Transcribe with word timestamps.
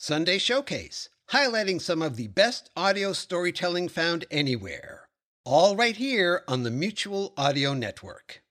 Sunday 0.00 0.38
Showcase, 0.38 1.08
highlighting 1.32 1.80
some 1.80 2.02
of 2.02 2.14
the 2.14 2.28
best 2.28 2.70
audio 2.76 3.12
storytelling 3.12 3.88
found 3.88 4.26
anywhere. 4.30 5.08
All 5.44 5.74
right 5.74 5.96
here 5.96 6.44
on 6.46 6.62
the 6.62 6.70
Mutual 6.70 7.34
Audio 7.36 7.74
Network. 7.74 8.44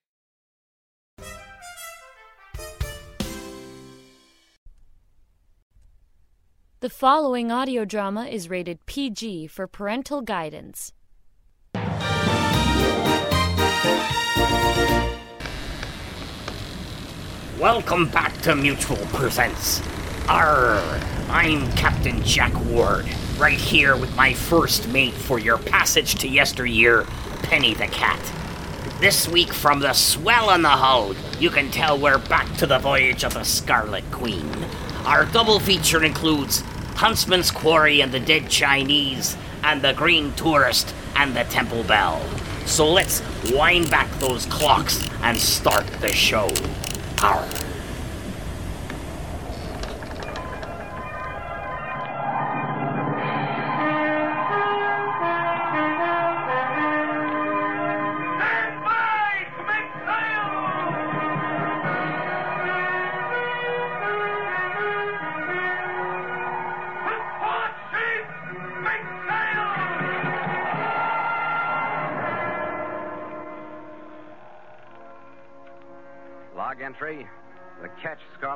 The 6.81 6.89
following 6.89 7.49
audio 7.49 7.85
drama 7.85 8.25
is 8.25 8.49
rated 8.49 8.85
PG 8.85 9.47
for 9.47 9.67
parental 9.67 10.21
guidance. 10.21 10.91
Welcome 17.57 18.09
back 18.09 18.37
to 18.41 18.53
Mutual 18.53 18.97
Presents. 19.13 19.81
Arr, 20.29 20.99
I'm 21.29 21.71
Captain 21.71 22.21
Jack 22.21 22.53
Ward, 22.65 23.05
right 23.37 23.57
here 23.57 23.95
with 23.95 24.13
my 24.17 24.33
first 24.33 24.89
mate 24.89 25.13
for 25.13 25.39
your 25.39 25.57
passage 25.57 26.15
to 26.15 26.27
yesteryear, 26.27 27.05
Penny 27.43 27.73
the 27.73 27.87
Cat. 27.87 28.19
This 28.99 29.25
week 29.25 29.53
from 29.53 29.79
the 29.79 29.93
swell 29.93 30.49
on 30.49 30.63
the 30.63 30.69
hull, 30.69 31.15
you 31.39 31.49
can 31.49 31.71
tell 31.71 31.97
we're 31.97 32.17
back 32.17 32.53
to 32.57 32.67
the 32.67 32.77
voyage 32.77 33.23
of 33.23 33.35
the 33.35 33.45
Scarlet 33.45 34.03
Queen. 34.11 34.51
Our 35.05 35.25
double 35.25 35.61
feature 35.61 36.03
includes 36.03 36.59
Huntsman's 36.97 37.49
Quarry 37.49 38.01
and 38.01 38.11
the 38.11 38.19
Dead 38.19 38.49
Chinese, 38.49 39.37
and 39.63 39.81
the 39.81 39.93
Green 39.93 40.33
Tourist 40.33 40.93
and 41.15 41.37
the 41.37 41.45
Temple 41.45 41.83
Bell. 41.85 42.21
So 42.65 42.85
let's 42.91 43.21
wind 43.53 43.89
back 43.89 44.11
those 44.19 44.45
clocks 44.47 45.07
and 45.21 45.37
start 45.37 45.87
the 46.01 46.11
show. 46.11 46.49
Arr. 47.23 47.47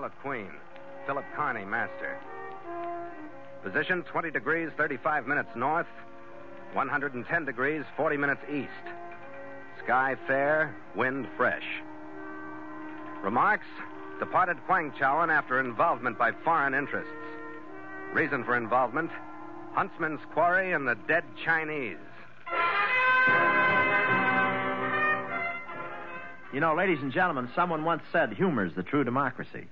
Ketch 0.01 0.11
Queen. 0.23 0.49
Philip 1.05 1.25
Carney, 1.35 1.63
master. 1.63 2.17
Position 3.63 4.01
20 4.01 4.31
degrees 4.31 4.69
35 4.75 5.27
minutes 5.27 5.49
north, 5.55 5.85
110 6.73 7.45
degrees 7.45 7.83
40 7.95 8.17
minutes 8.17 8.41
east. 8.51 8.95
Sky 9.83 10.15
fair, 10.25 10.75
wind 10.95 11.27
fresh. 11.37 11.65
Remarks 13.21 13.67
Departed 14.17 14.57
Kwangchowan 14.67 15.31
after 15.31 15.59
involvement 15.59 16.17
by 16.17 16.31
foreign 16.43 16.73
interests. 16.73 17.11
Reason 18.13 18.43
for 18.43 18.57
involvement 18.57 19.11
Huntsman's 19.73 20.21
Quarry 20.33 20.73
and 20.73 20.87
the 20.87 20.95
dead 21.07 21.23
Chinese. 21.45 21.97
You 26.53 26.59
know, 26.59 26.73
ladies 26.75 26.99
and 27.01 27.11
gentlemen, 27.11 27.49
someone 27.55 27.83
once 27.83 28.01
said 28.11 28.33
humor's 28.33 28.73
the 28.73 28.83
true 28.83 29.03
democracy. 29.03 29.67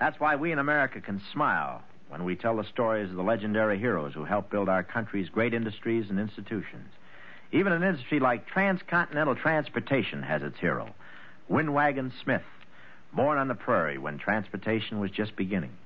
That's 0.00 0.18
why 0.18 0.36
we 0.36 0.50
in 0.50 0.58
America 0.58 0.98
can 1.02 1.20
smile 1.30 1.82
when 2.08 2.24
we 2.24 2.34
tell 2.34 2.56
the 2.56 2.64
stories 2.64 3.10
of 3.10 3.16
the 3.16 3.22
legendary 3.22 3.78
heroes 3.78 4.14
who 4.14 4.24
helped 4.24 4.50
build 4.50 4.70
our 4.70 4.82
country's 4.82 5.28
great 5.28 5.52
industries 5.52 6.08
and 6.08 6.18
institutions. 6.18 6.88
Even 7.52 7.74
an 7.74 7.82
industry 7.82 8.18
like 8.18 8.46
transcontinental 8.46 9.36
transportation 9.36 10.22
has 10.22 10.42
its 10.42 10.58
hero, 10.58 10.88
Windwagon 11.50 12.12
Smith, 12.22 12.42
born 13.12 13.36
on 13.36 13.48
the 13.48 13.54
prairie 13.54 13.98
when 13.98 14.16
transportation 14.16 15.00
was 15.00 15.10
just 15.10 15.36
beginning. 15.36 15.76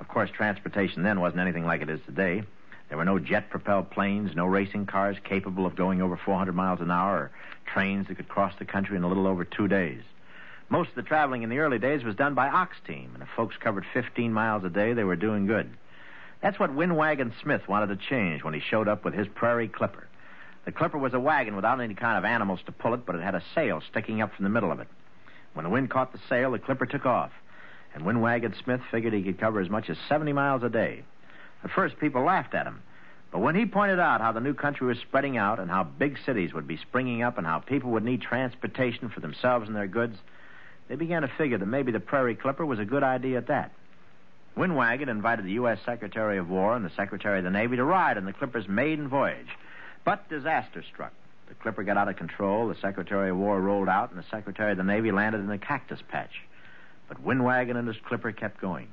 Of 0.00 0.08
course, 0.08 0.28
transportation 0.30 1.02
then 1.02 1.20
wasn't 1.20 1.40
anything 1.40 1.64
like 1.64 1.80
it 1.80 1.88
is 1.88 2.00
today. 2.04 2.42
There 2.90 2.98
were 2.98 3.06
no 3.06 3.18
jet 3.18 3.48
propelled 3.48 3.90
planes, 3.90 4.36
no 4.36 4.44
racing 4.44 4.84
cars 4.84 5.16
capable 5.24 5.64
of 5.64 5.76
going 5.76 6.02
over 6.02 6.18
400 6.18 6.54
miles 6.54 6.80
an 6.80 6.90
hour, 6.90 7.16
or 7.16 7.30
trains 7.72 8.08
that 8.08 8.16
could 8.16 8.28
cross 8.28 8.52
the 8.58 8.66
country 8.66 8.98
in 8.98 9.02
a 9.02 9.08
little 9.08 9.26
over 9.26 9.46
two 9.46 9.66
days. 9.66 10.02
Most 10.68 10.90
of 10.90 10.94
the 10.96 11.02
traveling 11.02 11.42
in 11.42 11.50
the 11.50 11.58
early 11.58 11.78
days 11.78 12.02
was 12.02 12.16
done 12.16 12.34
by 12.34 12.48
ox 12.48 12.76
team, 12.86 13.10
and 13.14 13.22
if 13.22 13.28
folks 13.36 13.56
covered 13.56 13.84
15 13.94 14.32
miles 14.32 14.64
a 14.64 14.70
day, 14.70 14.94
they 14.94 15.04
were 15.04 15.16
doing 15.16 15.46
good. 15.46 15.70
That's 16.42 16.58
what 16.58 16.74
Windwagon 16.74 17.32
Smith 17.40 17.68
wanted 17.68 17.88
to 17.88 18.08
change 18.08 18.42
when 18.42 18.52
he 18.52 18.60
showed 18.60 18.88
up 18.88 19.04
with 19.04 19.14
his 19.14 19.28
Prairie 19.28 19.68
Clipper. 19.68 20.08
The 20.64 20.72
Clipper 20.72 20.98
was 20.98 21.14
a 21.14 21.20
wagon 21.20 21.54
without 21.54 21.80
any 21.80 21.94
kind 21.94 22.18
of 22.18 22.24
animals 22.24 22.60
to 22.66 22.72
pull 22.72 22.94
it, 22.94 23.06
but 23.06 23.14
it 23.14 23.22
had 23.22 23.36
a 23.36 23.42
sail 23.54 23.80
sticking 23.88 24.20
up 24.20 24.34
from 24.34 24.42
the 24.42 24.50
middle 24.50 24.72
of 24.72 24.80
it. 24.80 24.88
When 25.54 25.64
the 25.64 25.70
wind 25.70 25.88
caught 25.88 26.12
the 26.12 26.20
sail, 26.28 26.50
the 26.50 26.58
Clipper 26.58 26.86
took 26.86 27.06
off, 27.06 27.30
and 27.94 28.04
Windwagon 28.04 28.54
Smith 28.62 28.80
figured 28.90 29.14
he 29.14 29.22
could 29.22 29.38
cover 29.38 29.60
as 29.60 29.70
much 29.70 29.88
as 29.88 29.96
70 30.08 30.32
miles 30.32 30.64
a 30.64 30.68
day. 30.68 31.04
At 31.62 31.70
first, 31.70 31.98
people 32.00 32.22
laughed 32.22 32.54
at 32.54 32.66
him. 32.66 32.82
But 33.30 33.38
when 33.38 33.54
he 33.54 33.66
pointed 33.66 34.00
out 34.00 34.20
how 34.20 34.32
the 34.32 34.40
new 34.40 34.54
country 34.54 34.86
was 34.86 34.98
spreading 34.98 35.36
out 35.36 35.60
and 35.60 35.70
how 35.70 35.84
big 35.84 36.18
cities 36.26 36.52
would 36.52 36.66
be 36.66 36.76
springing 36.76 37.22
up 37.22 37.38
and 37.38 37.46
how 37.46 37.60
people 37.60 37.92
would 37.92 38.04
need 38.04 38.20
transportation 38.20 39.08
for 39.08 39.20
themselves 39.20 39.68
and 39.68 39.76
their 39.76 39.86
goods, 39.86 40.18
they 40.88 40.94
began 40.94 41.22
to 41.22 41.28
figure 41.28 41.58
that 41.58 41.66
maybe 41.66 41.92
the 41.92 42.00
Prairie 42.00 42.36
Clipper 42.36 42.64
was 42.64 42.78
a 42.78 42.84
good 42.84 43.02
idea 43.02 43.38
at 43.38 43.48
that. 43.48 43.72
Windwagon 44.56 45.08
invited 45.08 45.44
the 45.44 45.52
U.S. 45.52 45.78
Secretary 45.84 46.38
of 46.38 46.48
War 46.48 46.74
and 46.74 46.84
the 46.84 46.92
Secretary 46.96 47.38
of 47.38 47.44
the 47.44 47.50
Navy 47.50 47.76
to 47.76 47.84
ride 47.84 48.16
on 48.16 48.24
the 48.24 48.32
Clipper's 48.32 48.68
maiden 48.68 49.08
voyage. 49.08 49.48
But 50.04 50.28
disaster 50.30 50.82
struck. 50.82 51.12
The 51.48 51.54
Clipper 51.54 51.82
got 51.82 51.96
out 51.96 52.08
of 52.08 52.16
control, 52.16 52.68
the 52.68 52.80
Secretary 52.80 53.30
of 53.30 53.36
War 53.36 53.60
rolled 53.60 53.88
out, 53.88 54.10
and 54.10 54.18
the 54.18 54.26
Secretary 54.30 54.72
of 54.72 54.78
the 54.78 54.84
Navy 54.84 55.12
landed 55.12 55.40
in 55.40 55.50
a 55.50 55.58
cactus 55.58 56.00
patch. 56.08 56.42
But 57.08 57.22
Windwagon 57.22 57.76
and 57.76 57.86
his 57.86 57.98
Clipper 58.04 58.32
kept 58.32 58.60
going. 58.60 58.88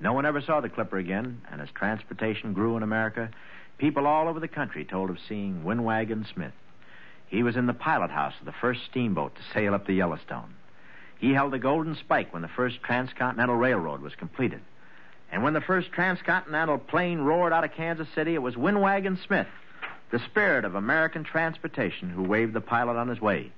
No 0.00 0.12
one 0.12 0.26
ever 0.26 0.40
saw 0.40 0.60
the 0.60 0.68
Clipper 0.68 0.98
again, 0.98 1.42
and 1.50 1.60
as 1.60 1.68
transportation 1.74 2.52
grew 2.52 2.76
in 2.76 2.82
America, 2.82 3.30
people 3.78 4.06
all 4.06 4.28
over 4.28 4.40
the 4.40 4.48
country 4.48 4.84
told 4.84 5.10
of 5.10 5.18
seeing 5.28 5.64
Windwagon 5.64 6.26
Smith. 6.32 6.52
He 7.26 7.42
was 7.42 7.56
in 7.56 7.66
the 7.66 7.74
pilot 7.74 8.10
house 8.10 8.34
of 8.38 8.46
the 8.46 8.52
first 8.60 8.80
steamboat 8.90 9.34
to 9.34 9.42
sail 9.52 9.74
up 9.74 9.86
the 9.86 9.94
Yellowstone. 9.94 10.54
He 11.18 11.32
held 11.32 11.52
the 11.52 11.58
golden 11.58 11.96
spike 11.96 12.32
when 12.32 12.42
the 12.42 12.48
first 12.48 12.82
transcontinental 12.82 13.56
railroad 13.56 14.00
was 14.02 14.14
completed. 14.14 14.60
And 15.32 15.42
when 15.42 15.54
the 15.54 15.60
first 15.60 15.90
transcontinental 15.92 16.78
plane 16.78 17.20
roared 17.20 17.52
out 17.52 17.64
of 17.64 17.72
Kansas 17.72 18.08
City, 18.14 18.34
it 18.34 18.42
was 18.42 18.56
Windwagon 18.56 19.18
Smith, 19.26 19.48
the 20.10 20.20
spirit 20.20 20.64
of 20.64 20.74
American 20.74 21.24
transportation, 21.24 22.10
who 22.10 22.22
waved 22.22 22.52
the 22.52 22.60
pilot 22.60 22.96
on 22.96 23.08
his 23.08 23.20
way. 23.20 23.50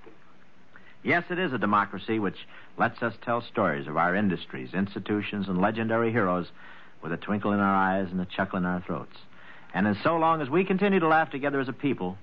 Yes, 1.02 1.24
it 1.30 1.38
is 1.38 1.52
a 1.52 1.58
democracy 1.58 2.18
which 2.18 2.38
lets 2.78 3.02
us 3.02 3.14
tell 3.22 3.40
stories 3.42 3.86
of 3.86 3.96
our 3.96 4.14
industries, 4.14 4.74
institutions, 4.74 5.48
and 5.48 5.60
legendary 5.60 6.10
heroes 6.10 6.46
with 7.02 7.12
a 7.12 7.16
twinkle 7.16 7.52
in 7.52 7.60
our 7.60 7.74
eyes 7.74 8.08
and 8.10 8.20
a 8.20 8.24
chuckle 8.24 8.58
in 8.58 8.64
our 8.64 8.80
throats. 8.80 9.16
And 9.74 9.86
as 9.86 9.96
so 10.02 10.16
long 10.16 10.40
as 10.40 10.48
we 10.48 10.64
continue 10.64 11.00
to 11.00 11.08
laugh 11.08 11.30
together 11.30 11.60
as 11.60 11.68
a 11.68 11.72
people, 11.72 12.16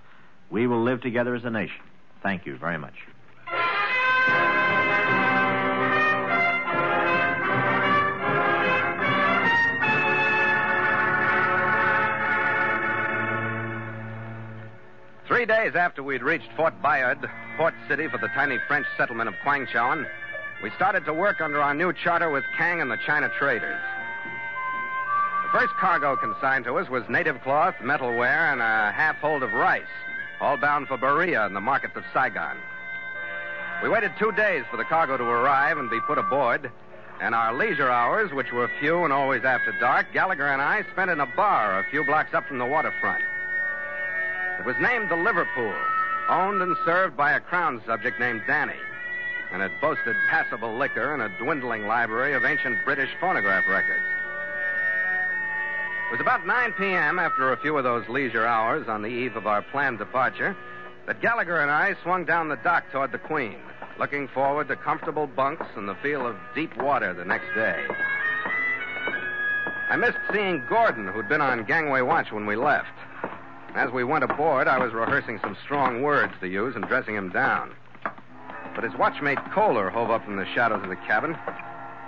we 0.49 0.67
will 0.67 0.83
live 0.83 1.01
together 1.01 1.35
as 1.35 1.45
a 1.45 1.49
nation. 1.49 1.81
Thank 2.21 2.45
you 2.45 2.57
very 2.57 2.77
much. 2.77 2.95
Three 15.43 15.55
days 15.55 15.75
after 15.75 16.01
we'd 16.01 16.23
reached 16.23 16.47
Fort 16.55 16.73
Bayard, 16.81 17.19
port 17.57 17.73
city 17.89 18.07
for 18.07 18.17
the 18.17 18.29
tiny 18.29 18.59
French 18.65 18.85
settlement 18.95 19.27
of 19.27 19.35
Kwangchowan, 19.43 20.07
we 20.63 20.69
started 20.77 21.03
to 21.03 21.13
work 21.13 21.41
under 21.41 21.61
our 21.61 21.73
new 21.73 21.91
charter 21.91 22.29
with 22.29 22.45
Kang 22.57 22.79
and 22.79 22.89
the 22.89 22.97
China 23.05 23.29
traders. 23.37 23.81
The 25.43 25.59
first 25.59 25.73
cargo 25.73 26.15
consigned 26.15 26.63
to 26.63 26.77
us 26.77 26.89
was 26.89 27.03
native 27.09 27.41
cloth, 27.41 27.75
metalware, 27.81 28.53
and 28.53 28.61
a 28.61 28.93
half 28.93 29.17
hold 29.17 29.43
of 29.43 29.51
rice, 29.51 29.83
all 30.39 30.55
bound 30.55 30.87
for 30.87 30.97
Baria 30.97 31.45
and 31.45 31.53
the 31.53 31.59
markets 31.59 31.97
of 31.97 32.05
Saigon. 32.13 32.55
We 33.83 33.89
waited 33.89 34.13
two 34.17 34.31
days 34.31 34.63
for 34.71 34.77
the 34.77 34.85
cargo 34.85 35.17
to 35.17 35.25
arrive 35.25 35.77
and 35.77 35.89
be 35.89 35.99
put 35.99 36.17
aboard, 36.17 36.71
and 37.19 37.35
our 37.35 37.53
leisure 37.53 37.91
hours, 37.91 38.31
which 38.31 38.53
were 38.53 38.71
few 38.79 39.03
and 39.03 39.11
always 39.11 39.43
after 39.43 39.73
dark, 39.81 40.05
Gallagher 40.13 40.47
and 40.47 40.61
I 40.61 40.85
spent 40.93 41.11
in 41.11 41.19
a 41.19 41.27
bar 41.35 41.81
a 41.81 41.89
few 41.91 42.05
blocks 42.05 42.33
up 42.33 42.47
from 42.47 42.59
the 42.59 42.65
waterfront. 42.65 43.25
It 44.63 44.67
was 44.67 44.77
named 44.79 45.09
the 45.09 45.17
Liverpool, 45.17 45.75
owned 46.29 46.61
and 46.61 46.77
served 46.85 47.17
by 47.17 47.33
a 47.33 47.41
crown 47.41 47.81
subject 47.85 48.17
named 48.17 48.43
Danny, 48.47 48.79
and 49.51 49.61
it 49.61 49.73
boasted 49.81 50.15
passable 50.29 50.77
liquor 50.77 51.13
and 51.13 51.21
a 51.21 51.27
dwindling 51.37 51.85
library 51.85 52.33
of 52.33 52.45
ancient 52.45 52.77
British 52.85 53.09
phonograph 53.19 53.67
records. 53.67 54.05
It 56.07 56.11
was 56.13 56.21
about 56.21 56.47
9 56.47 56.71
p.m., 56.77 57.19
after 57.19 57.51
a 57.51 57.57
few 57.57 57.77
of 57.77 57.83
those 57.83 58.07
leisure 58.07 58.47
hours 58.47 58.87
on 58.87 59.01
the 59.01 59.09
eve 59.09 59.35
of 59.35 59.47
our 59.47 59.63
planned 59.63 59.99
departure, 59.99 60.55
that 61.07 61.19
Gallagher 61.19 61.59
and 61.59 61.69
I 61.69 61.95
swung 62.01 62.23
down 62.23 62.47
the 62.47 62.55
dock 62.55 62.89
toward 62.89 63.11
the 63.11 63.17
Queen, 63.17 63.57
looking 63.99 64.29
forward 64.29 64.69
to 64.69 64.77
comfortable 64.77 65.27
bunks 65.27 65.67
and 65.75 65.89
the 65.89 65.95
feel 65.95 66.25
of 66.25 66.37
deep 66.55 66.77
water 66.77 67.13
the 67.13 67.25
next 67.25 67.53
day. 67.53 67.85
I 69.89 69.97
missed 69.97 70.19
seeing 70.31 70.63
Gordon, 70.69 71.09
who'd 71.09 71.27
been 71.27 71.41
on 71.41 71.65
gangway 71.65 71.99
watch 71.99 72.31
when 72.31 72.45
we 72.45 72.55
left. 72.55 72.87
As 73.75 73.91
we 73.91 74.03
went 74.03 74.23
aboard, 74.23 74.67
I 74.67 74.77
was 74.77 74.93
rehearsing 74.93 75.39
some 75.39 75.57
strong 75.63 76.03
words 76.03 76.33
to 76.41 76.47
use 76.47 76.75
and 76.75 76.87
dressing 76.87 77.15
him 77.15 77.29
down. 77.29 77.71
But 78.75 78.83
his 78.83 78.93
watchmate 78.93 79.51
Kohler 79.51 79.89
hove 79.89 80.11
up 80.11 80.23
from 80.23 80.35
the 80.35 80.45
shadows 80.53 80.83
of 80.83 80.89
the 80.89 80.95
cabin. 80.95 81.35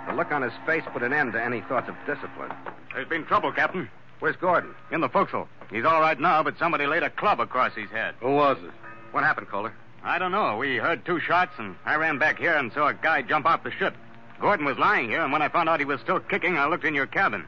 The 0.06 0.14
look 0.14 0.30
on 0.30 0.42
his 0.42 0.52
face 0.64 0.84
put 0.92 1.02
an 1.02 1.12
end 1.12 1.32
to 1.32 1.42
any 1.42 1.62
thoughts 1.62 1.88
of 1.88 1.96
discipline. 2.06 2.52
There's 2.94 3.08
been 3.08 3.24
trouble, 3.24 3.52
Captain. 3.52 3.88
Where's 4.20 4.36
Gordon? 4.36 4.74
In 4.92 5.00
the 5.00 5.08
forecastle. 5.08 5.48
He's 5.70 5.84
all 5.84 6.00
right 6.00 6.18
now, 6.18 6.42
but 6.42 6.56
somebody 6.58 6.86
laid 6.86 7.02
a 7.02 7.10
club 7.10 7.40
across 7.40 7.74
his 7.74 7.90
head. 7.90 8.14
Who 8.20 8.34
was 8.34 8.58
it? 8.62 8.70
What 9.10 9.24
happened, 9.24 9.48
Kohler? 9.48 9.72
I 10.04 10.18
don't 10.20 10.30
know. 10.30 10.56
We 10.56 10.76
heard 10.76 11.04
two 11.04 11.18
shots, 11.18 11.52
and 11.58 11.74
I 11.84 11.96
ran 11.96 12.18
back 12.18 12.38
here 12.38 12.54
and 12.54 12.72
saw 12.72 12.88
a 12.88 12.94
guy 12.94 13.22
jump 13.22 13.44
off 13.44 13.64
the 13.64 13.72
ship. 13.72 13.94
Gordon 14.40 14.66
was 14.66 14.78
lying 14.78 15.08
here, 15.08 15.22
and 15.22 15.32
when 15.32 15.42
I 15.42 15.48
found 15.48 15.68
out 15.68 15.80
he 15.80 15.84
was 15.84 16.00
still 16.00 16.20
kicking, 16.20 16.56
I 16.56 16.66
looked 16.66 16.84
in 16.84 16.94
your 16.94 17.06
cabin. 17.06 17.44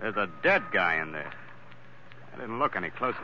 There's 0.00 0.16
a 0.16 0.28
dead 0.42 0.64
guy 0.72 0.96
in 0.96 1.12
there. 1.12 1.32
I 2.38 2.42
didn't 2.42 2.60
look 2.60 2.76
any 2.76 2.90
closer. 2.90 3.18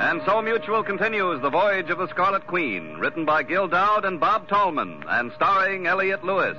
And 0.00 0.20
so 0.26 0.42
Mutual 0.42 0.82
continues 0.82 1.40
The 1.40 1.50
Voyage 1.50 1.90
of 1.90 1.98
the 1.98 2.08
Scarlet 2.08 2.48
Queen, 2.48 2.96
written 2.98 3.24
by 3.24 3.44
Gil 3.44 3.68
Doud 3.68 4.04
and 4.04 4.18
Bob 4.18 4.48
Tallman, 4.48 5.04
and 5.08 5.30
starring 5.36 5.86
Elliot 5.86 6.24
Lewis. 6.24 6.58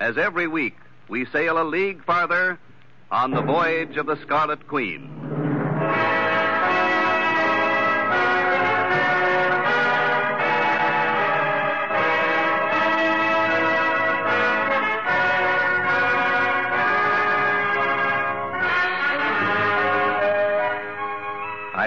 As 0.00 0.16
every 0.16 0.46
week, 0.46 0.76
we 1.08 1.26
sail 1.26 1.60
a 1.60 1.64
league 1.64 2.02
farther 2.04 2.58
on 3.10 3.32
the 3.32 3.42
voyage 3.42 3.98
of 3.98 4.06
the 4.06 4.16
Scarlet 4.22 4.66
Queen. 4.66 5.19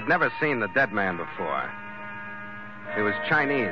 I'd 0.04 0.10
never 0.10 0.34
seen 0.42 0.60
the 0.60 0.68
dead 0.68 0.92
man 0.92 1.16
before. 1.16 1.72
He 2.94 3.02
was 3.02 3.14
Chinese. 3.30 3.72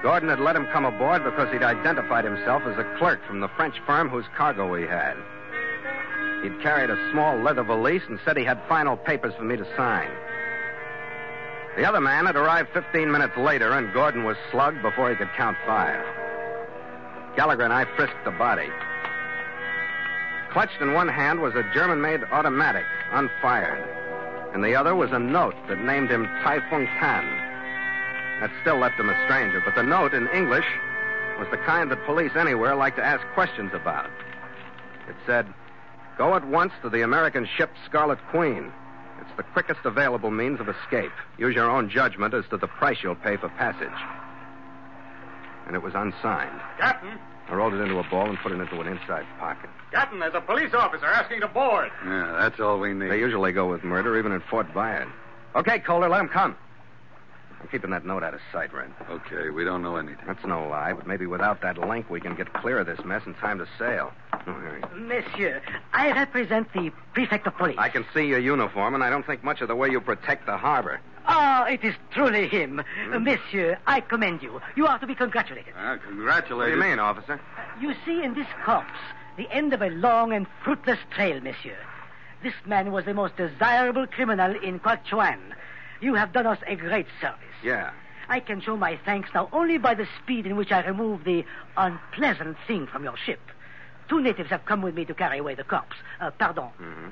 Gordon 0.00 0.30
had 0.30 0.40
let 0.40 0.56
him 0.56 0.66
come 0.72 0.86
aboard 0.86 1.22
because 1.22 1.52
he'd 1.52 1.62
identified 1.62 2.24
himself 2.24 2.62
as 2.64 2.78
a 2.78 2.96
clerk 2.96 3.20
from 3.26 3.40
the 3.40 3.48
French 3.48 3.74
firm 3.84 4.08
whose 4.08 4.24
cargo 4.38 4.66
we 4.66 4.86
had. 4.86 5.18
He'd 6.42 6.62
carried 6.62 6.88
a 6.88 7.10
small 7.12 7.36
leather 7.36 7.62
valise 7.62 8.00
and 8.08 8.18
said 8.24 8.38
he 8.38 8.44
had 8.44 8.58
final 8.70 8.96
papers 8.96 9.34
for 9.34 9.44
me 9.44 9.58
to 9.58 9.66
sign. 9.76 10.08
The 11.76 11.86
other 11.86 12.00
man 12.00 12.24
had 12.24 12.36
arrived 12.36 12.70
15 12.72 13.12
minutes 13.12 13.36
later, 13.36 13.70
and 13.72 13.92
Gordon 13.92 14.24
was 14.24 14.38
slugged 14.50 14.80
before 14.80 15.10
he 15.10 15.16
could 15.16 15.30
count 15.36 15.58
five. 15.66 16.02
Gallagher 17.36 17.64
and 17.64 17.72
I 17.72 17.84
frisked 17.96 18.24
the 18.24 18.30
body. 18.30 18.70
Clutched 20.52 20.80
in 20.80 20.94
one 20.94 21.08
hand 21.08 21.40
was 21.40 21.54
a 21.54 21.70
German 21.74 22.00
made 22.00 22.24
automatic, 22.32 22.86
unfired. 23.12 24.03
And 24.54 24.62
the 24.62 24.76
other 24.76 24.94
was 24.94 25.10
a 25.10 25.18
note 25.18 25.56
that 25.68 25.80
named 25.80 26.10
him 26.10 26.28
Fung 26.44 26.86
Tan. 27.00 27.24
That 28.40 28.52
still 28.62 28.78
left 28.78 28.98
him 28.98 29.10
a 29.10 29.24
stranger, 29.24 29.60
but 29.64 29.74
the 29.74 29.82
note 29.82 30.14
in 30.14 30.28
English 30.28 30.66
was 31.40 31.48
the 31.50 31.56
kind 31.58 31.90
that 31.90 32.06
police 32.06 32.30
anywhere 32.36 32.76
like 32.76 32.94
to 32.96 33.04
ask 33.04 33.26
questions 33.34 33.72
about. 33.74 34.08
It 35.08 35.16
said, 35.26 35.52
Go 36.16 36.36
at 36.36 36.46
once 36.46 36.72
to 36.82 36.88
the 36.88 37.02
American 37.02 37.48
ship 37.56 37.70
Scarlet 37.84 38.20
Queen. 38.30 38.72
It's 39.20 39.36
the 39.36 39.42
quickest 39.42 39.80
available 39.84 40.30
means 40.30 40.60
of 40.60 40.68
escape. 40.68 41.12
Use 41.36 41.56
your 41.56 41.68
own 41.68 41.90
judgment 41.90 42.32
as 42.32 42.44
to 42.50 42.56
the 42.56 42.68
price 42.68 42.98
you'll 43.02 43.16
pay 43.16 43.36
for 43.36 43.48
passage. 43.48 43.88
And 45.66 45.74
it 45.74 45.82
was 45.82 45.94
unsigned. 45.96 46.60
Captain! 46.78 47.18
I 47.48 47.54
rolled 47.54 47.74
it 47.74 47.80
into 47.80 47.98
a 47.98 48.02
ball 48.04 48.28
and 48.28 48.38
put 48.38 48.52
it 48.52 48.60
into 48.60 48.80
an 48.80 48.86
inside 48.86 49.26
pocket. 49.38 49.70
Captain, 49.92 50.18
there's 50.18 50.34
a 50.34 50.40
police 50.40 50.72
officer 50.72 51.06
asking 51.06 51.40
to 51.40 51.48
board. 51.48 51.90
Yeah, 52.04 52.36
that's 52.40 52.58
all 52.58 52.78
we 52.80 52.94
need. 52.94 53.10
They 53.10 53.18
usually 53.18 53.52
go 53.52 53.68
with 53.68 53.84
murder, 53.84 54.18
even 54.18 54.32
at 54.32 54.42
Fort 54.48 54.72
Bayard. 54.72 55.08
Okay, 55.54 55.78
Kohler, 55.78 56.08
let 56.08 56.20
him 56.20 56.28
come. 56.28 56.56
I'm 57.60 57.68
keeping 57.68 57.90
that 57.90 58.04
note 58.04 58.22
out 58.22 58.34
of 58.34 58.40
sight, 58.52 58.74
Red. 58.74 58.90
Okay, 59.08 59.50
we 59.50 59.64
don't 59.64 59.82
know 59.82 59.96
anything. 59.96 60.26
That's 60.26 60.44
no 60.44 60.68
lie, 60.68 60.92
but 60.92 61.06
maybe 61.06 61.26
without 61.26 61.62
that 61.62 61.78
link 61.78 62.10
we 62.10 62.20
can 62.20 62.34
get 62.34 62.52
clear 62.52 62.78
of 62.78 62.86
this 62.86 63.02
mess 63.04 63.22
in 63.24 63.34
time 63.34 63.58
to 63.58 63.66
sail. 63.78 64.12
Oh, 64.32 64.60
here. 64.60 64.82
Monsieur, 64.94 65.62
I 65.92 66.12
represent 66.12 66.70
the 66.74 66.90
prefect 67.14 67.46
of 67.46 67.56
police. 67.56 67.76
I 67.78 67.88
can 67.88 68.04
see 68.12 68.26
your 68.26 68.38
uniform, 68.38 68.94
and 68.94 69.02
I 69.02 69.08
don't 69.10 69.24
think 69.24 69.42
much 69.42 69.60
of 69.60 69.68
the 69.68 69.76
way 69.76 69.88
you 69.88 70.00
protect 70.00 70.44
the 70.44 70.56
harbor. 70.56 71.00
Ah, 71.26 71.64
it 71.66 71.82
is 71.82 71.94
truly 72.12 72.48
him. 72.48 72.82
Uh, 73.12 73.18
Monsieur, 73.18 73.78
I 73.86 74.00
commend 74.00 74.42
you. 74.42 74.60
You 74.76 74.86
are 74.86 74.98
to 74.98 75.06
be 75.06 75.14
congratulated. 75.14 75.72
Ah, 75.76 75.98
What 76.16 76.48
do 76.48 76.56
you 76.68 76.76
mean, 76.76 76.98
officer? 76.98 77.40
You 77.80 77.94
see 78.04 78.22
in 78.22 78.34
this 78.34 78.46
corpse 78.64 78.90
the 79.36 79.50
end 79.50 79.72
of 79.72 79.82
a 79.82 79.88
long 79.90 80.32
and 80.32 80.46
fruitless 80.62 80.98
trail, 81.10 81.40
monsieur. 81.40 81.76
This 82.42 82.54
man 82.66 82.92
was 82.92 83.04
the 83.06 83.14
most 83.14 83.36
desirable 83.36 84.06
criminal 84.06 84.54
in 84.62 84.78
Kwangchowan. 84.80 85.38
You 86.00 86.14
have 86.14 86.32
done 86.32 86.46
us 86.46 86.58
a 86.66 86.76
great 86.76 87.06
service. 87.20 87.38
Yeah. 87.62 87.90
I 88.28 88.40
can 88.40 88.60
show 88.60 88.76
my 88.76 88.98
thanks 89.04 89.30
now 89.34 89.48
only 89.52 89.78
by 89.78 89.94
the 89.94 90.06
speed 90.22 90.46
in 90.46 90.56
which 90.56 90.72
I 90.72 90.84
removed 90.84 91.24
the 91.24 91.44
unpleasant 91.76 92.56
thing 92.66 92.86
from 92.86 93.02
your 93.02 93.16
ship. 93.16 93.40
Two 94.08 94.20
natives 94.20 94.50
have 94.50 94.66
come 94.66 94.82
with 94.82 94.94
me 94.94 95.06
to 95.06 95.14
carry 95.14 95.38
away 95.38 95.54
the 95.54 95.64
corpse. 95.64 95.96
Uh, 96.20 96.30
pardon. 96.32 96.64
Mm-hmm. 96.80 97.08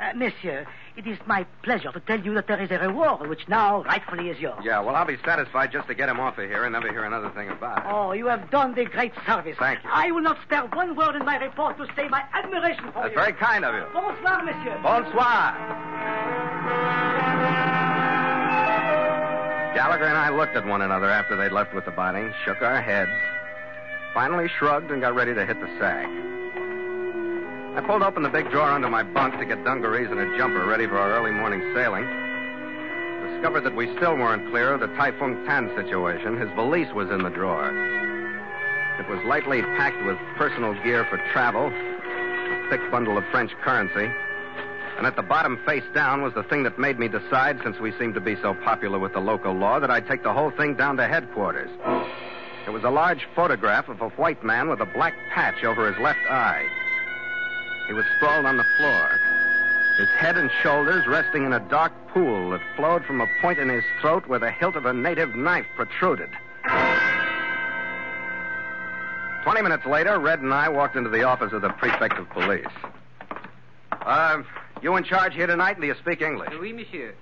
Uh, 0.00 0.12
monsieur, 0.14 0.66
it 0.96 1.06
is 1.06 1.18
my 1.26 1.44
pleasure 1.62 1.92
to 1.92 2.00
tell 2.00 2.20
you 2.20 2.34
that 2.34 2.46
there 2.46 2.60
is 2.60 2.70
a 2.70 2.78
reward 2.78 3.28
which 3.28 3.46
now 3.48 3.82
rightfully 3.84 4.28
is 4.28 4.38
yours. 4.38 4.60
Yeah, 4.64 4.80
well, 4.80 4.96
I'll 4.96 5.04
be 5.06 5.16
satisfied 5.24 5.72
just 5.72 5.86
to 5.88 5.94
get 5.94 6.08
him 6.08 6.18
off 6.18 6.36
of 6.38 6.48
here 6.48 6.64
and 6.64 6.72
never 6.72 6.90
hear 6.90 7.04
another 7.04 7.30
thing 7.30 7.48
about 7.48 7.78
it. 7.78 7.84
Oh, 7.86 8.12
you 8.12 8.26
have 8.26 8.50
done 8.50 8.74
the 8.74 8.84
great 8.84 9.12
service. 9.26 9.56
Thank 9.58 9.82
you. 9.84 9.90
I 9.92 10.10
will 10.10 10.22
not 10.22 10.38
spare 10.42 10.66
one 10.66 10.96
word 10.96 11.14
in 11.16 11.24
my 11.24 11.36
report 11.36 11.76
to 11.78 11.86
say 11.94 12.08
my 12.08 12.24
admiration 12.32 12.84
for 12.92 13.02
That's 13.02 13.10
you. 13.10 13.16
That's 13.16 13.28
very 13.28 13.32
kind 13.32 13.64
of 13.64 13.74
you. 13.74 13.84
Bonsoir, 13.92 14.44
monsieur. 14.44 14.78
Bonsoir. 14.82 15.54
Gallagher 19.74 20.04
and 20.06 20.16
I 20.16 20.30
looked 20.30 20.56
at 20.56 20.66
one 20.66 20.82
another 20.82 21.10
after 21.10 21.36
they'd 21.36 21.52
left 21.52 21.74
with 21.74 21.84
the 21.84 21.90
body, 21.90 22.30
shook 22.44 22.62
our 22.62 22.80
heads, 22.80 23.10
finally 24.12 24.48
shrugged 24.58 24.90
and 24.90 25.00
got 25.00 25.14
ready 25.14 25.34
to 25.34 25.44
hit 25.44 25.60
the 25.60 25.66
sack. 25.78 26.08
I 27.74 27.80
pulled 27.80 28.02
open 28.02 28.22
the 28.22 28.28
big 28.28 28.50
drawer 28.50 28.70
under 28.70 28.88
my 28.88 29.02
bunk 29.02 29.36
to 29.38 29.44
get 29.44 29.64
dungarees 29.64 30.08
and 30.08 30.20
a 30.20 30.38
jumper 30.38 30.64
ready 30.64 30.86
for 30.86 30.96
our 30.96 31.10
early 31.10 31.32
morning 31.32 31.60
sailing. 31.74 32.04
Discovered 33.34 33.62
that 33.64 33.74
we 33.74 33.92
still 33.96 34.14
weren't 34.14 34.48
clear 34.50 34.72
of 34.74 34.80
the 34.80 34.86
Tai 34.94 35.18
Fung 35.18 35.44
Tan 35.44 35.74
situation. 35.74 36.36
His 36.36 36.48
valise 36.54 36.92
was 36.94 37.10
in 37.10 37.24
the 37.24 37.30
drawer. 37.30 37.70
It 39.00 39.08
was 39.08 39.18
lightly 39.26 39.62
packed 39.62 40.06
with 40.06 40.16
personal 40.36 40.74
gear 40.84 41.04
for 41.10 41.18
travel, 41.32 41.66
a 41.66 42.68
thick 42.70 42.80
bundle 42.92 43.18
of 43.18 43.24
French 43.32 43.50
currency, 43.64 44.08
and 44.96 45.04
at 45.04 45.16
the 45.16 45.22
bottom, 45.22 45.58
face 45.66 45.82
down, 45.92 46.22
was 46.22 46.32
the 46.34 46.44
thing 46.44 46.62
that 46.62 46.78
made 46.78 47.00
me 47.00 47.08
decide, 47.08 47.60
since 47.64 47.80
we 47.80 47.90
seemed 47.98 48.14
to 48.14 48.20
be 48.20 48.36
so 48.36 48.54
popular 48.54 49.00
with 49.00 49.14
the 49.14 49.20
local 49.20 49.52
law, 49.52 49.80
that 49.80 49.90
I'd 49.90 50.06
take 50.06 50.22
the 50.22 50.32
whole 50.32 50.52
thing 50.52 50.76
down 50.76 50.96
to 50.98 51.08
headquarters. 51.08 51.70
It 52.68 52.70
was 52.70 52.84
a 52.84 52.90
large 52.90 53.26
photograph 53.34 53.88
of 53.88 54.00
a 54.00 54.10
white 54.10 54.44
man 54.44 54.68
with 54.68 54.80
a 54.80 54.86
black 54.86 55.14
patch 55.30 55.64
over 55.64 55.92
his 55.92 56.00
left 56.00 56.24
eye. 56.30 56.68
He 57.86 57.92
was 57.92 58.04
sprawled 58.16 58.46
on 58.46 58.56
the 58.56 58.66
floor, 58.76 59.20
his 59.98 60.08
head 60.08 60.36
and 60.36 60.50
shoulders 60.62 61.06
resting 61.06 61.44
in 61.44 61.52
a 61.52 61.60
dark 61.68 61.92
pool 62.08 62.50
that 62.50 62.60
flowed 62.76 63.04
from 63.04 63.20
a 63.20 63.28
point 63.40 63.58
in 63.58 63.68
his 63.68 63.84
throat 64.00 64.26
where 64.26 64.38
the 64.38 64.50
hilt 64.50 64.76
of 64.76 64.86
a 64.86 64.92
native 64.92 65.36
knife 65.36 65.66
protruded. 65.76 66.30
Twenty 69.44 69.60
minutes 69.62 69.84
later, 69.84 70.18
Red 70.18 70.40
and 70.40 70.54
I 70.54 70.68
walked 70.70 70.96
into 70.96 71.10
the 71.10 71.24
office 71.24 71.52
of 71.52 71.60
the 71.60 71.68
prefect 71.68 72.18
of 72.18 72.28
police. 72.30 72.66
Uh, 73.92 74.42
you 74.82 74.96
in 74.96 75.04
charge 75.04 75.34
here 75.34 75.46
tonight? 75.46 75.72
And 75.72 75.82
do 75.82 75.86
you 75.86 75.94
speak 76.00 76.22
English? 76.22 76.50
Oui, 76.58 76.72
monsieur. 76.72 77.14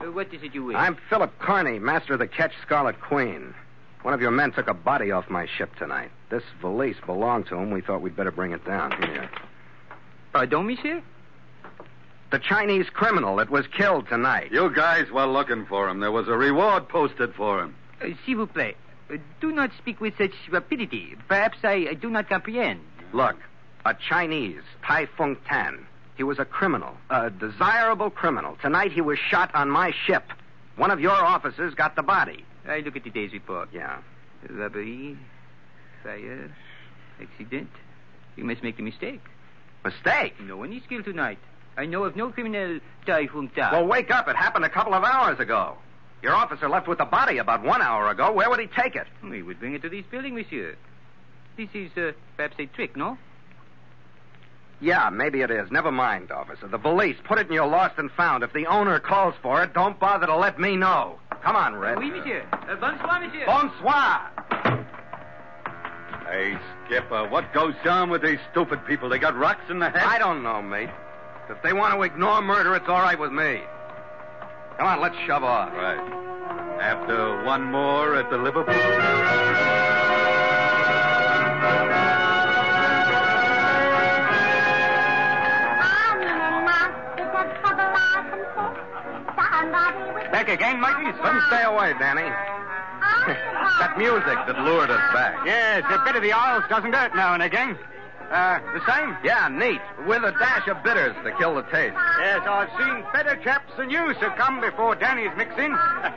Uh, 0.00 0.10
what 0.10 0.32
is 0.34 0.42
it 0.42 0.54
you 0.54 0.64
wish? 0.64 0.76
I'm 0.76 0.96
Philip 1.08 1.38
Carney, 1.38 1.78
master 1.78 2.14
of 2.14 2.18
the 2.18 2.26
Ketch 2.26 2.52
Scarlet 2.62 3.00
Queen. 3.00 3.54
One 4.02 4.14
of 4.14 4.20
your 4.20 4.30
men 4.30 4.52
took 4.52 4.68
a 4.68 4.74
body 4.74 5.10
off 5.10 5.30
my 5.30 5.46
ship 5.46 5.74
tonight. 5.76 6.10
This 6.30 6.42
valise 6.60 6.96
belonged 7.06 7.46
to 7.46 7.56
him. 7.56 7.70
We 7.70 7.80
thought 7.80 8.02
we'd 8.02 8.16
better 8.16 8.30
bring 8.30 8.52
it 8.52 8.64
down 8.64 8.92
here. 9.02 9.30
Pardon, 10.32 10.66
monsieur? 10.66 11.02
The 12.30 12.38
Chinese 12.38 12.86
criminal 12.90 13.36
that 13.36 13.48
was 13.50 13.66
killed 13.68 14.06
tonight. 14.08 14.52
You 14.52 14.70
guys 14.74 15.10
were 15.10 15.26
looking 15.26 15.64
for 15.66 15.88
him. 15.88 16.00
There 16.00 16.12
was 16.12 16.28
a 16.28 16.36
reward 16.36 16.88
posted 16.88 17.34
for 17.34 17.62
him. 17.62 17.74
Uh, 18.02 18.08
S'il 18.26 18.36
vous 18.36 18.46
plaît, 18.46 18.74
uh, 19.12 19.16
do 19.40 19.50
not 19.50 19.70
speak 19.78 20.00
with 20.00 20.14
such 20.18 20.32
rapidity. 20.50 21.16
Perhaps 21.26 21.58
I, 21.64 21.86
I 21.90 21.94
do 21.94 22.10
not 22.10 22.28
comprehend. 22.28 22.80
Look, 23.14 23.36
a 23.86 23.94
Chinese, 23.94 24.60
Tai 24.86 25.06
Fung 25.16 25.36
Tan. 25.48 25.86
He 26.16 26.22
was 26.22 26.38
a 26.38 26.44
criminal, 26.44 26.94
a 27.10 27.30
desirable 27.30 28.10
criminal. 28.10 28.56
Tonight 28.60 28.92
he 28.92 29.00
was 29.00 29.18
shot 29.18 29.54
on 29.54 29.70
my 29.70 29.92
ship. 30.06 30.24
One 30.76 30.90
of 30.90 31.00
your 31.00 31.12
officers 31.12 31.74
got 31.74 31.96
the 31.96 32.02
body. 32.02 32.44
I 32.68 32.80
look 32.80 32.96
at 32.96 33.04
today's 33.04 33.32
report. 33.32 33.70
Yeah. 33.72 33.98
Robbery, 34.50 35.16
fire, 36.02 36.50
accident. 37.22 37.70
You 38.36 38.44
must 38.44 38.62
make 38.62 38.78
a 38.78 38.82
mistake. 38.82 39.22
Mistake? 39.88 40.34
No 40.40 40.58
one 40.58 40.72
is 40.72 40.82
killed 40.88 41.04
tonight. 41.04 41.38
I 41.78 41.86
know 41.86 42.04
of 42.04 42.14
no 42.14 42.30
criminal 42.30 42.80
Tai 43.06 43.26
Fung 43.28 43.48
Tan. 43.48 43.72
Well, 43.72 43.86
wake 43.86 44.10
up. 44.10 44.28
It 44.28 44.36
happened 44.36 44.66
a 44.66 44.68
couple 44.68 44.92
of 44.92 45.02
hours 45.02 45.40
ago. 45.40 45.78
Your 46.22 46.34
officer 46.34 46.68
left 46.68 46.88
with 46.88 46.98
the 46.98 47.06
body 47.06 47.38
about 47.38 47.62
one 47.62 47.80
hour 47.80 48.10
ago. 48.10 48.32
Where 48.32 48.50
would 48.50 48.60
he 48.60 48.66
take 48.66 48.96
it? 48.96 49.06
We 49.22 49.42
would 49.42 49.58
bring 49.60 49.74
it 49.74 49.82
to 49.82 49.88
this 49.88 50.04
building, 50.10 50.34
monsieur. 50.34 50.76
This 51.56 51.68
is 51.72 51.90
uh, 51.96 52.12
perhaps 52.36 52.56
a 52.58 52.66
trick, 52.66 52.96
no? 52.96 53.16
Yeah, 54.80 55.08
maybe 55.10 55.40
it 55.40 55.50
is. 55.50 55.70
Never 55.70 55.90
mind, 55.90 56.30
officer. 56.30 56.68
The 56.68 56.78
police. 56.78 57.16
Put 57.24 57.38
it 57.38 57.46
in 57.48 57.52
your 57.54 57.66
lost 57.66 57.94
and 57.98 58.10
found. 58.10 58.42
If 58.44 58.52
the 58.52 58.66
owner 58.66 59.00
calls 59.00 59.34
for 59.42 59.62
it, 59.62 59.72
don't 59.72 59.98
bother 59.98 60.26
to 60.26 60.36
let 60.36 60.60
me 60.60 60.76
know. 60.76 61.18
Come 61.42 61.56
on, 61.56 61.76
Red. 61.76 61.98
Oui, 61.98 62.10
monsieur. 62.10 62.44
Uh, 62.52 62.76
bonsoir, 62.76 63.20
monsieur. 63.20 63.46
Bonsoir. 63.46 64.30
Hey, 66.30 66.58
Skipper, 66.84 67.26
what 67.28 67.52
goes 67.54 67.74
on 67.86 68.10
with 68.10 68.20
these 68.20 68.38
stupid 68.50 68.84
people? 68.84 69.08
They 69.08 69.18
got 69.18 69.34
rocks 69.34 69.70
in 69.70 69.78
the 69.78 69.88
head? 69.88 70.02
I 70.02 70.18
don't 70.18 70.42
know, 70.42 70.60
mate. 70.60 70.90
If 71.48 71.62
they 71.62 71.72
want 71.72 71.94
to 71.94 72.02
ignore 72.02 72.42
murder, 72.42 72.74
it's 72.74 72.86
all 72.86 73.00
right 73.00 73.18
with 73.18 73.32
me. 73.32 73.62
Come 74.76 74.86
on, 74.86 75.00
let's 75.00 75.16
shove 75.26 75.42
off. 75.42 75.72
Right. 75.72 75.98
After 76.80 77.42
one 77.44 77.64
more 77.64 78.14
at 78.16 78.28
the 78.28 78.36
Liverpool. 78.36 78.74
Back 90.30 90.50
again, 90.50 90.78
Mikey? 90.78 91.18
Let 91.22 91.32
him 91.32 91.42
stay 91.48 91.62
away, 91.62 91.94
Danny. 91.98 92.57
that 93.78 93.94
music 93.98 94.38
that 94.46 94.58
lured 94.64 94.90
us 94.90 95.12
back. 95.12 95.36
Yes, 95.44 95.84
a 95.90 96.02
bit 96.04 96.16
of 96.16 96.22
the 96.22 96.32
oils 96.32 96.64
doesn't 96.68 96.92
hurt 96.92 97.14
now 97.14 97.34
and 97.34 97.42
again. 97.42 97.76
Uh, 98.30 98.60
the 98.74 98.80
same? 98.84 99.16
Yeah, 99.24 99.48
neat. 99.48 99.80
With 100.06 100.22
a 100.22 100.32
dash 100.32 100.68
of 100.68 100.82
bitters 100.82 101.16
to 101.24 101.32
kill 101.38 101.54
the 101.54 101.62
taste. 101.62 101.96
Yes, 102.20 102.42
I've 102.46 102.68
seen 102.78 103.02
better 103.12 103.36
chaps 103.42 103.72
than 103.78 103.88
you 103.90 104.12
succumb 104.20 104.60
before 104.60 104.94
Danny's 104.94 105.30
mixing. 105.36 105.72
well, 105.72 106.12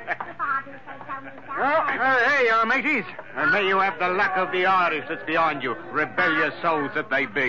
uh, 1.88 1.98
there 1.98 2.46
you 2.46 2.52
are, 2.52 2.66
mateys. 2.66 3.06
And 3.36 3.52
may 3.52 3.66
you 3.66 3.78
have 3.80 3.98
the 4.00 4.10
luck 4.10 4.34
of 4.36 4.52
the 4.52 4.66
Irish 4.66 5.06
that's 5.08 5.26
beyond 5.26 5.64
you, 5.64 5.74
rebellious 5.92 6.54
souls 6.62 6.92
that 6.96 7.10
they 7.10 7.26
be. 7.28 7.48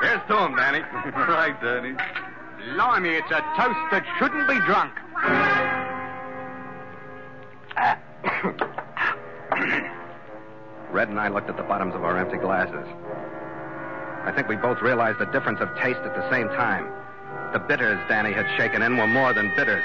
Here's 0.00 0.20
to 0.28 0.38
'em, 0.38 0.56
Danny. 0.56 0.80
right, 1.14 1.56
Danny. 1.62 1.94
Blimey, 2.74 3.10
it's 3.10 3.30
a 3.30 3.40
toast 3.56 3.78
that 3.92 4.04
shouldn't 4.18 4.48
be 4.48 4.58
drunk. 4.66 4.92
Red 10.90 11.08
and 11.08 11.20
I 11.20 11.28
looked 11.28 11.48
at 11.48 11.56
the 11.56 11.62
bottoms 11.62 11.94
of 11.94 12.04
our 12.04 12.18
empty 12.18 12.38
glasses. 12.38 12.86
I 14.24 14.32
think 14.34 14.48
we 14.48 14.56
both 14.56 14.82
realized 14.82 15.18
the 15.18 15.26
difference 15.26 15.60
of 15.60 15.68
taste 15.76 16.00
at 16.00 16.14
the 16.14 16.28
same 16.30 16.48
time. 16.48 16.90
The 17.52 17.60
bitters 17.60 18.00
Danny 18.08 18.32
had 18.32 18.46
shaken 18.56 18.82
in 18.82 18.96
were 18.96 19.06
more 19.06 19.32
than 19.32 19.54
bitters. 19.54 19.84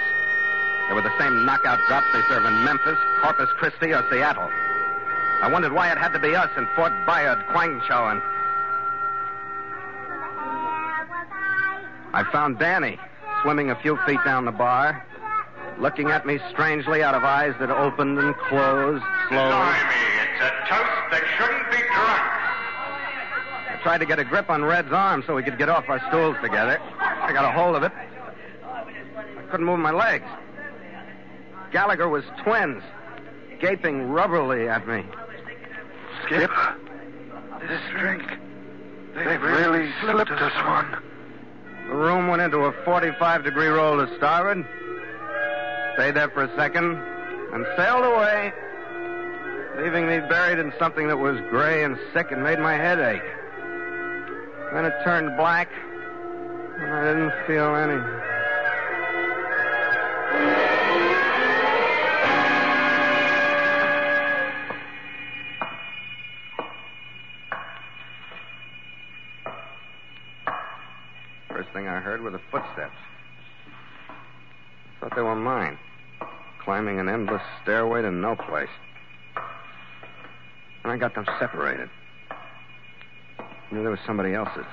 They 0.89 0.95
were 0.95 1.03
the 1.03 1.15
same 1.19 1.45
knockout 1.45 1.79
drops 1.87 2.07
they 2.11 2.21
serve 2.27 2.45
in 2.45 2.65
Memphis, 2.65 2.97
Corpus 3.21 3.49
Christi, 3.57 3.93
or 3.93 4.03
Seattle. 4.09 4.49
I 5.41 5.49
wondered 5.51 5.73
why 5.73 5.91
it 5.91 5.97
had 5.97 6.13
to 6.13 6.19
be 6.19 6.35
us 6.35 6.49
in 6.57 6.67
Fort 6.75 6.93
Bayard, 7.05 7.39
Kwangchowan. 7.49 8.21
I 12.13 12.23
found 12.31 12.59
Danny 12.59 12.99
swimming 13.41 13.69
a 13.69 13.75
few 13.81 13.97
feet 14.05 14.19
down 14.25 14.45
the 14.45 14.51
bar, 14.51 15.05
looking 15.77 16.09
at 16.09 16.25
me 16.25 16.39
strangely 16.51 17.03
out 17.03 17.15
of 17.15 17.23
eyes 17.23 17.53
that 17.59 17.69
opened 17.69 18.19
and 18.19 18.35
closed 18.35 19.03
slowly. 19.29 19.49
Blimey, 19.49 19.95
it's 20.21 20.41
a 20.41 20.51
toast 20.69 21.11
that 21.11 21.23
shouldn't 21.37 21.71
be 21.71 21.77
drunk. 21.77 22.31
I 23.69 23.79
tried 23.81 23.99
to 23.99 24.05
get 24.05 24.19
a 24.19 24.23
grip 24.23 24.49
on 24.49 24.63
Red's 24.63 24.91
arm 24.91 25.23
so 25.25 25.35
we 25.35 25.43
could 25.43 25.57
get 25.57 25.69
off 25.69 25.89
our 25.89 25.99
stools 26.09 26.35
together. 26.41 26.79
I 26.99 27.33
got 27.33 27.45
a 27.45 27.51
hold 27.51 27.75
of 27.75 27.83
it. 27.83 27.91
I 28.63 29.43
couldn't 29.49 29.65
move 29.65 29.79
my 29.79 29.91
legs. 29.91 30.25
Gallagher 31.71 32.09
was 32.09 32.23
twins, 32.43 32.83
gaping 33.59 34.09
rubberly 34.09 34.69
at 34.69 34.87
me. 34.87 35.05
Skip, 36.25 36.51
this 37.61 37.81
drink, 37.91 38.23
they've 39.15 39.41
really 39.41 39.89
slipped 40.01 40.31
us 40.31 40.53
one. 40.65 41.01
The 41.87 41.95
room 41.95 42.27
went 42.27 42.41
into 42.41 42.59
a 42.59 42.71
45 42.83 43.43
degree 43.43 43.67
roll 43.67 44.05
to 44.05 44.15
starboard. 44.17 44.65
Stayed 46.01 46.15
there 46.15 46.29
for 46.29 46.41
a 46.41 46.55
second 46.55 46.97
and 47.53 47.63
sailed 47.77 48.03
away, 48.03 48.51
leaving 49.77 50.07
me 50.07 50.19
buried 50.19 50.57
in 50.57 50.73
something 50.79 51.07
that 51.07 51.17
was 51.17 51.39
gray 51.51 51.83
and 51.83 51.95
sick 52.11 52.31
and 52.31 52.41
made 52.41 52.57
my 52.57 52.73
head 52.73 52.97
ache. 52.97 53.21
Then 54.73 54.85
it 54.85 54.93
turned 55.03 55.37
black, 55.37 55.69
and 56.79 56.91
I 56.91 57.03
didn't 57.03 57.33
feel 57.45 57.75
any. 57.75 58.30
Endless 77.21 77.41
stairway 77.61 78.01
to 78.01 78.09
no 78.09 78.35
place. 78.35 78.69
And 80.83 80.91
I 80.91 80.97
got 80.97 81.13
them 81.13 81.25
separated. 81.39 81.87
I 82.31 83.45
knew 83.71 83.81
there 83.83 83.91
was 83.91 83.99
somebody 84.07 84.33
else's. 84.33 84.65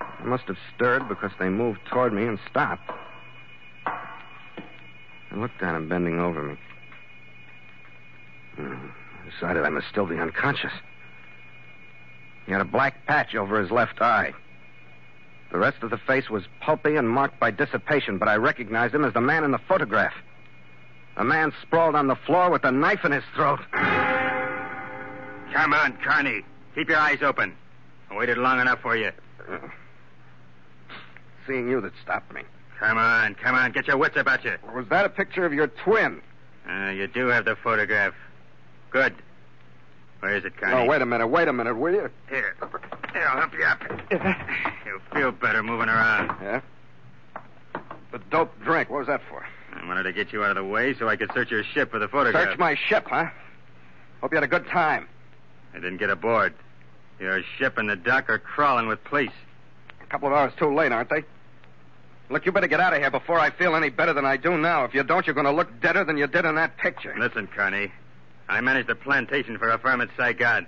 I 0.00 0.24
must 0.24 0.44
have 0.48 0.56
stirred 0.74 1.08
because 1.08 1.30
they 1.38 1.48
moved 1.48 1.78
toward 1.86 2.12
me 2.12 2.24
and 2.24 2.40
stopped. 2.50 2.90
I 3.86 5.36
looked 5.36 5.62
at 5.62 5.76
him 5.76 5.88
bending 5.88 6.18
over 6.18 6.42
me. 6.42 6.56
Hmm, 8.56 8.88
I 9.22 9.30
decided 9.30 9.64
I 9.64 9.68
must 9.68 9.86
still 9.88 10.06
be 10.06 10.18
unconscious. 10.18 10.72
He 12.46 12.52
had 12.52 12.60
a 12.60 12.64
black 12.64 13.06
patch 13.06 13.36
over 13.36 13.60
his 13.60 13.70
left 13.70 14.00
eye. 14.00 14.34
The 15.54 15.60
rest 15.60 15.84
of 15.84 15.90
the 15.90 15.98
face 15.98 16.28
was 16.28 16.42
pulpy 16.58 16.96
and 16.96 17.08
marked 17.08 17.38
by 17.38 17.52
dissipation, 17.52 18.18
but 18.18 18.26
I 18.26 18.34
recognized 18.34 18.92
him 18.92 19.04
as 19.04 19.14
the 19.14 19.20
man 19.20 19.44
in 19.44 19.52
the 19.52 19.60
photograph. 19.68 20.12
A 21.16 21.22
man 21.22 21.52
sprawled 21.62 21.94
on 21.94 22.08
the 22.08 22.16
floor 22.16 22.50
with 22.50 22.64
a 22.64 22.72
knife 22.72 23.04
in 23.04 23.12
his 23.12 23.22
throat. 23.36 23.60
Come 23.70 23.82
on, 25.72 25.96
Carney. 26.04 26.42
Keep 26.74 26.88
your 26.88 26.98
eyes 26.98 27.22
open. 27.22 27.54
I 28.10 28.16
waited 28.16 28.36
long 28.36 28.58
enough 28.58 28.80
for 28.80 28.96
you. 28.96 29.12
Seeing 31.46 31.70
you 31.70 31.80
that 31.82 31.92
stopped 32.02 32.34
me. 32.34 32.42
Come 32.80 32.98
on, 32.98 33.36
come 33.36 33.54
on. 33.54 33.70
Get 33.70 33.86
your 33.86 33.96
wits 33.96 34.16
about 34.16 34.44
you. 34.44 34.56
Was 34.74 34.88
that 34.88 35.04
a 35.04 35.08
picture 35.08 35.46
of 35.46 35.52
your 35.52 35.68
twin? 35.68 36.20
Uh, 36.68 36.90
you 36.90 37.06
do 37.06 37.28
have 37.28 37.44
the 37.44 37.54
photograph. 37.54 38.14
Good. 38.90 39.14
Where 40.24 40.36
is 40.36 40.44
it, 40.46 40.56
Carney? 40.56 40.74
Oh, 40.74 40.86
wait 40.86 41.02
a 41.02 41.06
minute, 41.06 41.26
wait 41.26 41.48
a 41.48 41.52
minute, 41.52 41.76
will 41.76 41.92
you? 41.92 42.10
Here. 42.30 42.56
Here, 43.12 43.26
I'll 43.28 43.40
help 43.40 43.52
you 43.52 43.62
up. 43.62 43.82
You'll 44.86 45.00
feel 45.12 45.32
better 45.32 45.62
moving 45.62 45.90
around. 45.90 46.34
Yeah? 46.42 46.60
The 48.10 48.18
dope 48.30 48.58
drink, 48.64 48.88
what 48.88 49.00
was 49.00 49.06
that 49.08 49.20
for? 49.28 49.44
I 49.74 49.86
wanted 49.86 50.04
to 50.04 50.14
get 50.14 50.32
you 50.32 50.42
out 50.42 50.56
of 50.56 50.64
the 50.64 50.64
way 50.64 50.94
so 50.94 51.10
I 51.10 51.16
could 51.16 51.30
search 51.34 51.50
your 51.50 51.62
ship 51.62 51.90
for 51.90 51.98
the 51.98 52.08
photograph. 52.08 52.42
Search 52.42 52.58
my 52.58 52.74
ship, 52.88 53.04
huh? 53.06 53.26
Hope 54.22 54.32
you 54.32 54.36
had 54.36 54.44
a 54.44 54.48
good 54.48 54.66
time. 54.68 55.08
I 55.74 55.76
didn't 55.76 55.98
get 55.98 56.08
aboard. 56.08 56.54
Your 57.20 57.42
ship 57.58 57.76
and 57.76 57.86
the 57.86 57.96
dock 57.96 58.30
are 58.30 58.38
crawling 58.38 58.88
with 58.88 59.04
police. 59.04 59.28
A 60.00 60.06
couple 60.06 60.28
of 60.28 60.32
hours 60.32 60.54
too 60.58 60.74
late, 60.74 60.90
aren't 60.90 61.10
they? 61.10 61.24
Look, 62.30 62.46
you 62.46 62.52
better 62.52 62.66
get 62.66 62.80
out 62.80 62.94
of 62.94 62.98
here 62.98 63.10
before 63.10 63.38
I 63.38 63.50
feel 63.50 63.76
any 63.76 63.90
better 63.90 64.14
than 64.14 64.24
I 64.24 64.38
do 64.38 64.56
now. 64.56 64.84
If 64.86 64.94
you 64.94 65.02
don't, 65.02 65.26
you're 65.26 65.34
going 65.34 65.44
to 65.44 65.52
look 65.52 65.82
deader 65.82 66.02
than 66.02 66.16
you 66.16 66.26
did 66.28 66.46
in 66.46 66.54
that 66.54 66.78
picture. 66.78 67.14
Listen, 67.18 67.46
Carney. 67.46 67.92
I 68.48 68.60
managed 68.60 68.90
a 68.90 68.94
plantation 68.94 69.58
for 69.58 69.70
a 69.70 69.78
firm 69.78 70.00
at 70.00 70.10
Saigon. 70.16 70.66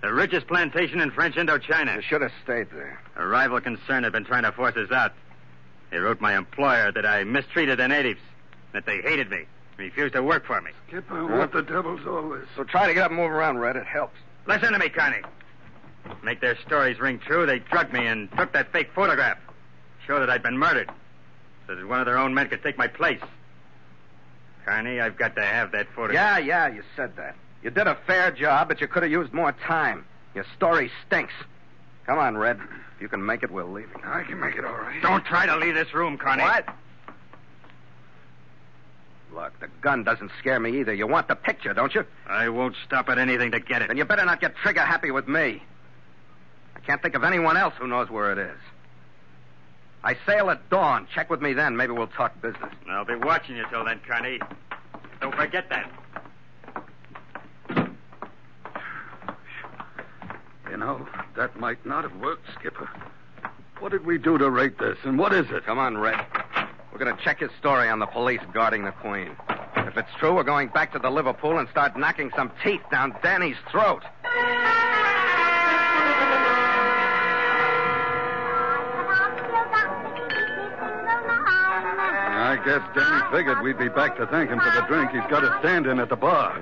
The 0.00 0.12
richest 0.12 0.46
plantation 0.46 1.00
in 1.00 1.10
French 1.10 1.34
Indochina. 1.34 1.96
You 1.96 2.02
should 2.02 2.22
have 2.22 2.32
stayed 2.44 2.70
there. 2.70 3.00
A 3.16 3.26
rival 3.26 3.60
concern 3.60 4.04
had 4.04 4.12
been 4.12 4.24
trying 4.24 4.44
to 4.44 4.52
force 4.52 4.76
us 4.76 4.92
out. 4.92 5.12
They 5.90 5.98
wrote 5.98 6.20
my 6.20 6.36
employer 6.36 6.92
that 6.92 7.04
I 7.04 7.24
mistreated 7.24 7.78
the 7.78 7.88
natives, 7.88 8.20
that 8.72 8.86
they 8.86 9.00
hated 9.00 9.30
me, 9.30 9.46
refused 9.76 10.14
to 10.14 10.22
work 10.22 10.46
for 10.46 10.60
me. 10.60 10.70
Skipper, 10.86 11.26
what 11.26 11.52
the 11.52 11.62
devil's 11.62 12.06
all 12.06 12.28
this? 12.30 12.46
So 12.56 12.64
try 12.64 12.86
to 12.86 12.94
get 12.94 13.02
up 13.02 13.10
and 13.10 13.18
move 13.18 13.30
around, 13.30 13.58
Red. 13.58 13.76
It 13.76 13.86
helps. 13.86 14.16
Listen 14.46 14.72
to 14.72 14.78
me, 14.78 14.88
Carney. 14.88 15.22
Make 16.22 16.40
their 16.40 16.56
stories 16.60 16.98
ring 17.00 17.18
true, 17.18 17.44
they 17.44 17.58
drugged 17.58 17.92
me 17.92 18.06
and 18.06 18.30
took 18.36 18.52
that 18.52 18.72
fake 18.72 18.90
photograph. 18.94 19.38
Show 20.06 20.20
that 20.20 20.30
I'd 20.30 20.42
been 20.42 20.56
murdered. 20.56 20.90
So 21.66 21.74
that 21.74 21.86
one 21.86 22.00
of 22.00 22.06
their 22.06 22.18
own 22.18 22.34
men 22.34 22.48
could 22.48 22.62
take 22.62 22.78
my 22.78 22.86
place. 22.86 23.20
Carney, 24.68 25.00
I've 25.00 25.16
got 25.16 25.34
to 25.36 25.42
have 25.42 25.72
that 25.72 25.86
photograph. 25.94 26.14
Yeah, 26.14 26.68
yeah, 26.68 26.74
you 26.74 26.82
said 26.94 27.16
that. 27.16 27.36
You 27.62 27.70
did 27.70 27.86
a 27.86 27.94
fair 28.06 28.30
job, 28.30 28.68
but 28.68 28.82
you 28.82 28.86
could 28.86 29.02
have 29.02 29.10
used 29.10 29.32
more 29.32 29.52
time. 29.52 30.04
Your 30.34 30.44
story 30.56 30.90
stinks. 31.06 31.32
Come 32.04 32.18
on, 32.18 32.36
Red. 32.36 32.60
If 32.94 33.00
you 33.00 33.08
can 33.08 33.24
make 33.24 33.42
it, 33.42 33.50
we'll 33.50 33.72
leave. 33.72 33.88
I 34.04 34.24
can 34.24 34.38
make 34.38 34.56
it 34.56 34.66
all 34.66 34.74
right. 34.74 35.00
Don't 35.00 35.24
try 35.24 35.46
to 35.46 35.56
leave 35.56 35.74
this 35.74 35.94
room, 35.94 36.18
Carney. 36.18 36.42
What? 36.42 36.66
Look, 39.32 39.58
the 39.60 39.68
gun 39.80 40.04
doesn't 40.04 40.32
scare 40.38 40.60
me 40.60 40.80
either. 40.80 40.92
You 40.92 41.06
want 41.06 41.28
the 41.28 41.34
picture, 41.34 41.72
don't 41.72 41.94
you? 41.94 42.04
I 42.26 42.50
won't 42.50 42.76
stop 42.84 43.08
at 43.08 43.18
anything 43.18 43.52
to 43.52 43.60
get 43.60 43.80
it. 43.80 43.88
Then 43.88 43.96
you 43.96 44.04
better 44.04 44.26
not 44.26 44.38
get 44.38 44.54
trigger 44.56 44.82
happy 44.82 45.10
with 45.10 45.28
me. 45.28 45.62
I 46.76 46.80
can't 46.80 47.00
think 47.00 47.14
of 47.14 47.24
anyone 47.24 47.56
else 47.56 47.72
who 47.78 47.86
knows 47.86 48.10
where 48.10 48.32
it 48.32 48.38
is. 48.38 48.58
I 50.04 50.16
sail 50.26 50.50
at 50.50 50.68
dawn. 50.70 51.06
Check 51.14 51.28
with 51.30 51.42
me 51.42 51.52
then. 51.52 51.76
Maybe 51.76 51.92
we'll 51.92 52.06
talk 52.06 52.40
business. 52.40 52.72
I'll 52.88 53.04
be 53.04 53.16
watching 53.16 53.56
you 53.56 53.64
till 53.70 53.84
then, 53.84 54.00
Carney. 54.06 54.38
Don't 55.20 55.34
forget 55.34 55.68
that. 55.70 55.90
You 60.70 60.76
know, 60.76 61.06
that 61.36 61.58
might 61.58 61.84
not 61.84 62.04
have 62.04 62.14
worked, 62.20 62.46
Skipper. 62.58 62.88
What 63.80 63.92
did 63.92 64.04
we 64.06 64.18
do 64.18 64.38
to 64.38 64.50
rate 64.50 64.78
this, 64.78 64.98
and 65.04 65.18
what 65.18 65.32
is 65.32 65.46
it? 65.50 65.64
Come 65.64 65.78
on, 65.78 65.96
Red. 65.98 66.18
We're 66.92 66.98
going 66.98 67.16
to 67.16 67.22
check 67.22 67.40
his 67.40 67.50
story 67.58 67.88
on 67.88 67.98
the 67.98 68.06
police 68.06 68.40
guarding 68.52 68.84
the 68.84 68.92
Queen. 68.92 69.36
If 69.76 69.96
it's 69.96 70.08
true, 70.18 70.34
we're 70.34 70.42
going 70.42 70.68
back 70.68 70.92
to 70.92 70.98
the 70.98 71.10
Liverpool 71.10 71.58
and 71.58 71.68
start 71.68 71.96
knocking 71.96 72.30
some 72.36 72.50
teeth 72.64 72.82
down 72.90 73.14
Danny's 73.22 73.56
throat. 73.70 74.02
I 82.58 82.64
guess 82.64 82.82
Danny 82.92 83.22
figured 83.30 83.62
we'd 83.62 83.78
be 83.78 83.88
back 83.88 84.16
to 84.16 84.26
thank 84.26 84.50
him 84.50 84.58
for 84.58 84.70
the 84.70 84.80
drink 84.88 85.12
he's 85.12 85.22
got 85.30 85.40
to 85.40 85.58
stand 85.60 85.86
in 85.86 86.00
at 86.00 86.08
the 86.08 86.16
bar. 86.16 86.58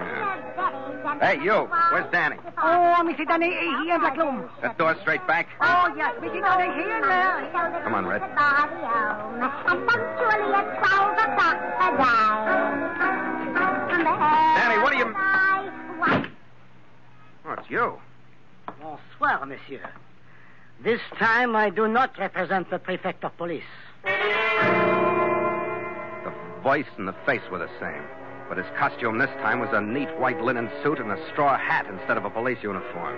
Hey, 1.23 1.43
you. 1.43 1.71
Where's 1.91 2.11
Danny? 2.13 2.37
Oh, 2.59 3.01
Mr. 3.01 3.27
Danny, 3.27 3.49
here 3.49 3.95
in 3.95 4.03
the 4.03 4.13
Loom. 4.19 4.47
That 4.61 4.77
door 4.77 4.95
straight 5.01 5.27
back? 5.27 5.49
Oh, 5.63 5.95
yes, 5.97 6.15
Mr. 6.21 6.43
Danny, 6.43 6.75
here 6.75 7.01
now. 7.01 7.81
Come 7.83 7.95
on, 7.95 8.05
Red. 8.07 8.21
Danny, 14.57 14.83
what 14.83 14.93
are 14.93 14.99
you... 14.99 15.15
Oh, 17.47 17.53
it's 17.53 17.71
you. 17.71 17.99
Bonsoir, 18.67 19.47
monsieur. 19.47 19.89
This 20.83 21.01
time 21.19 21.57
I 21.57 21.71
do 21.71 21.89
not 21.89 22.19
represent 22.19 22.69
the 22.69 22.79
prefect 22.79 23.25
of 23.25 23.35
police. 23.39 23.65
The 26.67 26.73
voice 26.73 26.99
and 26.99 27.07
the 27.07 27.15
face 27.25 27.49
were 27.49 27.61
the 27.61 27.71
same. 27.79 28.03
But 28.49 28.59
his 28.59 28.67
costume 28.77 29.19
this 29.19 29.31
time 29.41 29.61
was 29.61 29.69
a 29.73 29.81
neat 29.81 30.09
white 30.19 30.43
linen 30.43 30.69
suit 30.83 30.99
and 30.99 31.13
a 31.13 31.29
straw 31.31 31.57
hat 31.57 31.87
instead 31.87 32.17
of 32.17 32.25
a 32.25 32.31
police 32.31 32.59
uniform. 32.61 33.17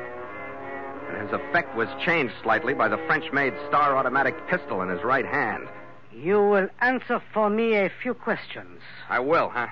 And 1.08 1.22
his 1.22 1.32
effect 1.32 1.74
was 1.74 1.88
changed 2.04 2.34
slightly 2.42 2.74
by 2.74 2.88
the 2.88 2.98
French 3.06 3.32
made 3.32 3.54
Star 3.66 3.96
automatic 3.96 4.34
pistol 4.48 4.82
in 4.82 4.90
his 4.90 5.02
right 5.02 5.24
hand. 5.24 5.66
You 6.12 6.46
will 6.46 6.68
answer 6.82 7.22
for 7.32 7.48
me 7.48 7.76
a 7.76 7.90
few 8.02 8.12
questions. 8.12 8.82
I 9.08 9.20
will, 9.20 9.48
huh? 9.48 9.68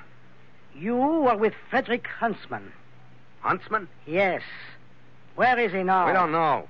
You 0.75 0.97
were 0.97 1.37
with 1.37 1.53
Frederick 1.69 2.07
Huntsman. 2.07 2.73
Huntsman? 3.41 3.89
Yes. 4.07 4.41
Where 5.35 5.59
is 5.59 5.73
he 5.73 5.83
now? 5.83 6.07
We 6.07 6.15
don't 6.15 6.33
know. 6.33 6.67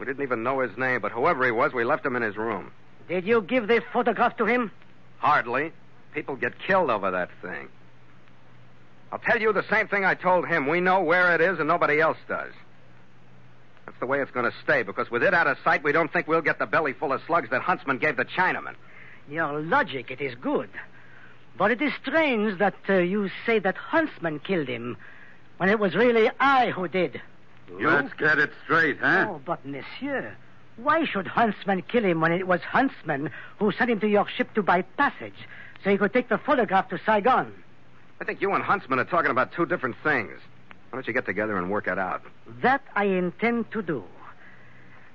We 0.00 0.06
didn't 0.06 0.24
even 0.24 0.42
know 0.42 0.58
his 0.58 0.76
name, 0.76 1.02
but 1.02 1.12
whoever 1.12 1.44
he 1.44 1.52
was, 1.52 1.72
we 1.72 1.84
left 1.84 2.04
him 2.04 2.16
in 2.16 2.22
his 2.22 2.36
room. 2.36 2.72
Did 3.06 3.24
you 3.26 3.42
give 3.42 3.68
this 3.68 3.84
photograph 3.92 4.36
to 4.38 4.44
him? 4.44 4.72
Hardly. 5.18 5.70
People 6.16 6.36
get 6.36 6.58
killed 6.58 6.88
over 6.88 7.10
that 7.10 7.28
thing. 7.42 7.68
I'll 9.12 9.18
tell 9.18 9.38
you 9.38 9.52
the 9.52 9.66
same 9.68 9.86
thing 9.86 10.06
I 10.06 10.14
told 10.14 10.48
him. 10.48 10.66
We 10.66 10.80
know 10.80 11.02
where 11.02 11.34
it 11.34 11.42
is 11.42 11.58
and 11.58 11.68
nobody 11.68 12.00
else 12.00 12.16
does. 12.26 12.52
That's 13.84 13.98
the 14.00 14.06
way 14.06 14.22
it's 14.22 14.30
going 14.30 14.50
to 14.50 14.56
stay, 14.64 14.82
because 14.82 15.10
with 15.10 15.22
it 15.22 15.34
out 15.34 15.46
of 15.46 15.58
sight, 15.62 15.84
we 15.84 15.92
don't 15.92 16.10
think 16.10 16.26
we'll 16.26 16.40
get 16.40 16.58
the 16.58 16.64
belly 16.64 16.94
full 16.94 17.12
of 17.12 17.20
slugs 17.26 17.50
that 17.50 17.60
Huntsman 17.60 17.98
gave 17.98 18.16
the 18.16 18.24
Chinaman. 18.24 18.76
Your 19.28 19.60
logic, 19.60 20.10
it 20.10 20.22
is 20.22 20.34
good. 20.36 20.70
But 21.58 21.70
it 21.70 21.82
is 21.82 21.92
strange 22.00 22.58
that 22.60 22.76
uh, 22.88 22.94
you 22.94 23.28
say 23.44 23.58
that 23.58 23.76
Huntsman 23.76 24.38
killed 24.38 24.68
him 24.68 24.96
when 25.58 25.68
it 25.68 25.78
was 25.78 25.94
really 25.94 26.30
I 26.40 26.70
who 26.70 26.88
did. 26.88 27.20
Let's 27.70 28.14
get 28.14 28.38
it 28.38 28.52
straight, 28.64 29.00
huh? 29.00 29.26
Oh, 29.28 29.40
but 29.44 29.66
monsieur, 29.66 30.34
why 30.78 31.04
should 31.04 31.26
Huntsman 31.26 31.82
kill 31.82 32.06
him 32.06 32.22
when 32.22 32.32
it 32.32 32.46
was 32.46 32.62
Huntsman 32.62 33.28
who 33.58 33.70
sent 33.70 33.90
him 33.90 34.00
to 34.00 34.08
your 34.08 34.26
ship 34.26 34.54
to 34.54 34.62
buy 34.62 34.80
passage 34.80 35.46
so 35.82 35.90
he 35.90 35.98
could 35.98 36.12
take 36.12 36.28
the 36.28 36.38
photograph 36.38 36.88
to 36.90 36.98
Saigon? 37.04 37.52
I 38.20 38.24
think 38.24 38.40
you 38.40 38.52
and 38.52 38.62
Huntsman 38.64 38.98
are 38.98 39.04
talking 39.04 39.30
about 39.30 39.52
two 39.52 39.66
different 39.66 39.96
things. 40.02 40.32
Why 40.90 40.98
don't 40.98 41.06
you 41.06 41.12
get 41.12 41.26
together 41.26 41.56
and 41.58 41.70
work 41.70 41.86
it 41.86 41.98
out? 41.98 42.22
That 42.62 42.82
I 42.94 43.04
intend 43.04 43.70
to 43.72 43.82
do. 43.82 44.04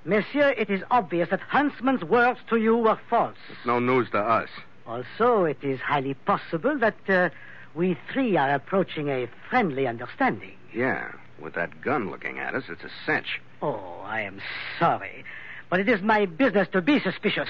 Monsieur, 0.04 0.50
it 0.50 0.68
is 0.68 0.82
obvious 0.90 1.30
that 1.30 1.40
Huntsman's 1.40 2.02
words 2.02 2.40
to 2.50 2.56
you 2.56 2.76
were 2.76 2.98
false. 3.08 3.36
It's 3.50 3.66
no 3.66 3.78
news 3.78 4.10
to 4.10 4.18
us. 4.18 4.48
Also, 4.86 5.44
it 5.44 5.58
is 5.62 5.78
highly 5.80 6.14
possible 6.14 6.76
that 6.78 6.96
uh, 7.08 7.30
we 7.74 7.96
three 8.12 8.36
are 8.36 8.52
approaching 8.52 9.08
a 9.08 9.28
friendly 9.48 9.86
understanding. 9.86 10.52
Yeah, 10.74 11.12
with 11.38 11.54
that 11.54 11.80
gun 11.80 12.10
looking 12.10 12.38
at 12.38 12.54
us, 12.54 12.64
it's 12.68 12.82
a 12.82 12.90
cinch. 13.06 13.40
Oh, 13.62 14.02
I 14.04 14.22
am 14.22 14.40
sorry. 14.78 15.24
But 15.70 15.80
it 15.80 15.88
is 15.88 16.02
my 16.02 16.26
business 16.26 16.68
to 16.72 16.82
be 16.82 16.98
suspicious. 17.00 17.48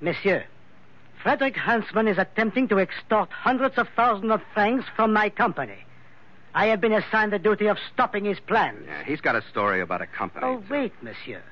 Monsieur, 0.00 0.44
Frederick 1.22 1.56
Huntsman 1.56 2.08
is 2.08 2.16
attempting 2.16 2.68
to 2.68 2.78
extort 2.78 3.30
hundreds 3.30 3.76
of 3.76 3.88
thousands 3.94 4.32
of 4.32 4.40
francs 4.54 4.86
from 4.96 5.12
my 5.12 5.28
company. 5.28 5.84
I 6.54 6.66
have 6.66 6.80
been 6.80 6.92
assigned 6.92 7.32
the 7.32 7.38
duty 7.38 7.66
of 7.66 7.78
stopping 7.92 8.24
his 8.24 8.40
plans. 8.40 8.86
Yeah, 8.86 9.04
he's 9.04 9.20
got 9.20 9.36
a 9.36 9.42
story 9.50 9.80
about 9.82 10.00
a 10.00 10.06
company. 10.06 10.46
Oh, 10.46 10.62
wait, 10.70 10.92
monsieur. 11.02 11.42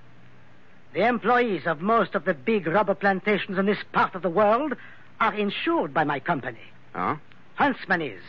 The 0.95 1.07
employees 1.07 1.67
of 1.67 1.83
most 1.83 2.15
of 2.15 2.25
the 2.25 2.35
big 2.35 2.67
rubber 2.67 2.95
plantations 2.95 3.59
in 3.59 3.67
this 3.67 3.79
part 3.93 4.15
of 4.15 4.23
the 4.23 4.31
world 4.31 4.75
are 5.21 5.35
insured 5.35 5.93
by 5.93 6.05
my 6.05 6.19
company. 6.19 6.59
Huh? 6.95 7.17
Huntsman 7.57 8.01
is. 8.01 8.23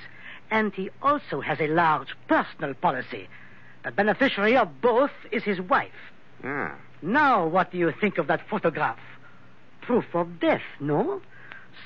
And 0.52 0.74
he 0.74 0.90
also 1.02 1.40
has 1.40 1.60
a 1.60 1.68
large 1.68 2.16
personal 2.28 2.74
policy. 2.74 3.30
The 3.86 3.92
beneficiary 3.92 4.58
of 4.58 4.82
both 4.82 5.12
is 5.32 5.44
his 5.44 5.62
wife. 5.62 6.12
Yeah. 6.44 6.76
Now, 7.02 7.48
what 7.48 7.72
do 7.72 7.78
you 7.78 7.94
think 8.00 8.18
of 8.18 8.28
that 8.28 8.48
photograph? 8.50 9.00
Proof 9.82 10.14
of 10.14 10.40
death, 10.40 10.62
no? 10.80 11.22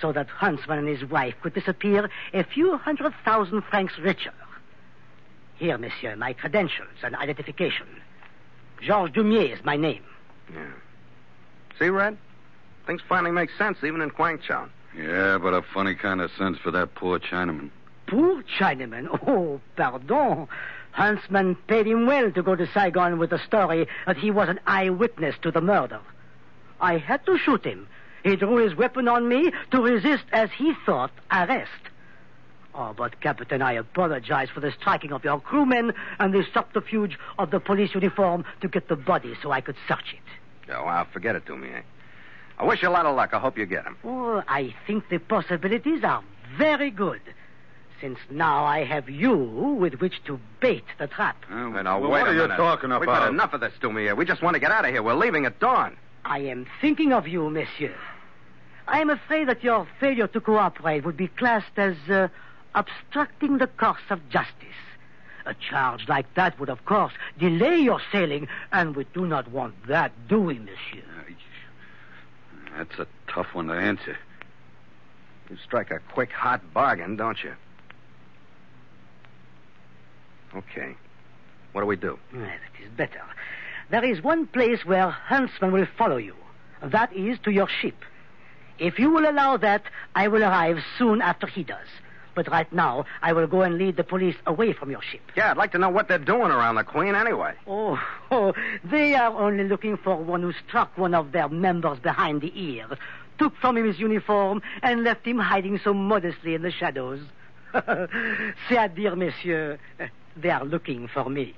So 0.01 0.11
that 0.11 0.27
Huntsman 0.27 0.79
and 0.79 0.87
his 0.87 1.09
wife 1.09 1.35
could 1.41 1.53
disappear 1.53 2.09
a 2.33 2.43
few 2.43 2.77
hundred 2.77 3.13
thousand 3.23 3.61
francs 3.63 3.97
richer. 3.97 4.33
Here, 5.55 5.77
monsieur, 5.77 6.15
my 6.15 6.33
credentials 6.33 6.89
and 7.03 7.15
identification. 7.15 7.87
Georges 8.81 9.15
Dumier 9.15 9.53
is 9.53 9.63
my 9.63 9.77
name. 9.77 10.03
Yeah. 10.51 10.65
See, 11.79 11.89
Red? 11.89 12.17
Things 12.85 13.01
finally 13.07 13.31
make 13.31 13.49
sense, 13.57 13.77
even 13.83 14.01
in 14.01 14.09
Guangzhou. 14.09 14.67
Yeah, 14.97 15.37
but 15.37 15.53
a 15.53 15.61
funny 15.61 15.95
kind 15.95 16.21
of 16.21 16.31
sense 16.37 16.57
for 16.57 16.71
that 16.71 16.95
poor 16.95 17.19
Chinaman. 17.19 17.69
Poor 18.07 18.43
Chinaman? 18.59 19.07
Oh, 19.27 19.61
pardon. 19.75 20.47
Huntsman 20.91 21.55
paid 21.67 21.87
him 21.87 22.05
well 22.05 22.31
to 22.31 22.43
go 22.43 22.55
to 22.55 22.67
Saigon 22.67 23.17
with 23.17 23.31
the 23.31 23.39
story 23.39 23.87
that 24.05 24.17
he 24.17 24.29
was 24.29 24.49
an 24.49 24.59
eyewitness 24.67 25.35
to 25.41 25.49
the 25.49 25.61
murder. 25.61 25.99
I 26.79 26.97
had 26.97 27.25
to 27.25 27.37
shoot 27.37 27.63
him. 27.63 27.87
He 28.23 28.35
drew 28.35 28.57
his 28.57 28.75
weapon 28.75 29.07
on 29.07 29.27
me 29.27 29.51
to 29.71 29.81
resist, 29.81 30.23
as 30.31 30.49
he 30.51 30.73
thought, 30.85 31.11
arrest. 31.31 31.69
Oh, 32.75 32.93
but, 32.97 33.19
Captain, 33.21 33.61
I 33.61 33.73
apologize 33.73 34.49
for 34.49 34.59
the 34.59 34.71
striking 34.71 35.11
of 35.11 35.23
your 35.23 35.39
crewmen 35.39 35.93
and 36.19 36.33
the 36.33 36.45
subterfuge 36.53 37.19
of 37.37 37.51
the 37.51 37.59
police 37.59 37.93
uniform 37.93 38.45
to 38.61 38.67
get 38.67 38.87
the 38.87 38.95
body 38.95 39.35
so 39.43 39.51
I 39.51 39.61
could 39.61 39.75
search 39.87 40.13
it. 40.13 40.71
Oh, 40.73 40.85
well, 40.85 41.05
forget 41.11 41.35
it 41.35 41.45
to 41.47 41.57
me. 41.57 41.69
Eh? 41.69 41.81
I 42.57 42.65
wish 42.65 42.81
you 42.81 42.89
a 42.89 42.91
lot 42.91 43.05
of 43.05 43.15
luck. 43.15 43.31
I 43.33 43.39
hope 43.39 43.57
you 43.57 43.65
get 43.65 43.83
him. 43.83 43.97
Oh, 44.03 44.41
I 44.47 44.73
think 44.87 45.09
the 45.09 45.19
possibilities 45.19 46.03
are 46.03 46.23
very 46.57 46.89
good. 46.89 47.21
Since 48.01 48.19
now 48.29 48.65
I 48.65 48.83
have 48.85 49.09
you 49.09 49.37
with 49.37 49.95
which 49.95 50.23
to 50.25 50.39
bait 50.59 50.83
the 50.97 51.07
trap. 51.07 51.37
now, 51.49 51.99
well, 51.99 52.11
wait 52.11 52.21
what 52.21 52.27
a 52.27 52.31
are 52.31 52.33
you 52.33 52.41
minute. 52.41 52.57
talking 52.57 52.89
We've 52.89 53.07
had 53.07 53.29
enough 53.29 53.53
of 53.53 53.61
this, 53.61 53.73
Dumier. 53.81 54.15
We 54.15 54.25
just 54.25 54.41
want 54.41 54.55
to 54.55 54.59
get 54.59 54.71
out 54.71 54.83
of 54.85 54.91
here. 54.91 55.01
We're 55.03 55.13
leaving 55.13 55.45
at 55.45 55.59
dawn. 55.59 55.95
I 56.25 56.39
am 56.39 56.65
thinking 56.81 57.13
of 57.13 57.27
you, 57.27 57.49
monsieur. 57.49 57.95
I 58.87 58.99
am 58.99 59.09
afraid 59.09 59.47
that 59.47 59.63
your 59.63 59.87
failure 59.99 60.27
to 60.27 60.41
cooperate 60.41 61.05
would 61.05 61.17
be 61.17 61.27
classed 61.27 61.77
as 61.77 61.95
uh, 62.09 62.27
obstructing 62.75 63.57
the 63.57 63.67
course 63.67 64.01
of 64.09 64.27
justice. 64.29 64.53
A 65.45 65.53
charge 65.53 66.07
like 66.07 66.33
that 66.35 66.59
would, 66.59 66.69
of 66.69 66.85
course, 66.85 67.13
delay 67.37 67.77
your 67.77 68.01
sailing, 68.11 68.47
and 68.71 68.95
we 68.95 69.05
do 69.13 69.25
not 69.25 69.49
want 69.49 69.75
that, 69.87 70.11
do 70.27 70.39
we, 70.39 70.59
monsieur? 70.59 71.03
That's 72.77 72.97
a 72.97 73.07
tough 73.27 73.53
one 73.53 73.67
to 73.67 73.73
answer. 73.73 74.17
You 75.49 75.57
strike 75.63 75.91
a 75.91 75.99
quick, 76.11 76.31
hot 76.31 76.73
bargain, 76.73 77.17
don't 77.17 77.43
you? 77.43 77.53
Okay. 80.55 80.95
What 81.71 81.81
do 81.81 81.87
we 81.87 81.95
do? 81.95 82.17
Well, 82.33 82.43
it 82.43 82.83
is 82.83 82.89
better. 82.95 83.21
There 83.89 84.03
is 84.03 84.23
one 84.23 84.47
place 84.47 84.85
where 84.85 85.09
Huntsman 85.09 85.71
will 85.71 85.87
follow 85.97 86.17
you. 86.17 86.35
That 86.81 87.13
is 87.13 87.37
to 87.43 87.51
your 87.51 87.67
ship. 87.67 87.95
If 88.83 88.99
you 88.99 89.09
will 89.09 89.29
allow 89.29 89.55
that, 89.55 89.83
I 90.13 90.27
will 90.27 90.43
arrive 90.43 90.79
soon 90.97 91.21
after 91.21 91.47
he 91.47 91.63
does. 91.63 91.87
But 92.35 92.51
right 92.51 92.71
now, 92.73 93.05
I 93.21 93.31
will 93.31 93.47
go 93.47 93.61
and 93.61 93.77
lead 93.77 93.95
the 93.95 94.03
police 94.03 94.35
away 94.45 94.73
from 94.73 94.91
your 94.91 95.01
ship. 95.01 95.21
Yeah, 95.37 95.51
I'd 95.51 95.57
like 95.57 95.71
to 95.71 95.77
know 95.77 95.89
what 95.89 96.09
they're 96.09 96.17
doing 96.17 96.51
around 96.51 96.75
the 96.75 96.83
Queen 96.83 97.15
anyway. 97.15 97.53
Oh, 97.65 97.97
oh, 98.31 98.53
they 98.83 99.15
are 99.15 99.31
only 99.39 99.63
looking 99.63 99.95
for 99.95 100.17
one 100.17 100.41
who 100.41 100.51
struck 100.67 100.97
one 100.97 101.15
of 101.15 101.31
their 101.31 101.47
members 101.47 101.97
behind 101.99 102.41
the 102.41 102.51
ear, 102.61 102.87
took 103.39 103.55
from 103.55 103.77
him 103.77 103.87
his 103.87 103.99
uniform, 103.99 104.61
and 104.81 105.05
left 105.05 105.25
him 105.25 105.39
hiding 105.39 105.79
so 105.81 105.93
modestly 105.93 106.53
in 106.53 106.61
the 106.61 106.71
shadows. 106.71 107.21
C'est 107.73 108.77
à 108.77 108.93
dire, 108.93 109.15
messieurs, 109.15 109.79
they 110.35 110.49
are 110.49 110.65
looking 110.65 111.07
for 111.07 111.29
me. 111.29 111.55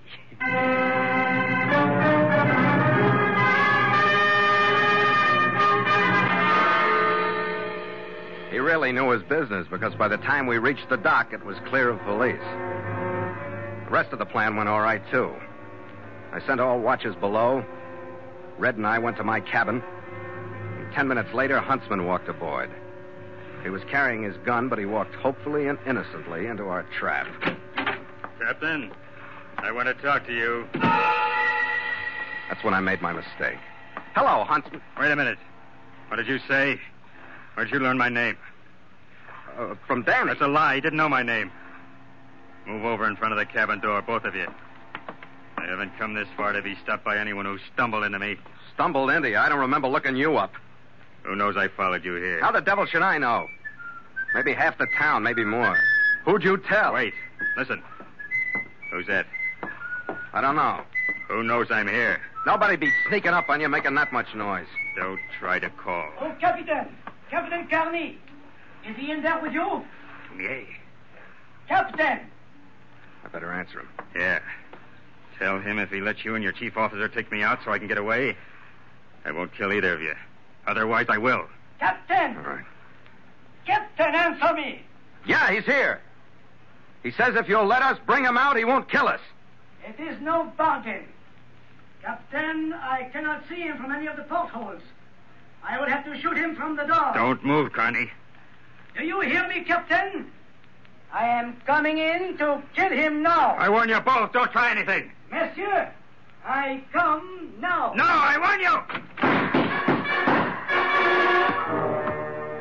Really 8.65 8.91
knew 8.91 9.12
his 9.12 9.21
business 9.21 9.67
because 9.69 9.93
by 9.93 10.08
the 10.08 10.17
time 10.17 10.47
we 10.47 10.58
reached 10.58 10.89
the 10.89 10.97
dock, 10.97 11.32
it 11.32 11.45
was 11.45 11.56
clear 11.67 11.88
of 11.88 12.01
police. 12.01 12.41
The 13.86 13.91
rest 13.91 14.12
of 14.12 14.17
the 14.17 14.25
plan 14.25 14.56
went 14.56 14.67
all 14.67 14.82
right, 14.82 15.04
too. 15.12 15.32
I 16.34 16.43
sent 16.47 16.60
all 16.60 16.80
watches 16.80 17.15
below. 17.15 17.63
Red 18.58 18.75
and 18.75 18.88
I 18.88 18.97
went 18.97 19.17
to 19.17 19.23
my 19.23 19.39
cabin. 19.39 19.84
And 20.80 20.91
ten 20.93 21.08
minutes 21.08 21.32
later, 21.32 21.60
Huntsman 21.60 22.08
walked 22.08 22.28
aboard. 22.28 22.71
He 23.62 23.69
was 23.69 23.84
carrying 23.84 24.23
his 24.23 24.36
gun, 24.38 24.67
but 24.67 24.80
he 24.80 24.86
walked 24.86 25.13
hopefully 25.13 25.67
and 25.67 25.78
innocently 25.86 26.47
into 26.47 26.63
our 26.63 26.88
trap. 26.97 27.28
Captain, 28.39 28.91
I 29.60 29.71
want 29.71 29.89
to 29.89 29.93
talk 29.93 30.25
to 30.25 30.34
you. 30.34 30.67
That's 30.73 32.63
when 32.63 32.73
I 32.73 32.80
made 32.80 32.99
my 32.99 33.13
mistake. 33.13 33.60
Hello, 34.15 34.43
Huntsman. 34.43 34.82
Wait 34.99 35.12
a 35.12 35.15
minute. 35.15 35.38
What 36.08 36.17
did 36.17 36.28
you 36.28 36.39
say? 36.47 36.80
Where'd 37.54 37.69
you 37.69 37.78
learn 37.78 37.99
my 37.99 38.10
name? 38.10 38.38
Uh, 39.57 39.75
from 39.87 40.03
Danny. 40.03 40.27
That's 40.27 40.41
a 40.41 40.47
lie. 40.47 40.75
He 40.75 40.81
didn't 40.81 40.97
know 40.97 41.09
my 41.09 41.23
name. 41.23 41.51
Move 42.65 42.85
over 42.85 43.07
in 43.07 43.15
front 43.15 43.31
of 43.31 43.39
the 43.39 43.45
cabin 43.45 43.79
door, 43.79 44.01
both 44.01 44.23
of 44.25 44.35
you. 44.35 44.47
I 45.57 45.65
haven't 45.65 45.97
come 45.97 46.13
this 46.13 46.27
far 46.35 46.51
to 46.51 46.61
be 46.61 46.75
stopped 46.83 47.05
by 47.05 47.17
anyone 47.17 47.45
who 47.45 47.57
stumbled 47.73 48.03
into 48.03 48.19
me. 48.19 48.37
Stumbled 48.73 49.09
into 49.11 49.29
you. 49.29 49.37
I 49.37 49.49
don't 49.49 49.59
remember 49.59 49.87
looking 49.87 50.15
you 50.15 50.37
up. 50.37 50.53
Who 51.23 51.35
knows 51.35 51.55
I 51.57 51.69
followed 51.69 52.03
you 52.03 52.15
here? 52.15 52.41
How 52.41 52.51
the 52.51 52.59
devil 52.61 52.85
should 52.85 53.01
I 53.01 53.17
know? 53.17 53.47
Maybe 54.33 54.53
half 54.53 54.77
the 54.77 54.87
town, 54.97 55.23
maybe 55.23 55.45
more. 55.45 55.77
Who'd 56.25 56.43
you 56.43 56.57
tell? 56.57 56.93
Wait. 56.93 57.13
Listen. 57.57 57.81
Who's 58.91 59.07
that? 59.07 59.25
I 60.33 60.41
don't 60.41 60.55
know. 60.55 60.81
Who 61.29 61.43
knows 61.43 61.67
I'm 61.71 61.87
here? 61.87 62.19
Nobody 62.45 62.75
be 62.75 62.91
sneaking 63.07 63.31
up 63.31 63.49
on 63.49 63.61
you 63.61 63.69
making 63.69 63.95
that 63.95 64.11
much 64.11 64.35
noise. 64.35 64.67
Don't 64.97 65.19
try 65.39 65.59
to 65.59 65.69
call. 65.69 66.11
Oh, 66.19 66.31
Captain! 66.39 66.87
Captain 67.31 67.67
Carney! 67.67 68.19
Is 68.87 68.95
he 68.95 69.11
in 69.11 69.21
there 69.23 69.39
with 69.41 69.53
you? 69.53 69.83
Yeah. 70.39 70.61
Captain! 71.67 72.19
I 73.23 73.27
better 73.31 73.51
answer 73.51 73.79
him. 73.79 73.89
Yeah. 74.15 74.39
Tell 75.39 75.59
him 75.59 75.79
if 75.79 75.89
he 75.89 75.99
lets 75.99 76.23
you 76.23 76.35
and 76.35 76.43
your 76.43 76.53
chief 76.53 76.77
officer 76.77 77.07
take 77.07 77.31
me 77.31 77.41
out 77.41 77.59
so 77.65 77.71
I 77.71 77.79
can 77.79 77.87
get 77.87 77.97
away, 77.97 78.37
I 79.25 79.31
won't 79.31 79.53
kill 79.55 79.73
either 79.73 79.93
of 79.93 80.01
you. 80.01 80.13
Otherwise, 80.67 81.07
I 81.09 81.17
will. 81.17 81.47
Captain! 81.79 82.37
All 82.37 82.43
right. 82.43 82.65
Captain, 83.65 84.13
answer 84.13 84.53
me! 84.53 84.81
Yeah, 85.25 85.51
he's 85.51 85.65
here. 85.65 85.99
He 87.03 87.11
says 87.11 87.35
if 87.35 87.49
you'll 87.49 87.65
let 87.65 87.81
us 87.81 87.97
bring 88.05 88.23
him 88.23 88.37
out, 88.37 88.55
he 88.57 88.65
won't 88.65 88.89
kill 88.89 89.07
us. 89.07 89.21
It 89.87 89.99
is 89.99 90.19
no 90.21 90.51
bargain. 90.57 91.05
Captain, 92.01 92.73
I 92.73 93.09
cannot 93.11 93.43
see 93.49 93.61
him 93.61 93.77
from 93.77 93.91
any 93.91 94.07
of 94.07 94.15
the 94.15 94.23
portholes. 94.23 94.81
I 95.63 95.79
would 95.79 95.89
have 95.89 96.05
to 96.05 96.19
shoot 96.19 96.37
him 96.37 96.55
from 96.55 96.75
the 96.75 96.83
door. 96.83 97.11
Don't 97.15 97.43
move, 97.43 97.73
Carney. 97.73 98.11
Do 98.97 99.03
you 99.03 99.19
hear 99.21 99.47
me, 99.47 99.62
Captain? 99.62 100.31
I 101.12 101.27
am 101.27 101.58
coming 101.65 101.97
in 101.97 102.38
to 102.38 102.62
kill 102.75 102.91
him 102.91 103.21
now. 103.21 103.55
I 103.58 103.69
warn 103.69 103.89
you 103.89 103.99
both, 103.99 104.31
don't 104.31 104.51
try 104.51 104.71
anything. 104.71 105.12
Monsieur, 105.31 105.91
I 106.45 106.81
come 106.93 107.53
now. 107.60 107.93
No, 107.95 108.05
I 108.05 108.38
warn 108.38 108.60
you! 108.62 108.81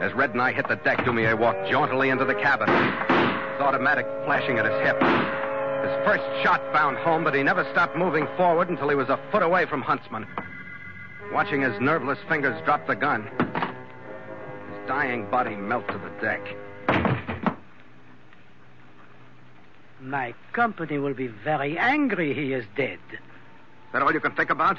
As 0.04 0.12
Red 0.14 0.30
and 0.30 0.42
I 0.42 0.52
hit 0.52 0.68
the 0.68 0.76
deck, 0.76 0.98
Dumier 1.04 1.36
walked 1.36 1.70
jauntily 1.70 2.10
into 2.10 2.24
the 2.24 2.34
cabin, 2.34 2.68
his 2.68 3.60
automatic 3.60 4.06
flashing 4.24 4.58
at 4.58 4.64
his 4.64 4.74
hip. 4.86 5.00
His 5.00 6.04
first 6.04 6.24
shot 6.42 6.60
found 6.72 6.96
home, 6.98 7.24
but 7.24 7.34
he 7.34 7.42
never 7.42 7.64
stopped 7.72 7.96
moving 7.96 8.26
forward 8.36 8.68
until 8.68 8.88
he 8.88 8.94
was 8.94 9.08
a 9.08 9.18
foot 9.30 9.42
away 9.42 9.66
from 9.66 9.82
Huntsman. 9.82 10.26
Watching 11.32 11.62
his 11.62 11.80
nerveless 11.80 12.18
fingers 12.28 12.60
drop 12.64 12.86
the 12.86 12.96
gun, 12.96 13.28
dying 14.86 15.28
body 15.30 15.54
melt 15.56 15.86
to 15.88 15.98
the 15.98 16.10
deck. 16.20 16.40
My 20.00 20.34
company 20.52 20.98
will 20.98 21.14
be 21.14 21.28
very 21.28 21.78
angry 21.78 22.34
he 22.34 22.52
is 22.52 22.64
dead. 22.76 22.98
Is 23.12 23.18
that 23.92 24.02
all 24.02 24.12
you 24.12 24.20
can 24.20 24.32
think 24.32 24.50
about? 24.50 24.78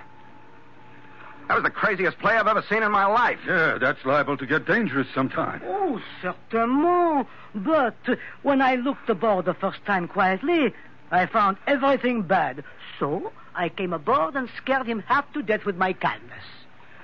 That 1.47 1.55
was 1.55 1.63
the 1.63 1.69
craziest 1.69 2.17
play 2.19 2.35
I've 2.35 2.47
ever 2.47 2.63
seen 2.69 2.81
in 2.81 2.91
my 2.91 3.05
life. 3.05 3.39
Yeah, 3.47 3.77
that's 3.79 4.03
liable 4.03 4.37
to 4.37 4.45
get 4.45 4.65
dangerous 4.65 5.07
sometime. 5.13 5.61
Oh, 5.65 6.01
certainement. 6.21 7.27
But 7.53 7.95
when 8.41 8.61
I 8.61 8.75
looked 8.75 9.09
aboard 9.09 9.45
the 9.45 9.53
first 9.53 9.83
time 9.85 10.07
quietly, 10.07 10.73
I 11.11 11.27
found 11.27 11.57
everything 11.67 12.23
bad. 12.23 12.63
So 12.99 13.31
I 13.53 13.69
came 13.69 13.93
aboard 13.93 14.35
and 14.35 14.49
scared 14.57 14.87
him 14.87 15.03
half 15.07 15.31
to 15.33 15.43
death 15.43 15.65
with 15.65 15.75
my 15.75 15.93
kindness. 15.93 16.43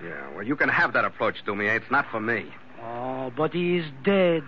Yeah, 0.04 0.34
well, 0.36 0.44
you 0.46 0.56
can 0.56 0.70
have 0.70 0.94
that 0.94 1.06
approach, 1.06 1.44
Dumier. 1.46 1.76
It's 1.76 1.92
not 1.92 2.08
for 2.10 2.20
me. 2.20 2.48
Oh, 2.84 3.32
but 3.36 3.54
he 3.54 3.78
is 3.78 3.86
dead. 4.04 4.44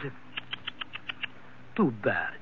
Too 1.76 1.92
bad. 2.04 2.34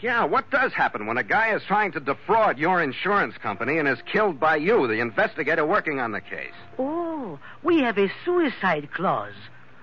Yeah, 0.00 0.24
what 0.24 0.50
does 0.50 0.72
happen 0.72 1.06
when 1.06 1.18
a 1.18 1.24
guy 1.24 1.54
is 1.54 1.62
trying 1.66 1.90
to 1.92 2.00
defraud 2.00 2.56
your 2.56 2.80
insurance 2.80 3.36
company 3.36 3.78
and 3.78 3.88
is 3.88 3.98
killed 4.10 4.38
by 4.38 4.56
you, 4.56 4.86
the 4.86 5.00
investigator 5.00 5.66
working 5.66 5.98
on 5.98 6.12
the 6.12 6.20
case? 6.20 6.54
Oh, 6.78 7.40
we 7.64 7.80
have 7.80 7.98
a 7.98 8.10
suicide 8.24 8.90
clause. 8.92 9.34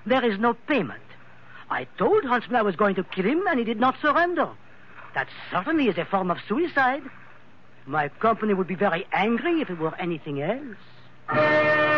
There 0.06 0.24
is 0.24 0.40
no 0.40 0.54
payment. 0.54 1.02
I 1.70 1.86
told 1.98 2.24
Huntsman 2.24 2.56
I 2.56 2.62
was 2.62 2.78
going 2.78 2.96
to 2.96 3.04
kill 3.04 3.26
him, 3.26 3.46
and 3.48 3.60
he 3.60 3.66
did 3.66 3.80
not 3.80 4.00
surrender. 4.02 4.50
That 5.16 5.28
certainly 5.52 5.90
is 5.90 5.98
a 5.98 6.06
form 6.06 6.32
of 6.32 6.38
suicide. 6.48 7.04
My 7.86 8.08
company 8.08 8.54
would 8.54 8.68
be 8.68 8.76
very 8.76 9.06
angry 9.12 9.62
if 9.62 9.70
it 9.70 9.80
were 9.80 9.96
anything 9.96 10.42
else. 10.42 11.95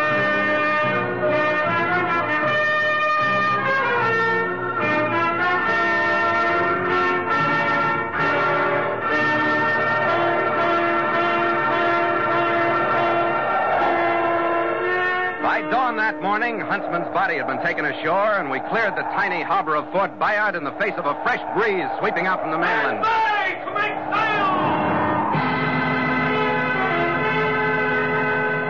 Morning, 16.38 16.60
Huntsman's 16.60 17.10
body 17.12 17.34
had 17.34 17.48
been 17.48 17.58
taken 17.66 17.84
ashore, 17.84 18.38
and 18.38 18.48
we 18.48 18.60
cleared 18.70 18.94
the 18.94 19.02
tiny 19.18 19.42
harbor 19.42 19.74
of 19.74 19.90
Fort 19.90 20.20
Bayard 20.20 20.54
in 20.54 20.62
the 20.62 20.70
face 20.78 20.94
of 20.96 21.04
a 21.04 21.18
fresh 21.26 21.42
breeze 21.58 21.90
sweeping 21.98 22.30
out 22.30 22.38
from 22.38 22.52
the 22.52 22.58
mainland. 22.58 23.02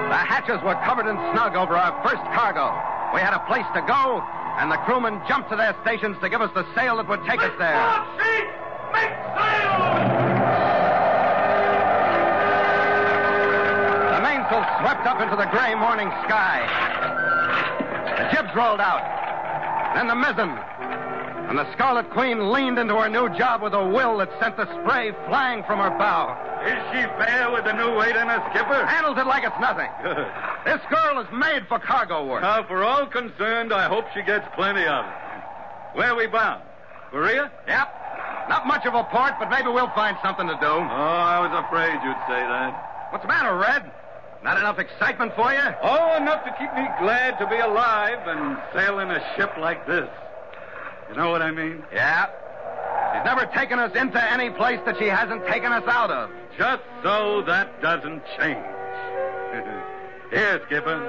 The 0.09 0.17
hatches 0.17 0.65
were 0.65 0.81
covered 0.81 1.05
and 1.13 1.21
snug 1.37 1.57
over 1.61 1.77
our 1.77 1.93
first 2.01 2.25
cargo. 2.33 2.73
We 3.13 3.21
had 3.21 3.37
a 3.37 3.45
place 3.45 3.69
to 3.77 3.85
go, 3.85 4.25
and 4.57 4.73
the 4.73 4.81
crewmen 4.89 5.21
jumped 5.29 5.51
to 5.51 5.57
their 5.57 5.77
stations 5.85 6.17
to 6.23 6.31
give 6.31 6.41
us 6.41 6.51
the 6.55 6.65
sail 6.75 6.97
that 6.97 7.07
would 7.07 7.21
take 7.29 7.45
us 7.45 7.53
there. 7.61 7.85
The 14.17 14.25
mainsail 14.25 14.65
swept 14.81 15.05
up 15.05 15.21
into 15.21 15.37
the 15.37 15.53
gray 15.53 15.75
morning 15.77 16.09
sky. 16.25 17.18
The 18.17 18.29
jibs 18.33 18.55
rolled 18.57 18.81
out. 18.81 19.03
Then 19.95 20.09
the 20.09 20.15
mizzen. 20.15 20.57
And 21.49 21.59
the 21.59 21.71
Scarlet 21.73 22.11
Queen 22.11 22.53
leaned 22.53 22.79
into 22.79 22.95
her 22.97 23.09
new 23.09 23.29
job 23.39 23.63
with 23.63 23.73
a 23.73 23.83
will 23.83 24.19
that 24.19 24.29
sent 24.39 24.57
the 24.57 24.69
spray 24.81 25.13
flying 25.27 25.65
from 25.65 25.79
her 25.79 25.89
bow. 25.97 26.37
Is 26.61 26.77
she 26.93 27.01
fair 27.17 27.51
with 27.51 27.65
the 27.65 27.73
new 27.73 27.97
weight 27.97 28.17
in 28.17 28.29
her, 28.29 28.43
Skipper? 28.53 28.85
Handles 28.85 29.17
it 29.17 29.27
like 29.27 29.45
it's 29.45 29.61
nothing. 29.61 29.89
This 30.67 30.83
girl 30.91 31.23
is 31.23 31.29
made 31.33 31.67
for 31.67 31.79
cargo 31.79 32.27
work. 32.27 32.43
Now, 32.43 32.63
for 32.65 32.85
all 32.85 33.07
concerned, 33.07 33.73
I 33.73 33.89
hope 33.89 34.05
she 34.13 34.21
gets 34.21 34.45
plenty 34.55 34.85
of 34.85 35.07
it. 35.07 35.13
Where 35.95 36.11
are 36.11 36.17
we 36.17 36.27
bound? 36.27 36.61
Baria? 37.11 37.51
Yep. 37.67 37.89
Not 38.51 38.67
much 38.67 38.85
of 38.85 38.93
a 38.93 39.05
port, 39.05 39.35
but 39.39 39.49
maybe 39.49 39.69
we'll 39.69 39.91
find 39.95 40.19
something 40.23 40.47
to 40.47 40.59
do. 40.61 40.67
Oh, 40.67 41.23
I 41.25 41.41
was 41.41 41.65
afraid 41.65 41.95
you'd 42.05 42.25
say 42.29 42.43
that. 42.45 43.09
What's 43.11 43.25
the 43.25 43.29
matter, 43.29 43.57
Red? 43.57 43.91
Not 44.43 44.59
enough 44.59 44.79
excitement 44.79 45.35
for 45.35 45.53
you? 45.53 45.61
Oh, 45.83 46.17
enough 46.17 46.45
to 46.45 46.51
keep 46.59 46.73
me 46.75 46.87
glad 47.01 47.39
to 47.39 47.47
be 47.49 47.57
alive 47.57 48.19
and 48.27 48.57
sail 48.73 49.01
in 49.01 49.11
a 49.11 49.21
ship 49.37 49.53
like 49.59 49.87
this. 49.87 50.09
You 51.11 51.17
know 51.17 51.31
what 51.31 51.43
I 51.43 51.51
mean? 51.51 51.83
Yeah. 51.93 52.27
She's 53.15 53.25
never 53.25 53.47
taken 53.47 53.79
us 53.79 53.95
into 53.97 54.23
any 54.33 54.51
place 54.51 54.79
that 54.87 54.97
she 54.99 55.07
hasn't 55.07 55.47
taken 55.47 55.73
us 55.73 55.85
out 55.89 56.11
of. 56.11 56.31
Just 56.57 56.83
so 57.03 57.43
that 57.47 57.81
doesn't 57.83 58.23
change. 58.39 58.59
Here, 60.31 60.61
Skipper. 60.67 61.01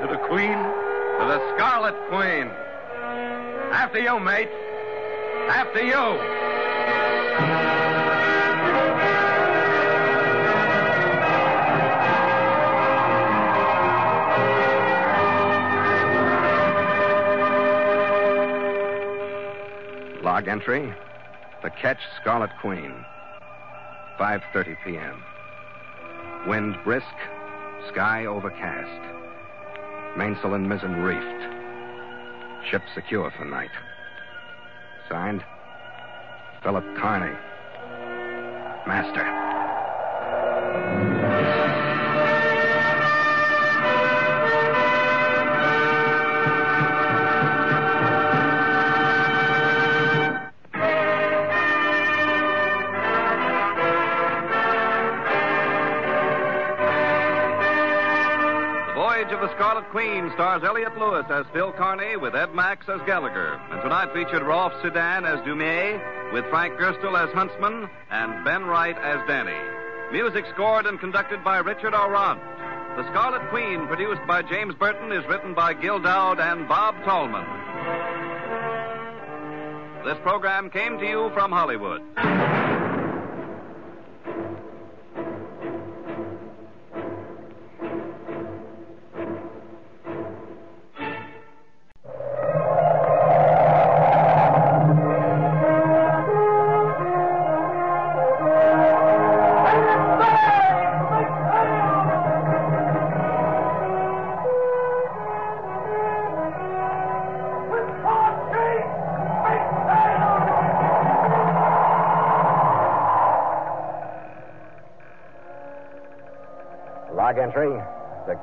To 0.00 0.06
the 0.06 0.18
Queen. 0.28 0.56
To 0.56 1.24
the 1.26 1.54
Scarlet 1.54 1.96
Queen. 2.08 2.48
After 3.72 3.98
you, 3.98 4.18
mate. 4.20 4.48
After 5.48 5.82
you. 5.82 7.87
Log 20.38 20.46
entry. 20.46 20.94
The 21.64 21.70
ketch, 21.70 21.98
Scarlet 22.20 22.56
Queen. 22.60 23.04
5:30 24.20 24.76
p.m. 24.84 25.24
Wind 26.46 26.78
brisk, 26.84 27.16
sky 27.88 28.26
overcast. 28.26 29.02
Mainsail 30.16 30.54
and 30.54 30.70
mizzen 30.70 30.94
reefed. 31.02 31.42
Ship 32.70 32.82
secure 32.94 33.32
for 33.32 33.46
night. 33.46 33.72
Signed, 35.08 35.42
Philip 36.62 36.84
Carney. 36.96 37.36
Master. 38.86 39.47
Queen 59.90 60.30
stars 60.34 60.62
Elliot 60.64 60.98
Lewis 60.98 61.24
as 61.30 61.46
Phil 61.52 61.72
Carney 61.72 62.16
with 62.16 62.34
Ed 62.34 62.54
Max 62.54 62.86
as 62.88 63.00
Gallagher. 63.06 63.58
And 63.70 63.80
tonight 63.80 64.12
featured 64.12 64.42
Rolf 64.42 64.72
Sedan 64.82 65.24
as 65.24 65.40
Dumier, 65.46 66.32
with 66.32 66.44
Frank 66.50 66.74
Gerstle 66.74 67.16
as 67.18 67.32
Huntsman 67.34 67.88
and 68.10 68.44
Ben 68.44 68.66
Wright 68.66 68.96
as 68.98 69.26
Danny. 69.26 69.56
Music 70.12 70.44
scored 70.52 70.86
and 70.86 71.00
conducted 71.00 71.42
by 71.42 71.58
Richard 71.58 71.94
Aurandt. 71.94 72.40
The 72.96 73.08
Scarlet 73.10 73.48
Queen, 73.48 73.86
produced 73.86 74.20
by 74.26 74.42
James 74.42 74.74
Burton, 74.74 75.10
is 75.12 75.26
written 75.26 75.54
by 75.54 75.72
Gil 75.72 76.00
Doud 76.00 76.38
and 76.38 76.68
Bob 76.68 76.94
Tallman. 77.04 77.46
This 80.04 80.18
program 80.22 80.68
came 80.68 80.98
to 80.98 81.06
you 81.06 81.30
from 81.34 81.50
Hollywood. 81.50 82.02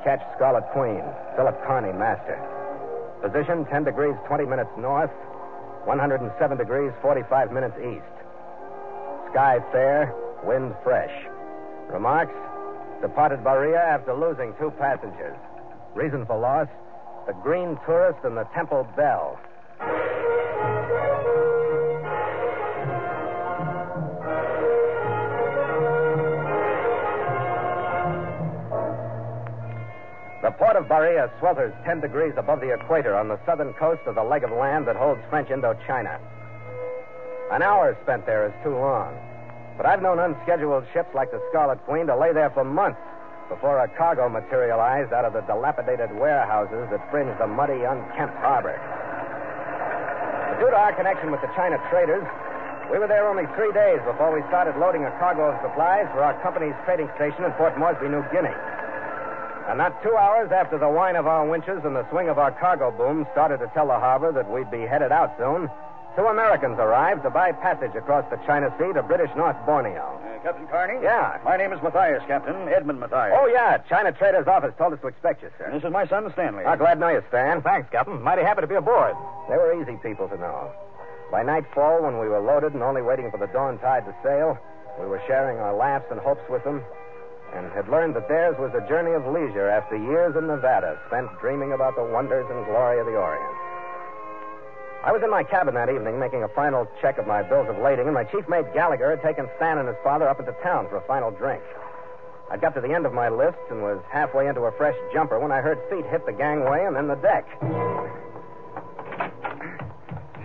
Catch 0.04 0.20
Scarlet 0.36 0.64
Queen, 0.72 1.02
Philip 1.36 1.56
Carney, 1.66 1.92
master. 1.92 2.36
Position 3.22 3.64
10 3.66 3.84
degrees 3.84 4.14
20 4.26 4.44
minutes 4.44 4.70
north, 4.78 5.10
107 5.84 6.58
degrees 6.58 6.92
45 7.00 7.52
minutes 7.52 7.74
east. 7.78 8.16
Sky 9.30 9.58
fair, 9.72 10.14
wind 10.44 10.74
fresh. 10.82 11.12
Remarks 11.88 12.34
departed 13.00 13.40
Baria 13.40 13.78
after 13.78 14.14
losing 14.14 14.54
two 14.58 14.70
passengers. 14.78 15.36
Reason 15.94 16.26
for 16.26 16.38
loss 16.38 16.68
the 17.26 17.32
Green 17.42 17.76
Tourist 17.84 18.20
and 18.22 18.36
the 18.36 18.44
Temple 18.54 18.86
Bell. 18.96 19.35
Port 30.76 30.84
of 30.84 30.92
Baria 30.92 31.30
swelters 31.40 31.72
10 31.88 32.00
degrees 32.00 32.34
above 32.36 32.60
the 32.60 32.68
equator 32.68 33.16
on 33.16 33.28
the 33.28 33.40
southern 33.46 33.72
coast 33.80 34.02
of 34.04 34.14
the 34.14 34.22
leg 34.22 34.44
of 34.44 34.52
land 34.52 34.86
that 34.86 34.94
holds 34.94 35.22
French 35.30 35.48
Indochina. 35.48 36.20
An 37.50 37.62
hour 37.62 37.96
spent 38.02 38.26
there 38.26 38.44
is 38.44 38.52
too 38.62 38.76
long. 38.76 39.16
But 39.78 39.86
I've 39.86 40.02
known 40.02 40.18
unscheduled 40.20 40.84
ships 40.92 41.08
like 41.14 41.30
the 41.30 41.40
Scarlet 41.48 41.80
Queen 41.88 42.06
to 42.08 42.16
lay 42.16 42.34
there 42.34 42.50
for 42.50 42.62
months 42.62 43.00
before 43.48 43.80
a 43.80 43.88
cargo 43.96 44.28
materialized 44.28 45.14
out 45.14 45.24
of 45.24 45.32
the 45.32 45.40
dilapidated 45.48 46.12
warehouses 46.12 46.92
that 46.92 47.00
fringe 47.10 47.32
the 47.38 47.46
muddy, 47.46 47.88
unkempt 47.88 48.36
harbor. 48.44 48.76
But 48.76 50.60
due 50.60 50.68
to 50.68 50.76
our 50.76 50.92
connection 50.92 51.32
with 51.32 51.40
the 51.40 51.48
China 51.56 51.80
traders, 51.88 52.28
we 52.92 52.98
were 53.00 53.08
there 53.08 53.24
only 53.24 53.48
three 53.56 53.72
days 53.72 54.04
before 54.04 54.28
we 54.28 54.44
started 54.52 54.76
loading 54.76 55.08
a 55.08 55.10
cargo 55.16 55.56
of 55.56 55.56
supplies 55.64 56.04
for 56.12 56.20
our 56.20 56.36
company's 56.44 56.76
trading 56.84 57.08
station 57.16 57.48
in 57.48 57.52
Port 57.56 57.80
Moresby, 57.80 58.12
New 58.12 58.28
Guinea. 58.28 58.52
And 59.68 59.78
not 59.78 60.00
two 60.02 60.14
hours 60.14 60.52
after 60.52 60.78
the 60.78 60.88
whine 60.88 61.16
of 61.16 61.26
our 61.26 61.44
winches 61.44 61.82
and 61.84 61.96
the 61.96 62.08
swing 62.10 62.28
of 62.28 62.38
our 62.38 62.52
cargo 62.52 62.90
booms 62.92 63.26
started 63.32 63.58
to 63.58 63.66
tell 63.74 63.88
the 63.88 63.98
harbor 63.98 64.30
that 64.30 64.48
we'd 64.48 64.70
be 64.70 64.86
headed 64.86 65.10
out 65.10 65.34
soon, 65.38 65.68
two 66.14 66.26
Americans 66.26 66.78
arrived 66.78 67.24
to 67.24 67.30
buy 67.30 67.50
passage 67.50 67.90
across 67.96 68.24
the 68.30 68.38
China 68.46 68.72
Sea 68.78 68.92
to 68.94 69.02
British 69.02 69.30
North 69.36 69.56
Borneo. 69.66 70.22
Uh, 70.22 70.38
Captain 70.44 70.68
Carney? 70.68 71.02
Yeah. 71.02 71.38
My 71.44 71.56
name 71.56 71.72
is 71.72 71.82
Matthias, 71.82 72.22
Captain. 72.28 72.54
Edmund 72.68 73.00
Matthias. 73.00 73.34
Oh, 73.34 73.46
yeah. 73.48 73.78
China 73.90 74.12
Trader's 74.12 74.46
office 74.46 74.72
told 74.78 74.92
us 74.92 75.00
to 75.00 75.08
expect 75.08 75.42
you, 75.42 75.50
sir. 75.58 75.68
This 75.72 75.82
is 75.82 75.90
my 75.90 76.06
son, 76.06 76.30
Stanley. 76.34 76.62
Ah, 76.64 76.76
glad 76.76 76.94
to 76.94 77.00
know 77.00 77.08
you, 77.08 77.22
Stan. 77.28 77.60
Thanks, 77.60 77.90
Captain. 77.90 78.22
Mighty 78.22 78.42
happy 78.42 78.60
to 78.60 78.68
be 78.68 78.76
aboard. 78.76 79.16
They 79.50 79.56
were 79.56 79.74
easy 79.82 79.98
people 80.00 80.28
to 80.28 80.38
know. 80.38 80.70
By 81.32 81.42
nightfall, 81.42 82.04
when 82.04 82.20
we 82.20 82.28
were 82.28 82.38
loaded 82.38 82.74
and 82.74 82.84
only 82.84 83.02
waiting 83.02 83.32
for 83.32 83.38
the 83.38 83.48
dawn 83.48 83.78
tide 83.80 84.06
to 84.06 84.14
sail, 84.22 84.56
we 85.00 85.06
were 85.06 85.20
sharing 85.26 85.58
our 85.58 85.74
laughs 85.74 86.06
and 86.12 86.20
hopes 86.20 86.48
with 86.48 86.62
them 86.62 86.84
and 87.54 87.70
had 87.72 87.88
learned 87.88 88.14
that 88.16 88.28
theirs 88.28 88.56
was 88.58 88.72
a 88.74 88.86
journey 88.88 89.12
of 89.12 89.26
leisure 89.26 89.68
after 89.68 89.96
years 89.96 90.34
in 90.36 90.46
Nevada 90.46 90.98
spent 91.06 91.28
dreaming 91.40 91.72
about 91.72 91.96
the 91.96 92.04
wonders 92.04 92.46
and 92.50 92.64
glory 92.66 93.00
of 93.00 93.06
the 93.06 93.16
Orient. 93.16 93.56
I 95.04 95.12
was 95.12 95.22
in 95.22 95.30
my 95.30 95.44
cabin 95.44 95.74
that 95.74 95.88
evening 95.88 96.18
making 96.18 96.42
a 96.42 96.48
final 96.48 96.88
check 97.00 97.18
of 97.18 97.26
my 97.26 97.42
bills 97.42 97.68
of 97.68 97.78
lading, 97.78 98.06
and 98.06 98.14
my 98.14 98.24
chief 98.24 98.48
mate 98.48 98.66
Gallagher 98.74 99.10
had 99.10 99.22
taken 99.22 99.48
Stan 99.56 99.78
and 99.78 99.86
his 99.86 99.96
father 100.02 100.28
up 100.28 100.40
into 100.40 100.52
town 100.62 100.88
for 100.88 100.96
a 100.96 101.06
final 101.06 101.30
drink. 101.30 101.62
I 102.50 102.56
got 102.56 102.74
to 102.74 102.80
the 102.80 102.92
end 102.92 103.06
of 103.06 103.12
my 103.12 103.28
list 103.28 103.58
and 103.70 103.82
was 103.82 104.02
halfway 104.10 104.48
into 104.48 104.62
a 104.62 104.72
fresh 104.72 104.96
jumper 105.12 105.38
when 105.38 105.52
I 105.52 105.60
heard 105.60 105.78
feet 105.90 106.06
hit 106.06 106.26
the 106.26 106.32
gangway 106.32 106.84
and 106.86 106.96
then 106.96 107.06
the 107.06 107.16
deck. 107.16 107.46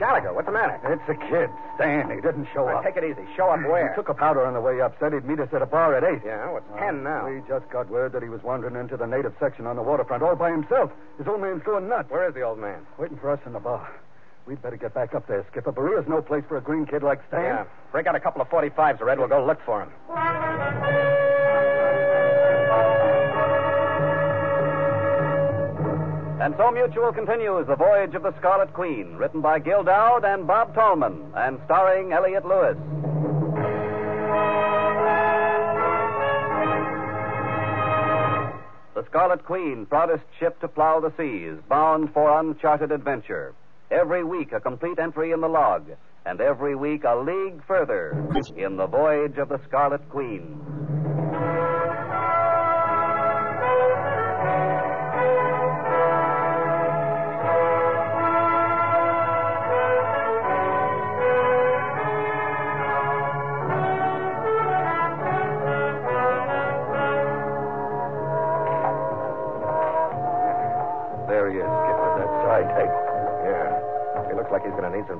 Gallagher, 0.02 0.34
what's 0.34 0.48
the 0.48 0.52
matter? 0.52 0.82
It's 0.82 1.06
a 1.06 1.14
kid, 1.30 1.46
Stan. 1.78 2.10
He 2.10 2.20
didn't 2.26 2.48
show 2.56 2.66
up. 2.66 2.84
take 2.84 2.98
it 2.98 3.04
easy. 3.06 3.22
Show 3.38 3.54
up 3.54 3.62
where? 3.70 3.90
He 3.90 3.96
took 3.96 4.10
a 4.10 4.16
powder 4.16 4.44
on 4.44 4.56
the 4.56 4.60
way 4.60 4.82
up. 4.82 4.98
Said 5.00 5.14
he'd 5.14 5.26
meet 5.26 5.40
us 5.40 5.50
at 5.54 5.62
a 5.62 5.68
bar 5.68 5.94
at 5.94 6.04
8. 6.04 6.26
Yeah, 6.26 6.50
what's 6.50 6.66
10 6.80 7.04
now? 7.04 7.30
We 7.30 7.44
just 7.48 7.70
got 7.70 7.88
word 7.88 8.12
that 8.14 8.24
he 8.24 8.30
was 8.30 8.42
wandering 8.42 8.76
into 8.76 8.98
the 8.98 9.06
native 9.06 9.36
section 9.40 9.68
on 9.68 9.76
the 9.76 9.84
waterfront 9.84 10.24
all 10.24 10.36
by 10.36 10.50
himself. 10.50 10.90
His 11.20 11.28
old 11.28 11.42
man's 11.42 11.62
going 11.62 11.88
nuts. 11.88 12.10
Where 12.10 12.28
is 12.28 12.34
the 12.34 12.42
old 12.42 12.58
man? 12.58 12.82
Waiting 12.98 13.20
for 13.22 13.30
us 13.30 13.40
in 13.46 13.54
the 13.54 13.60
bar. 13.60 13.88
We'd 14.48 14.60
better 14.64 14.76
get 14.76 14.96
back 14.96 15.14
up 15.14 15.28
there, 15.28 15.46
Skipper. 15.52 15.72
Baria's 15.72 16.10
no 16.10 16.20
place 16.20 16.44
for 16.48 16.58
a 16.58 16.62
green 16.62 16.88
kid 16.88 17.04
like 17.04 17.22
Stan. 17.28 17.44
Yeah. 17.44 17.66
Break 17.92 18.08
out 18.08 18.16
a 18.16 18.20
couple 18.20 18.42
of 18.42 18.50
45s, 18.50 19.00
Red. 19.02 19.20
We'll 19.20 19.28
go 19.28 19.46
look 19.46 19.60
for 19.64 19.84
him. 19.84 19.92
And 26.42 26.56
so 26.58 26.72
Mutual 26.72 27.14
continues 27.14 27.68
The 27.68 27.76
Voyage 27.76 28.16
of 28.16 28.24
the 28.24 28.36
Scarlet 28.40 28.74
Queen, 28.74 29.14
written 29.16 29.42
by 29.42 29.60
Gil 29.60 29.84
Doud 29.84 30.26
and 30.26 30.48
Bob 30.48 30.74
Tallman, 30.74 31.32
and 31.36 31.60
starring 31.66 32.14
Elliot 32.14 32.44
Lewis. 32.44 32.76
The 38.96 39.06
Scarlet 39.06 39.46
Queen, 39.46 39.86
proudest 39.86 40.24
ship 40.40 40.60
to 40.62 40.68
plow 40.68 41.00
the 41.00 41.14
seas, 41.16 41.60
bound 41.70 42.12
for 42.12 42.40
uncharted 42.40 42.92
adventure. 42.92 43.54
Every 43.92 44.24
week 44.24 44.52
a 44.52 44.60
complete 44.60 44.98
entry 44.98 45.34
in 45.34 45.42
the 45.42 45.48
log, 45.48 45.92
and 46.26 46.42
every 46.42 46.74
week 46.74 47.04
a 47.04 47.18
league 47.18 47.64
further 47.68 48.18
in 48.58 48.78
the 48.78 48.88
voyage 48.88 49.38
of 49.38 49.50
the 49.50 49.62
Scarlet 49.68 50.10
Queen. 50.10 50.60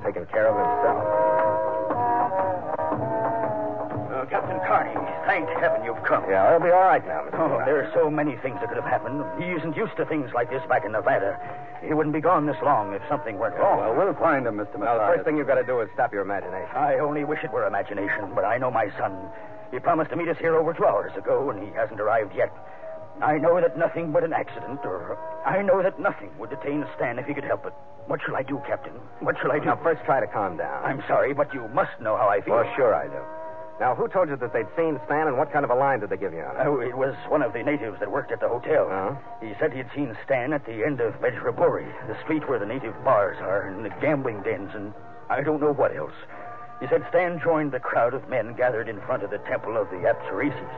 Taking 0.04 0.26
care 0.28 0.48
of 0.48 0.56
himself. 0.58 1.04
Uh, 4.12 4.26
Captain 4.30 4.60
Carney, 4.68 4.94
thank 5.26 5.48
heaven 5.60 5.84
you've 5.84 6.04
come. 6.04 6.24
Yeah, 6.30 6.44
I'll 6.44 6.60
be 6.60 6.70
all 6.70 6.84
right 6.84 7.06
now, 7.06 7.24
Mr. 7.26 7.40
Oh, 7.40 7.66
there 7.66 7.82
are 7.82 7.92
so 7.94 8.10
many 8.10 8.36
things 8.38 8.60
that 8.60 8.68
could 8.70 8.78
have 8.78 8.86
happened. 8.86 9.24
He 9.42 9.50
isn't 9.52 9.76
used 9.76 9.96
to 9.98 10.06
things 10.06 10.30
like 10.34 10.50
this 10.50 10.62
back 10.68 10.86
in 10.86 10.92
Nevada. 10.92 11.40
He 11.82 11.94
wouldn't 11.94 12.14
be 12.14 12.22
gone 12.22 12.46
this 12.46 12.58
long 12.62 12.94
if 12.94 13.02
something 13.10 13.40
went 13.40 13.56
wrong. 13.56 13.80
Well, 13.80 13.96
we'll 13.96 14.14
find 14.14 14.46
him, 14.46 14.58
Mr. 14.58 14.78
Now, 14.80 14.98
the 14.98 15.16
first 15.16 15.26
thing 15.26 15.38
you've 15.38 15.48
got 15.48 15.56
to 15.56 15.66
do 15.66 15.82
is 15.82 15.90
stop 15.94 16.14
your 16.14 16.22
imagination. 16.22 16.76
I 16.76 17.00
only 17.00 17.24
wish 17.24 17.44
it 17.44 17.52
were 17.52 17.66
imagination, 17.66 18.34
but 18.36 18.46
I 18.46 18.58
know 18.58 18.70
my 18.70 18.92
son. 18.98 19.18
He 19.72 19.80
promised 19.80 20.12
to 20.12 20.18
meet 20.18 20.28
us 20.28 20.38
here 20.38 20.56
over 20.56 20.74
two 20.74 20.86
hours 20.86 21.16
ago, 21.16 21.50
and 21.50 21.64
he 21.64 21.72
hasn't 21.74 22.00
arrived 22.00 22.36
yet. 22.36 22.52
I 23.22 23.38
know 23.38 23.62
that 23.62 23.78
nothing 23.78 24.12
but 24.12 24.24
an 24.24 24.34
accident, 24.34 24.80
or 24.84 25.18
I 25.46 25.62
know 25.62 25.82
that 25.84 26.00
nothing 26.00 26.32
would 26.40 26.50
detain 26.50 26.86
Stan 26.96 27.20
if 27.20 27.26
he 27.26 27.34
could 27.34 27.44
help 27.44 27.66
it. 27.66 27.74
What 28.08 28.20
shall 28.26 28.36
I 28.36 28.44
do, 28.44 28.62
Captain? 28.68 28.94
What 29.20 29.36
shall 29.42 29.52
I 29.52 29.60
do? 29.60 29.66
Now, 29.66 29.80
first 29.84 30.04
try 30.06 30.20
to 30.20 30.28
calm 30.28 30.58
down. 30.58 30.84
I'm 30.84 31.04
sorry, 31.08 31.34
but 31.34 31.54
you 31.54 31.68
must 31.70 32.00
know 32.02 32.18
how 32.18 32.28
I 32.30 32.42
feel. 32.42 32.56
Well, 32.56 32.74
sure 32.76 32.96
I 32.96 33.08
do. 33.08 33.22
Now, 33.80 33.96
who 33.96 34.08
told 34.08 34.30
you 34.30 34.36
that 34.38 34.54
they'd 34.54 34.70
seen 34.76 35.00
Stan, 35.06 35.28
and 35.28 35.38
what 35.38 35.52
kind 35.52 35.66
of 35.66 35.72
a 35.72 35.76
line 35.76 36.02
did 36.02 36.10
they 36.10 36.18
give 36.18 36.34
you 36.34 36.42
on 36.42 36.56
it? 36.56 36.66
Oh, 36.66 36.80
it 36.82 36.96
was 36.98 37.16
one 37.30 37.42
of 37.42 37.54
the 37.54 37.64
natives 37.64 38.00
that 38.00 38.12
worked 38.12 38.32
at 38.32 38.40
the 38.40 38.48
hotel. 38.50 38.86
Oh? 38.90 39.18
He 39.42 39.54
said 39.60 39.74
he'd 39.74 39.90
seen 39.96 40.16
Stan 40.26 40.54
at 40.54 40.66
the 40.66 40.86
end 40.86 41.00
of 41.00 41.14
Vajraburi, 41.22 41.90
the 42.08 42.18
street 42.24 42.48
where 42.50 42.60
the 42.60 42.66
native 42.66 42.94
bars 43.04 43.38
are, 43.42 43.68
and 43.68 43.86
the 43.86 43.90
gambling 44.02 44.42
dens, 44.44 44.72
and 44.76 44.94
I 45.30 45.42
don't 45.42 45.62
know 45.62 45.74
what 45.74 45.96
else. 45.96 46.14
He 46.82 46.88
said 46.88 47.06
Stan 47.10 47.40
joined 47.40 47.72
the 47.72 47.80
crowd 47.80 48.16
of 48.16 48.28
men 48.28 48.56
gathered 48.58 48.90
in 48.90 49.00
front 49.02 49.22
of 49.24 49.30
the 49.30 49.38
temple 49.40 49.78
of 49.78 49.90
the 49.92 49.98
Apsareses. 49.98 50.74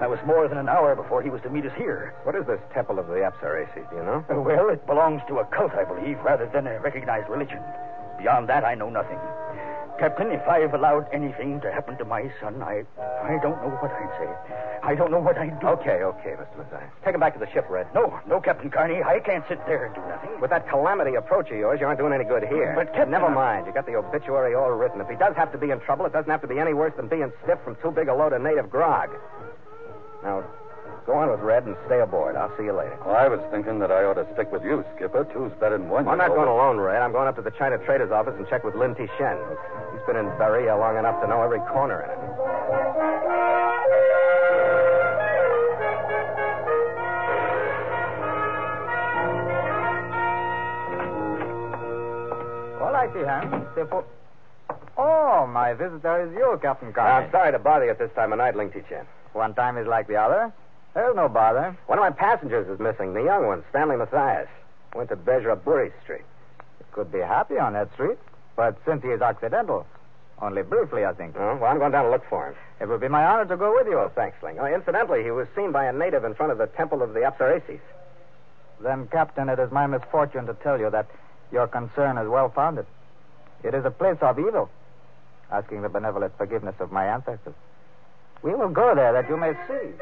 That 0.00 0.08
was 0.08 0.18
more 0.26 0.48
than 0.48 0.56
an 0.56 0.68
hour 0.68 0.96
before 0.96 1.20
he 1.22 1.28
was 1.28 1.42
to 1.42 1.50
meet 1.50 1.66
us 1.66 1.72
here. 1.76 2.14
What 2.24 2.34
is 2.34 2.46
this 2.46 2.60
temple 2.72 2.98
of 2.98 3.06
the 3.06 3.20
Apsareses, 3.20 3.88
do 3.90 3.96
you 3.96 4.02
know? 4.02 4.24
Uh, 4.30 4.40
Well, 4.40 4.70
it 4.70 4.86
belongs 4.86 5.20
to 5.28 5.38
a 5.40 5.44
cult, 5.44 5.72
I 5.72 5.84
believe, 5.84 6.18
rather 6.24 6.46
than 6.46 6.66
a 6.66 6.80
recognized 6.80 7.28
religion. 7.28 7.60
Beyond 8.18 8.48
that, 8.48 8.64
I 8.64 8.74
know 8.74 8.88
nothing. 8.88 9.18
Captain, 9.98 10.30
if 10.30 10.46
I've 10.46 10.74
allowed 10.74 11.06
anything 11.12 11.60
to 11.62 11.72
happen 11.72 11.96
to 11.98 12.04
my 12.04 12.30
son, 12.40 12.62
I 12.62 12.84
I 13.24 13.38
don't 13.42 13.56
know 13.62 13.70
what 13.80 13.90
I'd 13.90 14.12
say. 14.20 14.28
I 14.82 14.94
don't 14.94 15.10
know 15.10 15.18
what 15.18 15.36
I'd 15.38 15.58
do. 15.60 15.66
Okay, 15.68 16.02
okay, 16.04 16.30
Mr. 16.36 16.58
Matthias. 16.58 16.90
Take 17.04 17.14
him 17.14 17.20
back 17.20 17.32
to 17.34 17.40
the 17.40 17.50
ship, 17.52 17.66
Red. 17.70 17.86
No, 17.94 18.18
no, 18.28 18.40
Captain 18.40 18.70
Carney. 18.70 19.02
I 19.02 19.20
can't 19.20 19.44
sit 19.48 19.58
there 19.66 19.86
and 19.86 19.94
do 19.94 20.00
nothing. 20.06 20.40
With 20.40 20.50
that 20.50 20.68
calamity 20.68 21.14
approach 21.16 21.50
of 21.50 21.56
yours, 21.56 21.80
you 21.80 21.86
aren't 21.86 21.98
doing 21.98 22.12
any 22.12 22.24
good 22.24 22.44
here. 22.44 22.72
But, 22.76 22.92
Captain, 22.92 23.10
Never 23.10 23.26
I'm- 23.26 23.34
mind. 23.34 23.66
You 23.66 23.72
got 23.72 23.86
the 23.86 23.96
obituary 23.96 24.54
all 24.54 24.70
written. 24.70 25.00
If 25.00 25.08
he 25.08 25.16
does 25.16 25.34
have 25.36 25.50
to 25.52 25.58
be 25.58 25.70
in 25.70 25.80
trouble, 25.80 26.04
it 26.06 26.12
doesn't 26.12 26.30
have 26.30 26.42
to 26.42 26.46
be 26.46 26.58
any 26.60 26.74
worse 26.74 26.92
than 26.96 27.08
being 27.08 27.32
stiff 27.42 27.58
from 27.64 27.76
too 27.76 27.90
big 27.90 28.08
a 28.08 28.14
load 28.14 28.32
of 28.32 28.42
native 28.42 28.70
grog. 28.70 29.10
Now, 30.22 30.44
go 31.06 31.14
on 31.14 31.30
with 31.30 31.40
Red 31.40 31.64
and 31.64 31.76
stay 31.86 32.00
aboard. 32.00 32.34
I'll 32.34 32.54
see 32.58 32.64
you 32.64 32.72
later. 32.74 32.98
Well, 33.06 33.14
I 33.14 33.28
was 33.28 33.38
thinking 33.50 33.78
that 33.78 33.92
I 33.92 34.02
ought 34.02 34.18
to 34.18 34.26
stick 34.34 34.50
with 34.50 34.64
you, 34.64 34.84
Skipper. 34.96 35.24
Two's 35.32 35.52
better 35.60 35.78
than 35.78 35.88
one. 35.88 36.06
I'm 36.08 36.18
not 36.18 36.34
going 36.34 36.48
alone, 36.48 36.78
Red. 36.78 37.00
I'm 37.00 37.12
going 37.12 37.28
up 37.28 37.36
to 37.36 37.42
the 37.42 37.52
China 37.52 37.78
Trader's 37.78 38.10
office 38.10 38.34
and 38.36 38.46
check 38.48 38.64
with 38.64 38.74
Ling 38.74 38.96
Chen. 38.96 39.38
He's 39.94 40.02
been 40.06 40.16
in 40.16 40.26
Baria 40.34 40.76
long 40.76 40.98
enough 40.98 41.22
to 41.22 41.28
know 41.28 41.42
every 41.42 41.60
corner 41.70 42.02
in 42.02 42.10
it. 42.10 42.18
All 52.82 52.92
righty, 52.92 53.22
Hans. 53.24 53.64
Simple. 53.76 54.04
Oh, 54.98 55.46
my 55.46 55.72
visitor 55.74 56.26
is 56.26 56.32
you, 56.34 56.58
Captain 56.60 56.92
I'm 56.98 57.30
sorry 57.30 57.52
to 57.52 57.58
bother 57.58 57.84
you 57.84 57.90
at 57.92 57.98
this 57.98 58.10
time 58.16 58.32
of 58.32 58.38
night, 58.38 58.56
Ling 58.56 58.72
Chen. 58.88 59.06
One 59.34 59.54
time 59.54 59.78
is 59.78 59.86
like 59.86 60.08
the 60.08 60.16
other. 60.16 60.52
There's 60.96 61.14
no 61.14 61.28
bother. 61.28 61.76
One 61.88 61.98
of 61.98 62.02
my 62.02 62.10
passengers 62.10 62.66
is 62.68 62.80
missing, 62.80 63.12
the 63.12 63.22
young 63.22 63.46
one, 63.46 63.62
Stanley 63.68 63.98
Matthias. 63.98 64.48
Went 64.94 65.10
to 65.10 65.16
Bejraburi 65.16 65.92
Street. 66.02 66.24
Could 66.92 67.12
be 67.12 67.18
happy 67.18 67.58
on 67.58 67.74
that 67.74 67.92
street, 67.92 68.16
but 68.56 68.78
since 68.86 69.02
he 69.02 69.10
is 69.10 69.20
accidental, 69.20 69.86
only 70.40 70.62
briefly, 70.62 71.04
I 71.04 71.12
think. 71.12 71.36
Oh, 71.36 71.58
well, 71.60 71.70
I'm 71.70 71.78
going 71.78 71.92
down 71.92 72.04
to 72.06 72.10
look 72.10 72.24
for 72.30 72.48
him. 72.48 72.54
It 72.80 72.88
would 72.88 73.02
be 73.02 73.08
my 73.08 73.26
honor 73.26 73.44
to 73.44 73.58
go 73.58 73.74
with 73.74 73.86
you. 73.86 73.98
Oh, 73.98 74.10
thanks, 74.14 74.42
Ling. 74.42 74.58
Oh, 74.58 74.64
incidentally, 74.64 75.22
he 75.22 75.30
was 75.30 75.46
seen 75.54 75.70
by 75.70 75.84
a 75.84 75.92
native 75.92 76.24
in 76.24 76.34
front 76.34 76.50
of 76.50 76.56
the 76.56 76.66
temple 76.66 77.02
of 77.02 77.12
the 77.12 77.20
Apsareses. 77.20 77.80
Then, 78.80 79.06
Captain, 79.08 79.50
it 79.50 79.58
is 79.58 79.70
my 79.70 79.86
misfortune 79.86 80.46
to 80.46 80.54
tell 80.54 80.80
you 80.80 80.88
that 80.88 81.08
your 81.52 81.66
concern 81.66 82.16
is 82.16 82.26
well 82.26 82.48
founded. 82.48 82.86
It 83.62 83.74
is 83.74 83.84
a 83.84 83.90
place 83.90 84.18
of 84.22 84.38
evil, 84.38 84.70
asking 85.52 85.82
the 85.82 85.90
benevolent 85.90 86.38
forgiveness 86.38 86.76
of 86.80 86.90
my 86.90 87.04
ancestors. 87.04 87.54
We 88.42 88.54
will 88.54 88.68
go 88.68 88.94
there 88.94 89.12
that 89.12 89.28
you 89.28 89.36
may 89.36 89.52
see. 89.66 89.96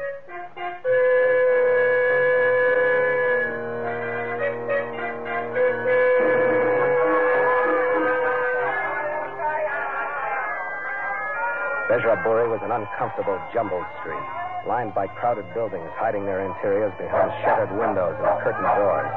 Bejraburi 11.89 12.49
was 12.49 12.59
an 12.61 12.71
uncomfortable, 12.71 13.39
jumbled 13.53 13.85
street, 14.01 14.19
lined 14.67 14.93
by 14.93 15.07
crowded 15.07 15.45
buildings 15.53 15.89
hiding 15.95 16.25
their 16.25 16.43
interiors 16.43 16.91
behind 16.97 17.31
shuttered 17.41 17.71
windows 17.71 18.17
and 18.19 18.27
curtained 18.43 18.67
doors. 18.75 19.07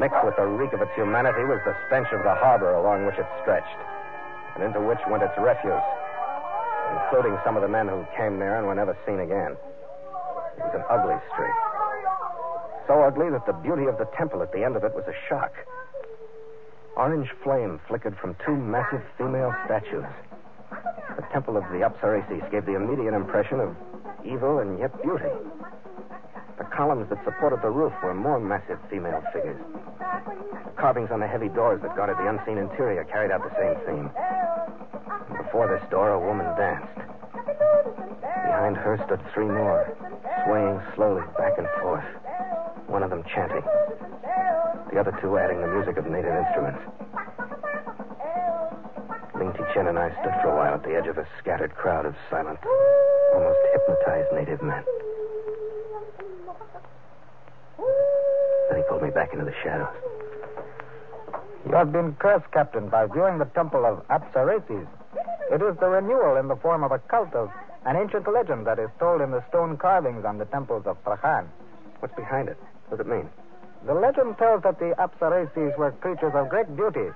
Mixed 0.00 0.24
with 0.24 0.36
the 0.36 0.46
reek 0.46 0.72
of 0.72 0.80
its 0.80 0.94
humanity 0.96 1.44
was 1.44 1.60
the 1.66 1.76
stench 1.86 2.08
of 2.16 2.22
the 2.24 2.34
harbor 2.40 2.72
along 2.74 3.04
which 3.04 3.18
it 3.18 3.26
stretched, 3.42 3.76
and 4.56 4.64
into 4.64 4.80
which 4.80 5.00
went 5.10 5.22
its 5.22 5.36
refuse, 5.36 5.84
including 6.90 7.38
some 7.44 7.56
of 7.56 7.62
the 7.62 7.68
men 7.68 7.88
who 7.88 8.04
came 8.16 8.38
there 8.38 8.58
and 8.58 8.66
were 8.66 8.74
never 8.74 8.96
seen 9.06 9.20
again. 9.20 9.54
It 10.58 10.64
was 10.66 10.74
an 10.74 10.84
ugly 10.90 11.16
street. 11.32 11.58
So 12.86 13.02
ugly 13.02 13.30
that 13.30 13.46
the 13.46 13.52
beauty 13.52 13.86
of 13.86 13.98
the 13.98 14.08
temple 14.16 14.42
at 14.42 14.52
the 14.52 14.64
end 14.64 14.76
of 14.76 14.84
it 14.84 14.94
was 14.94 15.04
a 15.06 15.14
shock. 15.28 15.54
Orange 16.96 17.30
flame 17.42 17.80
flickered 17.86 18.18
from 18.18 18.36
two 18.44 18.54
massive 18.56 19.02
female 19.16 19.54
statues. 19.64 20.04
The 21.16 21.22
temple 21.32 21.56
of 21.56 21.64
the 21.70 21.86
Apsareses 21.86 22.50
gave 22.50 22.66
the 22.66 22.74
immediate 22.74 23.14
impression 23.14 23.60
of 23.60 23.76
evil 24.24 24.58
and 24.58 24.78
yet 24.78 24.90
beauty. 25.02 25.30
The 26.58 26.64
columns 26.64 27.08
that 27.08 27.22
supported 27.24 27.62
the 27.62 27.70
roof 27.70 27.92
were 28.02 28.14
more 28.14 28.40
massive 28.40 28.78
female 28.90 29.22
figures. 29.32 29.60
The 29.98 30.74
carvings 30.76 31.10
on 31.10 31.20
the 31.20 31.26
heavy 31.26 31.48
doors 31.48 31.80
that 31.82 31.96
guarded 31.96 32.18
the 32.18 32.28
unseen 32.28 32.58
interior 32.58 33.04
carried 33.04 33.30
out 33.30 33.42
the 33.42 33.54
same 33.56 33.76
theme. 33.86 34.10
Before 35.50 35.66
this 35.66 35.90
door, 35.90 36.10
a 36.10 36.20
woman 36.20 36.46
danced. 36.54 36.94
Behind 36.94 38.76
her 38.76 39.02
stood 39.04 39.18
three 39.34 39.50
more, 39.50 39.82
swaying 40.46 40.80
slowly 40.94 41.26
back 41.36 41.58
and 41.58 41.66
forth, 41.82 42.04
one 42.86 43.02
of 43.02 43.10
them 43.10 43.24
chanting, 43.34 43.66
the 44.92 45.00
other 45.00 45.10
two 45.20 45.38
adding 45.38 45.60
the 45.60 45.66
music 45.66 45.96
of 45.96 46.06
native 46.06 46.30
instruments. 46.38 46.78
Ling 49.34 49.50
Chen 49.74 49.88
and 49.88 49.98
I 49.98 50.14
stood 50.22 50.38
for 50.40 50.54
a 50.54 50.56
while 50.56 50.74
at 50.74 50.84
the 50.84 50.94
edge 50.94 51.08
of 51.08 51.18
a 51.18 51.26
scattered 51.42 51.74
crowd 51.74 52.06
of 52.06 52.14
silent, 52.30 52.60
almost 53.34 53.58
hypnotized 53.74 54.32
native 54.32 54.62
men. 54.62 54.84
Then 58.70 58.78
he 58.78 58.84
pulled 58.88 59.02
me 59.02 59.10
back 59.10 59.32
into 59.32 59.44
the 59.44 59.54
shadows. 59.64 59.98
You 61.66 61.72
have 61.74 61.90
been 61.90 62.14
cursed, 62.20 62.48
Captain, 62.52 62.88
by 62.88 63.06
viewing 63.06 63.38
the 63.38 63.46
temple 63.46 63.84
of 63.84 64.06
Apsareses. 64.06 64.86
It 65.50 65.62
is 65.62 65.76
the 65.78 65.88
renewal 65.88 66.36
in 66.36 66.46
the 66.46 66.54
form 66.56 66.84
of 66.84 66.92
a 66.92 67.00
cult 67.00 67.34
of 67.34 67.50
an 67.84 67.96
ancient 67.96 68.30
legend 68.32 68.66
that 68.66 68.78
is 68.78 68.88
told 69.00 69.20
in 69.20 69.32
the 69.32 69.42
stone 69.48 69.76
carvings 69.76 70.24
on 70.24 70.38
the 70.38 70.44
temples 70.44 70.86
of 70.86 71.02
Prahan. 71.02 71.46
What's 71.98 72.14
behind 72.14 72.48
it? 72.48 72.56
What 72.88 72.98
does 72.98 73.06
it 73.06 73.10
mean? 73.10 73.28
The 73.84 73.94
legend 73.94 74.38
tells 74.38 74.62
that 74.62 74.78
the 74.78 74.94
Apsareses 74.98 75.76
were 75.76 75.90
creatures 75.92 76.32
of 76.34 76.50
great 76.50 76.76
beauty, 76.76 77.10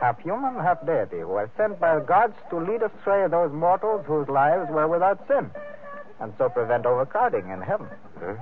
half 0.00 0.18
human, 0.20 0.54
half 0.54 0.86
deity, 0.86 1.20
who 1.20 1.28
were 1.28 1.50
sent 1.56 1.78
by 1.78 1.96
the 1.96 2.00
gods 2.00 2.34
to 2.50 2.56
lead 2.56 2.82
astray 2.82 3.26
those 3.28 3.52
mortals 3.52 4.06
whose 4.06 4.28
lives 4.28 4.70
were 4.70 4.88
without 4.88 5.26
sin, 5.28 5.50
and 6.20 6.32
so 6.38 6.48
prevent 6.48 6.86
overcrowding 6.86 7.50
in 7.50 7.60
heaven. 7.60 7.88
Huh? 8.18 8.34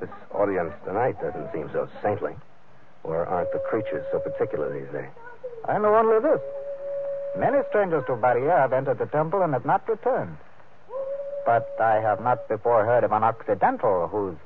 This 0.00 0.10
audience 0.32 0.72
tonight 0.84 1.20
doesn't 1.20 1.52
seem 1.52 1.68
so 1.72 1.88
saintly. 2.02 2.36
Or 3.02 3.26
aren't 3.26 3.52
the 3.52 3.58
creatures 3.58 4.04
so 4.12 4.18
particular 4.18 4.72
these 4.72 4.90
days? 4.92 5.10
I 5.66 5.78
know 5.78 5.94
only 5.94 6.20
this. 6.20 6.40
Many 7.36 7.58
strangers 7.68 8.04
to 8.06 8.12
Baria 8.12 8.56
have 8.56 8.72
entered 8.72 8.98
the 8.98 9.06
temple 9.06 9.42
and 9.42 9.52
have 9.52 9.66
not 9.66 9.86
returned. 9.88 10.36
But 11.44 11.68
I 11.78 12.00
have 12.00 12.20
not 12.20 12.48
before 12.48 12.84
heard 12.84 13.04
of 13.04 13.12
an 13.12 13.22
Occidental 13.22 14.08
whose 14.08 14.36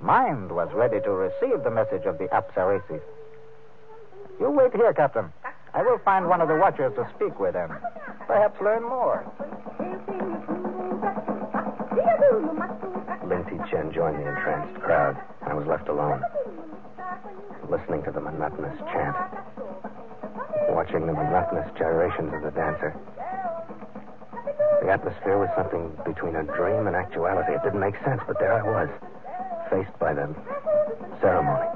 mind 0.00 0.52
was 0.52 0.72
ready 0.72 1.00
to 1.00 1.10
receive 1.10 1.64
the 1.64 1.70
message 1.70 2.04
of 2.06 2.18
the 2.18 2.28
Apsareses. 2.28 3.02
You 4.40 4.50
wait 4.50 4.72
here, 4.72 4.92
Captain. 4.94 5.32
I 5.74 5.82
will 5.82 5.98
find 5.98 6.28
one 6.28 6.40
of 6.40 6.48
the 6.48 6.54
watchers 6.56 6.94
to 6.94 7.08
speak 7.16 7.38
with 7.40 7.56
and 7.56 7.72
perhaps 8.26 8.60
learn 8.60 8.82
more. 8.82 9.24
Ling 13.28 13.44
Chen 13.70 13.92
joined 13.92 14.16
the 14.16 14.28
entranced 14.28 14.80
crowd. 14.80 15.16
I 15.42 15.52
was 15.52 15.66
left 15.66 15.88
alone, 15.88 16.22
listening 17.68 18.02
to 18.04 18.10
the 18.10 18.20
monotonous 18.20 18.78
chant, 18.92 19.16
watching 20.72 21.06
the 21.06 21.12
monotonous 21.12 21.70
gyrations 21.76 22.32
of 22.34 22.42
the 22.42 22.50
dancer. 22.50 22.94
The 24.82 24.90
atmosphere 24.90 25.38
was 25.38 25.50
something 25.56 25.92
between 26.04 26.36
a 26.36 26.44
dream 26.44 26.86
and 26.86 26.96
actuality. 26.96 27.52
It 27.52 27.62
didn't 27.62 27.80
make 27.80 27.96
sense, 28.04 28.22
but 28.26 28.38
there 28.38 28.52
I 28.52 28.62
was, 28.62 28.88
faced 29.70 29.98
by 29.98 30.14
the 30.14 30.34
ceremony. 31.20 31.68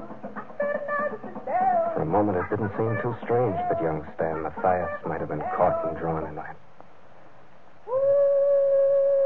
For 1.94 2.02
a 2.02 2.06
moment, 2.06 2.38
it 2.38 2.48
didn't 2.48 2.72
seem 2.76 2.96
too 3.02 3.14
strange 3.22 3.56
that 3.68 3.82
young 3.82 4.06
Stan 4.14 4.42
Matthias 4.42 4.90
might 5.04 5.20
have 5.20 5.28
been 5.28 5.44
caught 5.56 5.84
and 5.86 5.96
drawn 5.98 6.26
into 6.26 6.40
it. 6.40 6.56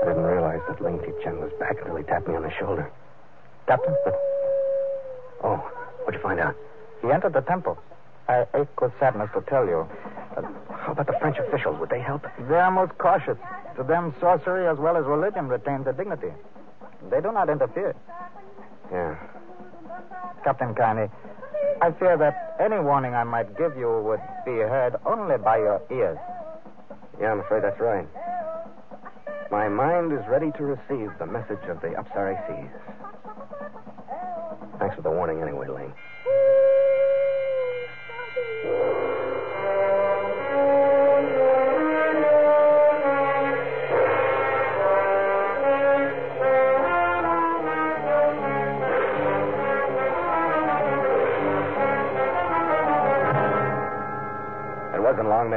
I 0.03 0.09
didn't 0.09 0.25
realize 0.25 0.61
that 0.69 0.81
Ling 0.81 0.99
Ti 1.01 1.13
Chen 1.23 1.41
was 1.41 1.53
back 1.59 1.77
until 1.79 1.97
he 1.97 2.03
tapped 2.05 2.29
me 2.29 2.35
on 2.35 2.43
the 2.43 2.53
shoulder. 2.59 2.91
Captain? 3.67 3.95
Oh, 5.43 5.57
what'd 6.05 6.19
you 6.19 6.23
find 6.23 6.41
out? 6.41 6.57
He 7.03 7.11
entered 7.11 7.35
the 7.35 7.41
temple. 7.43 7.79
I 8.29 8.47
ache 8.55 8.81
with 8.81 8.93
sadness 8.99 9.31
to 9.35 9.41
tell 9.43 9.67
you. 9.67 9.89
Uh, 10.37 10.43
how 10.75 10.93
about 10.93 11.07
the 11.07 11.15
French 11.21 11.39
officials? 11.39 11.79
Would 11.81 11.91
they 11.91 12.01
help? 12.01 12.27
They 12.49 12.57
are 12.57 12.71
most 12.71 12.97
cautious. 12.99 13.39
To 13.77 13.83
them, 13.83 14.15
sorcery 14.21 14.67
as 14.67 14.79
well 14.79 14.97
as 14.97 15.05
religion 15.05 15.49
retain 15.49 15.85
their 15.85 15.93
dignity. 15.93 16.33
They 17.11 17.21
do 17.21 17.31
not 17.33 17.49
interfere. 17.49 17.95
Yeah. 18.91 19.17
Captain 20.45 20.75
Carney, 20.75 21.11
I 21.83 21.91
fear 21.93 22.17
that 22.17 22.57
any 22.59 22.79
warning 22.79 23.15
I 23.15 23.25
might 23.25 23.57
give 23.59 23.77
you 23.77 24.01
would 24.03 24.21
be 24.45 24.53
heard 24.53 24.97
only 25.05 25.37
by 25.39 25.59
your 25.59 25.83
ears. 25.91 26.19
Yeah, 27.21 27.33
I'm 27.33 27.41
afraid 27.41 27.63
that's 27.63 27.81
right. 27.81 28.07
My 29.51 29.69
mind 29.69 30.13
is 30.13 30.27
ready 30.27 30.51
to 30.53 30.65
receive 30.65 31.11
the 31.19 31.27
message 31.27 31.63
of 31.69 31.81
the 31.81 31.89
Upsari 31.89 32.37
Seas. 32.47 32.71
Thanks 34.79 34.97
for 34.97 35.03
the 35.03 35.11
warning 35.11 35.43
anyway, 35.43 35.69
Lane. 35.69 35.93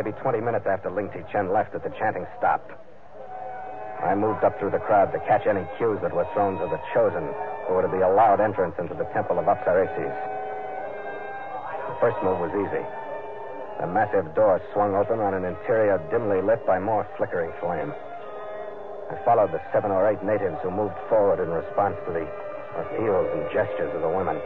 Maybe 0.09 0.21
20 0.25 0.41
minutes 0.41 0.65
after 0.65 0.89
Ling 0.89 1.13
Ti 1.13 1.21
Chen 1.29 1.53
left, 1.53 1.69
that 1.73 1.85
the 1.85 1.93
chanting 2.01 2.25
stopped. 2.41 2.73
I 4.01 4.17
moved 4.17 4.41
up 4.41 4.57
through 4.57 4.73
the 4.73 4.81
crowd 4.81 5.13
to 5.13 5.21
catch 5.29 5.45
any 5.45 5.61
cues 5.77 6.01
that 6.01 6.09
were 6.09 6.25
thrown 6.33 6.57
to 6.57 6.65
the 6.65 6.81
chosen 6.97 7.29
who 7.69 7.77
were 7.77 7.85
to 7.85 7.93
be 7.93 8.01
allowed 8.01 8.41
entrance 8.41 8.73
into 8.81 8.97
the 8.97 9.05
temple 9.13 9.37
of 9.37 9.45
Apsareses. 9.45 10.09
The 11.93 11.97
first 12.01 12.17
move 12.25 12.41
was 12.41 12.49
easy. 12.57 12.81
A 13.85 13.87
massive 13.93 14.33
door 14.33 14.57
swung 14.73 14.97
open 14.97 15.21
on 15.21 15.37
an 15.37 15.45
interior 15.45 16.01
dimly 16.09 16.41
lit 16.41 16.65
by 16.65 16.79
more 16.81 17.05
flickering 17.13 17.53
flame. 17.61 17.93
I 19.13 19.15
followed 19.21 19.53
the 19.53 19.61
seven 19.69 19.93
or 19.93 20.09
eight 20.09 20.25
natives 20.25 20.57
who 20.65 20.73
moved 20.73 20.97
forward 21.05 21.37
in 21.37 21.53
response 21.53 22.01
to 22.09 22.17
the 22.17 22.25
appeals 22.81 23.29
and 23.29 23.45
gestures 23.53 23.93
of 23.93 24.01
the 24.01 24.09
women. 24.09 24.41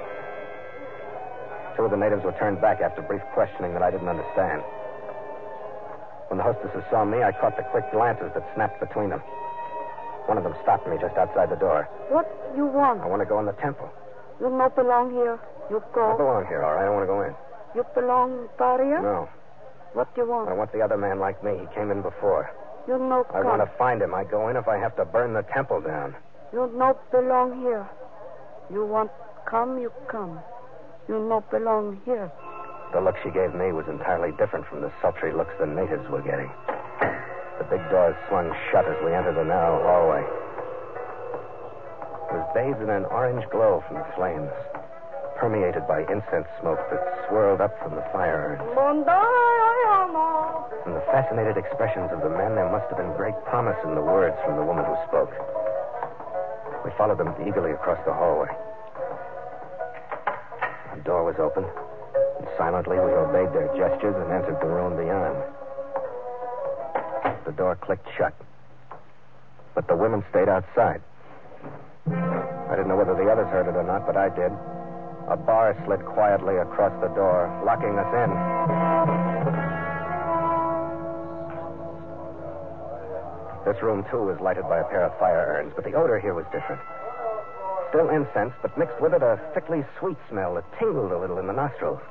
Two 1.80 1.88
of 1.88 1.92
the 1.96 2.04
natives 2.04 2.28
were 2.28 2.36
turned 2.36 2.60
back 2.60 2.82
after 2.84 3.02
brief 3.02 3.24
questioning 3.32 3.72
that 3.72 3.82
I 3.82 3.92
didn't 3.92 4.12
understand. 4.12 4.60
When 6.30 6.38
the 6.38 6.44
hostesses 6.44 6.84
saw 6.90 7.06
me, 7.06 7.24
I 7.24 7.32
caught 7.32 7.58
the 7.58 7.64
quick 7.64 7.92
glances 7.92 8.32
that 8.34 8.44
snapped 8.56 8.80
between 8.80 9.10
them. 9.10 9.22
One 10.26 10.38
of 10.38 10.44
them 10.44 10.56
stopped 10.64 10.88
me 10.88 10.98
just 11.00 11.18
outside 11.18 11.50
the 11.50 11.60
door. 11.60 11.88
What 12.10 12.26
you 12.56 12.66
want? 12.66 13.02
I 13.02 13.08
want 13.08 13.22
to 13.22 13.26
go 13.26 13.40
in 13.40 13.46
the 13.46 13.58
temple. 13.60 13.90
You 14.40 14.50
not 14.50 14.76
belong 14.76 15.12
here. 15.12 15.40
You 15.70 15.84
go. 15.94 16.14
I 16.14 16.18
belong 16.18 16.46
here, 16.48 16.64
all 16.64 16.76
right. 16.76 16.86
I 16.86 16.90
want 16.90 17.04
to 17.04 17.08
go 17.08 17.22
in. 17.22 17.36
You 17.76 17.86
belong 17.94 18.48
Baria? 18.58 19.02
No. 19.02 19.30
What 19.94 20.14
do 20.16 20.22
you 20.22 20.28
want? 20.30 20.50
I 20.50 20.54
want 20.54 20.72
the 20.72 20.82
other 20.82 20.98
man 20.98 21.20
like 21.20 21.44
me. 21.44 21.52
He 21.60 21.68
came 21.76 21.92
in 21.92 22.02
before. 22.02 22.50
You 22.88 22.98
no 22.98 23.26
I 23.30 23.42
come. 23.42 23.46
want 23.46 23.62
to 23.62 23.78
find 23.78 24.02
him. 24.02 24.14
I 24.14 24.24
go 24.24 24.50
in 24.50 24.58
if 24.58 24.68
I 24.68 24.78
have 24.78 24.96
to 24.98 25.06
burn 25.06 25.34
the 25.34 25.44
temple 25.54 25.82
down. 25.82 26.16
You 26.52 26.72
not 26.76 27.00
belong 27.12 27.62
here. 27.62 27.88
You 28.72 28.86
want 28.86 29.12
come, 29.46 29.78
you 29.80 29.92
come. 30.10 30.40
You 31.08 31.20
not 31.20 31.50
belong 31.52 32.02
here. 32.06 32.32
The 32.94 33.02
look 33.02 33.18
she 33.26 33.34
gave 33.34 33.58
me 33.58 33.74
was 33.74 33.90
entirely 33.90 34.38
different 34.38 34.70
from 34.70 34.82
the 34.82 34.94
sultry 35.02 35.34
looks 35.34 35.50
the 35.58 35.66
natives 35.66 36.08
were 36.14 36.22
getting. 36.22 36.52
The 37.58 37.66
big 37.66 37.82
doors 37.90 38.14
swung 38.30 38.54
shut 38.70 38.86
as 38.86 38.94
we 39.02 39.10
entered 39.10 39.34
the 39.34 39.44
narrow 39.44 39.82
hallway. 39.82 40.22
It 42.30 42.38
was 42.38 42.46
bathed 42.54 42.86
in 42.86 42.94
an 42.94 43.06
orange 43.10 43.50
glow 43.50 43.82
from 43.90 43.98
the 43.98 44.06
flames, 44.14 44.54
permeated 45.42 45.90
by 45.90 46.06
incense 46.06 46.46
smoke 46.62 46.78
that 46.94 47.02
swirled 47.26 47.62
up 47.62 47.74
from 47.82 47.98
the 47.98 48.06
fire 48.14 48.62
urns. 48.62 48.62
From 50.86 50.94
the 50.94 51.06
fascinated 51.10 51.58
expressions 51.58 52.14
of 52.14 52.22
the 52.22 52.30
men, 52.30 52.54
there 52.54 52.70
must 52.70 52.86
have 52.94 53.02
been 53.02 53.18
great 53.18 53.38
promise 53.50 53.78
in 53.86 53.96
the 53.98 54.06
words 54.06 54.38
from 54.46 54.54
the 54.56 54.64
woman 54.64 54.86
who 54.86 54.94
spoke. 55.10 55.34
We 56.86 56.94
followed 56.94 57.18
them 57.18 57.34
eagerly 57.42 57.72
across 57.74 57.98
the 58.06 58.14
hallway. 58.14 58.54
The 60.94 61.02
door 61.02 61.26
was 61.26 61.42
open, 61.42 61.66
and 62.44 62.52
silently 62.58 63.00
we 63.00 63.12
obeyed 63.16 63.54
their 63.56 63.72
gestures 63.72 64.16
and 64.20 64.32
entered 64.32 64.60
the 64.60 64.68
room 64.68 64.98
beyond. 65.00 65.38
The 67.46 67.54
door 67.54 67.76
clicked 67.78 68.08
shut, 68.18 68.34
but 69.76 69.88
the 69.88 69.96
women 69.96 70.24
stayed 70.30 70.50
outside. 70.50 71.02
I 72.08 72.76
didn't 72.76 72.90
know 72.90 72.98
whether 72.98 73.16
the 73.16 73.32
others 73.32 73.48
heard 73.48 73.68
it 73.68 73.76
or 73.76 73.84
not, 73.84 74.06
but 74.06 74.18
I 74.18 74.28
did. 74.28 74.52
A 75.30 75.38
bar 75.38 75.72
slid 75.86 76.04
quietly 76.04 76.58
across 76.58 76.92
the 77.00 77.08
door, 77.16 77.48
locking 77.66 77.96
us 77.96 78.12
in. 78.12 78.30
This 83.64 83.82
room, 83.82 84.04
too, 84.12 84.24
was 84.28 84.40
lighted 84.42 84.68
by 84.68 84.80
a 84.80 84.84
pair 84.84 85.06
of 85.06 85.18
fire 85.18 85.56
urns, 85.56 85.72
but 85.76 85.86
the 85.86 85.94
odor 85.94 86.20
here 86.20 86.34
was 86.34 86.44
different. 86.52 86.82
Still 87.90 88.10
incense, 88.10 88.52
but 88.62 88.78
mixed 88.78 89.00
with 89.00 89.14
it 89.14 89.24
a 89.24 89.40
thickly 89.54 89.86
sweet 89.98 90.18
smell 90.30 90.56
that 90.56 90.66
tingled 90.78 91.14
a 91.14 91.18
little 91.18 91.40
in 91.40 91.48
the 91.48 91.54
nostrils. 91.54 92.02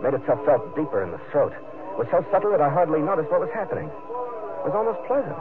Made 0.00 0.14
itself 0.14 0.40
felt 0.48 0.64
deeper 0.74 1.04
in 1.04 1.12
the 1.12 1.20
throat. 1.30 1.52
It 1.52 1.98
was 2.00 2.08
so 2.10 2.24
subtle 2.32 2.50
that 2.56 2.60
I 2.64 2.72
hardly 2.72 3.00
noticed 3.04 3.30
what 3.30 3.40
was 3.40 3.52
happening. 3.52 3.84
It 3.84 4.64
was 4.64 4.72
almost 4.72 5.04
pleasant. 5.04 5.36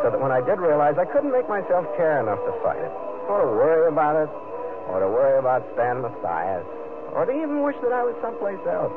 So 0.00 0.08
that 0.08 0.20
when 0.20 0.32
I 0.32 0.40
did 0.40 0.58
realize, 0.58 0.96
I 0.96 1.04
couldn't 1.04 1.30
make 1.30 1.48
myself 1.48 1.84
care 1.96 2.18
enough 2.20 2.40
to 2.48 2.52
fight 2.64 2.80
it, 2.80 2.92
or 3.28 3.44
to 3.44 3.48
worry 3.52 3.88
about 3.92 4.16
it, 4.16 4.30
or 4.88 5.04
to 5.04 5.08
worry 5.08 5.38
about 5.38 5.62
Stan 5.76 6.00
Matthias, 6.00 6.64
or 7.12 7.28
to 7.28 7.32
even 7.32 7.62
wish 7.62 7.76
that 7.84 7.92
I 7.92 8.02
was 8.02 8.16
someplace 8.24 8.60
else. 8.64 8.92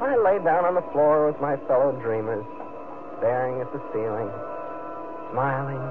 I 0.00 0.16
lay 0.16 0.42
down 0.42 0.64
on 0.64 0.74
the 0.74 0.86
floor 0.90 1.28
with 1.28 1.38
my 1.40 1.56
fellow 1.68 1.92
dreamers, 2.00 2.44
staring 3.20 3.60
at 3.60 3.70
the 3.72 3.80
ceiling, 3.92 4.32
smiling, 5.30 5.84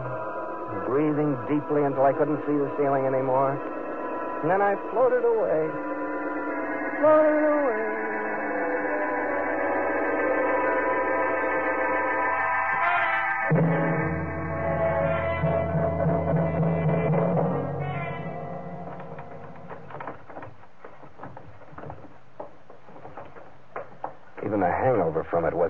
breathing 0.89 1.37
deeply 1.47 1.85
until 1.85 2.03
I 2.03 2.13
couldn't 2.13 2.41
see 2.49 2.57
the 2.57 2.69
ceiling 2.81 3.05
anymore. 3.05 3.55
And 4.41 4.51
then 4.51 4.61
I 4.61 4.75
floated 4.91 5.23
away. 5.23 5.69
Floated 6.99 7.45
away. 7.47 8.12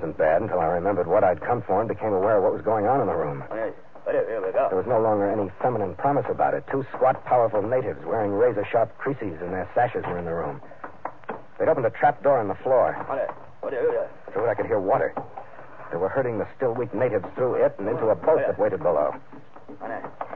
Wasn't 0.04 0.18
bad 0.18 0.41
until 0.41 0.60
I 0.60 0.66
remembered 0.66 1.08
what 1.08 1.24
I'd 1.24 1.39
come 1.39 1.64
for 1.64 1.80
and 1.80 1.88
became 1.88 2.12
aware 2.12 2.36
of 2.36 2.43
what 2.43 2.51
was 2.51 2.62
going 2.62 2.86
on 2.86 2.99
in 2.99 3.08
the 3.08 3.16
room. 3.16 3.41
There 3.47 4.76
was 4.76 4.84
no 4.86 4.99
longer 4.99 5.32
any 5.32 5.49
feminine 5.62 5.95
promise 5.95 6.26
about 6.30 6.54
it. 6.54 6.66
Two 6.70 6.84
squat, 6.93 7.24
powerful 7.24 7.62
natives 7.62 8.04
wearing 8.04 8.32
razor 8.32 8.68
sharp 8.70 8.97
creases 8.97 9.39
in 9.39 9.56
their 9.56 9.64
sashes 9.74 10.04
were 10.04 10.20
in 10.20 10.26
the 10.26 10.34
room. 10.34 10.60
They'd 11.58 11.70
opened 11.70 11.86
a 11.86 11.89
trap 11.89 12.22
door 12.22 12.41
in 12.41 12.49
the 12.49 12.60
floor. 12.68 12.91
Through 14.34 14.43
it, 14.43 14.49
I 14.49 14.54
could 14.56 14.66
hear 14.66 14.82
water. 14.82 15.16
They 15.89 15.97
were 15.97 16.10
herding 16.10 16.38
the 16.38 16.47
still 16.58 16.74
weak 16.74 16.93
natives 16.93 17.24
through 17.36 17.64
it 17.64 17.74
and 17.80 17.88
into 17.88 18.08
a 18.08 18.16
boat 18.16 18.43
that 18.45 18.60
waited 18.60 18.84
below. 18.84 19.16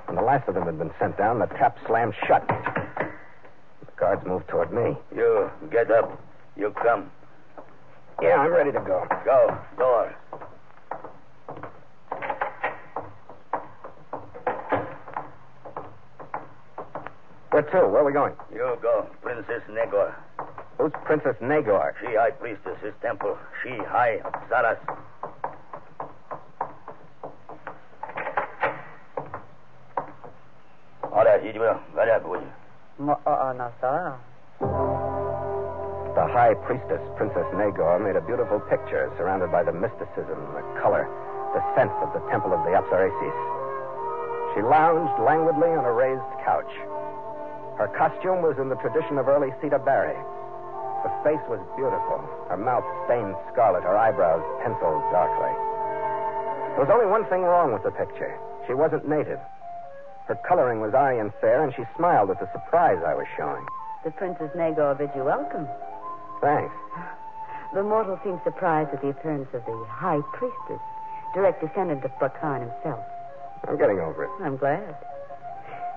When 0.06 0.16
the 0.16 0.22
last 0.22 0.48
of 0.48 0.56
them 0.56 0.64
had 0.64 0.80
been 0.80 0.92
sent 0.98 1.18
down, 1.18 1.40
the 1.40 1.48
trap 1.48 1.78
slammed 1.86 2.16
shut. 2.26 2.48
The 2.48 3.92
guards 4.00 4.26
moved 4.26 4.48
toward 4.48 4.72
me. 4.72 4.96
You 5.14 5.52
get 5.70 5.92
up. 5.92 6.24
You 6.56 6.72
come. 6.72 7.12
Yeah, 8.22 8.38
I'm 8.38 8.52
ready 8.52 8.72
to 8.72 8.80
go. 8.80 9.06
Go. 9.24 9.58
Door. 9.78 10.16
Where 17.52 17.62
to? 17.62 17.88
Where 17.88 18.02
are 18.02 18.06
we 18.06 18.14
going? 18.14 18.34
You 18.52 18.78
go. 18.82 19.08
Princess 19.22 19.62
Nagor. 19.70 20.16
Who's 20.80 20.92
Princess 21.06 21.36
Nagor? 21.42 21.94
She 22.02 22.16
high 22.16 22.32
priestess, 22.32 22.78
his 22.84 22.94
temple. 23.02 23.38
She 23.64 23.70
high 23.70 24.20
Zaras. 24.50 24.78
Ahora, 31.04 31.40
Hidimura, 31.40 31.80
vaya, 31.96 32.18
uh, 32.18 32.20
boy. 32.20 32.42
Uh, 33.00 33.54
Nasara. 33.54 34.18
The 36.18 36.26
high 36.26 36.58
priestess, 36.66 36.98
Princess 37.14 37.46
Nagor, 37.54 38.02
made 38.02 38.18
a 38.18 38.26
beautiful 38.26 38.58
picture 38.58 39.06
surrounded 39.22 39.54
by 39.54 39.62
the 39.62 39.70
mysticism, 39.70 40.50
the 40.58 40.66
color, 40.82 41.06
the 41.54 41.62
sense 41.78 41.94
of 42.02 42.10
the 42.10 42.26
temple 42.34 42.58
of 42.58 42.66
the 42.66 42.74
Apsareses. 42.74 43.38
She 44.58 44.66
lounged 44.66 45.14
languidly 45.22 45.70
on 45.78 45.86
a 45.86 45.94
raised 45.94 46.26
couch. 46.42 46.74
Her 47.78 47.94
costume 47.94 48.42
was 48.42 48.58
in 48.58 48.66
the 48.66 48.82
tradition 48.82 49.22
of 49.22 49.30
early 49.30 49.54
Sita 49.62 49.78
Bari. 49.78 50.18
Her 51.06 51.14
face 51.22 51.46
was 51.46 51.62
beautiful, 51.78 52.26
her 52.50 52.58
mouth 52.58 52.90
stained 53.06 53.38
scarlet, 53.54 53.86
her 53.86 53.94
eyebrows 53.94 54.42
penciled 54.66 55.06
darkly. 55.14 55.54
There 56.74 56.82
was 56.82 56.90
only 56.90 57.06
one 57.06 57.30
thing 57.30 57.46
wrong 57.46 57.78
with 57.78 57.86
the 57.86 57.94
picture. 57.94 58.34
She 58.66 58.74
wasn't 58.74 59.06
native. 59.06 59.38
Her 60.26 60.40
coloring 60.50 60.82
was 60.82 60.98
Aryan 60.98 61.30
fair, 61.38 61.62
and 61.62 61.70
she 61.78 61.86
smiled 61.94 62.34
at 62.34 62.42
the 62.42 62.50
surprise 62.58 62.98
I 63.06 63.14
was 63.14 63.30
showing. 63.38 63.62
The 64.04 64.10
Princess 64.10 64.50
Nagor 64.58 64.98
bids 64.98 65.14
you 65.14 65.22
welcome. 65.22 65.70
Thanks. 66.42 66.74
The 67.74 67.84
mortal 67.84 68.20
seems 68.24 68.40
surprised 68.44 68.94
at 68.94 69.02
the 69.02 69.10
appearance 69.10 69.50
of 69.54 69.66
the 69.66 69.86
High 69.90 70.22
Priestess, 70.34 70.82
direct 71.34 71.62
descendant 71.62 72.04
of 72.04 72.12
Bakan 72.20 72.62
himself. 72.62 73.04
I'm 73.68 73.78
getting 73.78 74.00
over 74.00 74.24
it. 74.24 74.30
I'm 74.42 74.58
glad. 74.58 74.96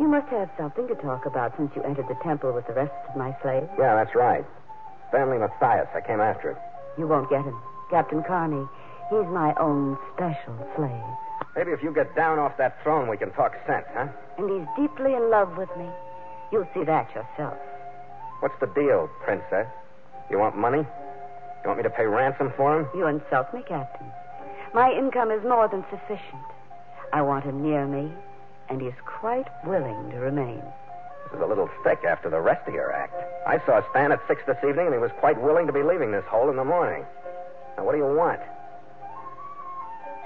You 0.00 0.08
must 0.08 0.28
have 0.28 0.48
something 0.58 0.88
to 0.88 0.94
talk 0.96 1.26
about 1.26 1.56
since 1.56 1.70
you 1.76 1.82
entered 1.82 2.08
the 2.08 2.16
temple 2.24 2.52
with 2.52 2.66
the 2.66 2.72
rest 2.72 2.92
of 3.08 3.16
my 3.16 3.36
slaves. 3.42 3.68
Yeah, 3.78 3.94
that's 3.94 4.14
right. 4.14 4.44
Stanley 5.10 5.38
Matthias. 5.38 5.88
I 5.94 6.00
came 6.00 6.20
after 6.20 6.52
it. 6.52 6.56
You 6.98 7.06
won't 7.06 7.28
get 7.28 7.44
him. 7.44 7.56
Captain 7.90 8.22
Carney. 8.22 8.66
He's 9.10 9.26
my 9.26 9.54
own 9.60 9.98
special 10.14 10.56
slave. 10.76 11.16
Maybe 11.56 11.72
if 11.72 11.82
you 11.82 11.92
get 11.92 12.14
down 12.14 12.38
off 12.38 12.56
that 12.58 12.82
throne, 12.82 13.08
we 13.08 13.16
can 13.16 13.30
talk 13.32 13.54
sense, 13.66 13.86
huh? 13.92 14.06
And 14.38 14.48
he's 14.48 14.68
deeply 14.78 15.14
in 15.14 15.30
love 15.30 15.56
with 15.56 15.68
me. 15.76 15.88
You'll 16.52 16.68
see 16.72 16.84
that 16.84 17.10
yourself. 17.14 17.58
What's 18.40 18.58
the 18.60 18.68
deal, 18.68 19.10
Princess? 19.24 19.66
You 20.30 20.38
want 20.38 20.56
money? 20.56 20.78
You 20.78 21.66
want 21.66 21.78
me 21.78 21.82
to 21.82 21.90
pay 21.90 22.06
ransom 22.06 22.52
for 22.56 22.78
him? 22.78 22.88
You 22.94 23.06
insult 23.06 23.52
me, 23.52 23.62
Captain. 23.66 24.06
My 24.72 24.92
income 24.92 25.30
is 25.30 25.42
more 25.42 25.68
than 25.68 25.84
sufficient. 25.90 26.46
I 27.12 27.22
want 27.22 27.44
him 27.44 27.62
near 27.62 27.86
me, 27.86 28.10
and 28.68 28.80
he's 28.80 28.94
quite 29.04 29.48
willing 29.64 30.10
to 30.10 30.16
remain. 30.18 30.62
This 31.24 31.38
is 31.38 31.42
a 31.42 31.46
little 31.46 31.68
thick 31.84 32.04
after 32.04 32.30
the 32.30 32.40
rest 32.40 32.66
of 32.68 32.74
your 32.74 32.92
act. 32.92 33.14
I 33.46 33.58
saw 33.66 33.82
Stan 33.90 34.12
at 34.12 34.20
six 34.28 34.42
this 34.46 34.56
evening, 34.66 34.86
and 34.86 34.94
he 34.94 35.00
was 35.00 35.10
quite 35.18 35.40
willing 35.40 35.66
to 35.66 35.72
be 35.72 35.82
leaving 35.82 36.12
this 36.12 36.24
hole 36.26 36.48
in 36.50 36.56
the 36.56 36.64
morning. 36.64 37.04
Now, 37.76 37.84
what 37.84 37.92
do 37.92 37.98
you 37.98 38.06
want? 38.06 38.40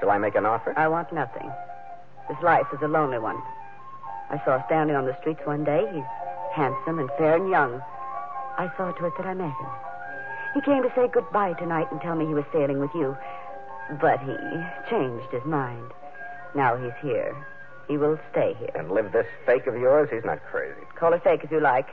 Shall 0.00 0.10
I 0.10 0.18
make 0.18 0.34
an 0.34 0.44
offer? 0.44 0.74
I 0.76 0.88
want 0.88 1.12
nothing. 1.12 1.50
This 2.28 2.38
life 2.42 2.66
is 2.72 2.80
a 2.82 2.88
lonely 2.88 3.18
one. 3.18 3.40
I 4.30 4.40
saw 4.44 4.64
Stanley 4.66 4.94
on 4.94 5.06
the 5.06 5.16
streets 5.20 5.40
one 5.44 5.64
day. 5.64 5.88
He's 5.92 6.04
handsome 6.52 6.98
and 6.98 7.08
fair 7.16 7.36
and 7.36 7.48
young. 7.48 7.82
I 8.58 8.70
saw 8.76 8.92
to 8.92 9.06
it 9.06 9.12
that 9.16 9.26
I 9.26 9.34
met 9.34 9.46
him. 9.46 9.83
He 10.54 10.60
came 10.60 10.82
to 10.82 10.92
say 10.94 11.08
goodbye 11.12 11.54
tonight 11.54 11.88
and 11.90 12.00
tell 12.00 12.14
me 12.14 12.26
he 12.26 12.34
was 12.34 12.44
sailing 12.52 12.78
with 12.78 12.94
you. 12.94 13.16
But 14.00 14.20
he 14.20 14.36
changed 14.88 15.30
his 15.32 15.44
mind. 15.44 15.90
Now 16.54 16.76
he's 16.76 16.94
here. 17.02 17.34
He 17.88 17.96
will 17.96 18.18
stay 18.30 18.54
here. 18.58 18.70
And 18.74 18.90
live 18.90 19.12
this 19.12 19.26
fake 19.44 19.66
of 19.66 19.74
yours? 19.74 20.08
He's 20.10 20.24
not 20.24 20.42
crazy. 20.44 20.80
Call 20.94 21.12
it 21.12 21.24
fake 21.24 21.40
if 21.42 21.50
you 21.50 21.60
like. 21.60 21.88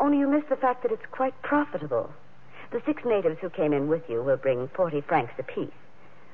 Only 0.00 0.18
you 0.18 0.28
miss 0.28 0.44
the 0.48 0.56
fact 0.56 0.82
that 0.82 0.92
it's 0.92 1.06
quite 1.12 1.40
profitable. 1.42 2.10
The 2.70 2.82
six 2.84 3.04
natives 3.04 3.38
who 3.40 3.48
came 3.48 3.72
in 3.72 3.88
with 3.88 4.02
you 4.08 4.22
will 4.22 4.36
bring 4.36 4.68
40 4.74 5.00
francs 5.02 5.32
apiece. 5.38 5.70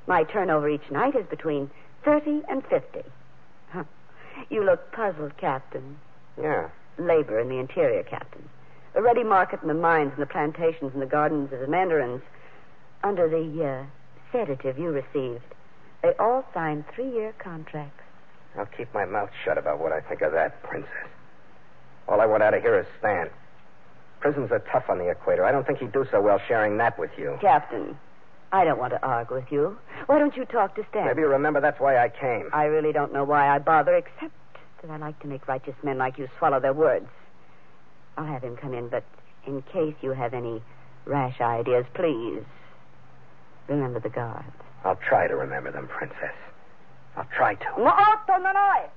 My 0.07 0.25
turnover 0.25 0.69
each 0.69 0.91
night 0.91 1.15
is 1.15 1.27
between 1.27 1.71
30 2.05 2.43
and 2.49 2.65
50. 2.67 3.01
Huh. 3.71 3.85
You 4.51 4.65
look 4.65 4.93
puzzled, 4.93 5.37
Captain. 5.37 5.97
Yeah. 6.41 6.69
Labor 6.99 7.39
in 7.39 7.49
the 7.49 7.59
interior, 7.59 8.03
Captain. 8.03 8.49
A 8.97 9.03
ready 9.03 9.25
market 9.25 9.61
in 9.61 9.69
the 9.69 9.75
mines 9.75 10.13
and 10.13 10.23
the 10.23 10.27
plantations 10.27 10.93
and 10.93 11.03
the 11.03 11.07
gardens 11.07 11.53
of 11.53 11.61
the 11.61 11.67
mandarins. 11.67 12.23
Under 13.03 13.29
the 13.29 13.65
uh, 13.65 13.85
sedative 14.31 14.79
you 14.79 14.91
received, 14.91 15.43
they 16.03 16.13
all 16.19 16.45
signed 16.55 16.85
three 16.95 17.11
year 17.11 17.35
contracts. 17.39 18.03
I'll 18.57 18.67
keep 18.67 18.93
my 18.95 19.05
mouth 19.05 19.31
shut 19.45 19.59
about 19.59 19.81
what 19.81 19.93
I 19.93 20.01
think 20.01 20.23
of 20.23 20.33
that, 20.33 20.63
Princess. 20.63 21.09
All 22.07 22.21
I 22.21 22.27
want 22.27 22.43
out 22.43 22.55
of 22.55 22.63
here 22.63 22.79
is 22.79 22.87
Stan. 22.99 23.31
Prisons 24.21 24.53
are 24.53 24.61
tough 24.61 24.89
on 24.89 24.99
the 24.99 25.09
equator. 25.11 25.45
I 25.45 25.51
don't 25.51 25.67
think 25.67 25.81
he'd 25.81 25.93
do 25.93 26.07
so 26.11 26.21
well 26.21 26.41
sharing 26.47 26.77
that 26.79 26.99
with 26.99 27.11
you. 27.19 27.37
Captain, 27.41 27.99
I 28.53 28.65
don't 28.65 28.79
want 28.79 28.93
to 28.93 29.05
argue 29.05 29.37
with 29.37 29.51
you. 29.51 29.77
Why 30.07 30.21
don't 30.21 30.37
you 30.37 30.45
talk 30.45 30.77
to 30.77 30.87
Stan? 30.91 31.07
Maybe 31.07 31.23
you 31.23 31.29
remember 31.29 31.61
that's 31.61 31.81
why 31.81 31.99
I 31.99 32.09
came. 32.09 32.49
I 32.53 32.65
really 32.67 32.93
don't 32.93 33.13
know 33.13 33.25
why 33.25 33.49
I 33.49 33.59
bother, 33.59 33.97
except 33.97 34.33
that 34.83 34.91
I 34.91 34.97
like 34.99 35.19
to 35.21 35.27
make 35.27 35.49
righteous 35.49 35.75
men 35.83 35.99
like 35.99 36.17
you 36.17 36.29
swallow 36.39 36.61
their 36.61 36.73
words. 36.73 37.09
I'll 38.17 38.27
have 38.27 38.43
him 38.43 38.57
come 38.57 38.75
in, 38.75 38.89
but 38.89 39.05
in 39.47 39.63
case 39.63 39.95
you 40.01 40.13
have 40.13 40.35
any 40.35 40.63
rash 41.05 41.41
ideas, 41.41 41.85
please 41.95 42.43
remember 43.69 44.01
the 44.01 44.09
guards. 44.09 44.47
I'll 44.85 44.99
try 45.09 45.27
to 45.27 45.37
remember 45.37 45.73
them, 45.73 45.89
Princess. 45.89 46.35
I'll 47.17 47.29
try 47.37 47.55
to. 47.55 47.65
Non 47.79 47.95
hai. 47.97 48.89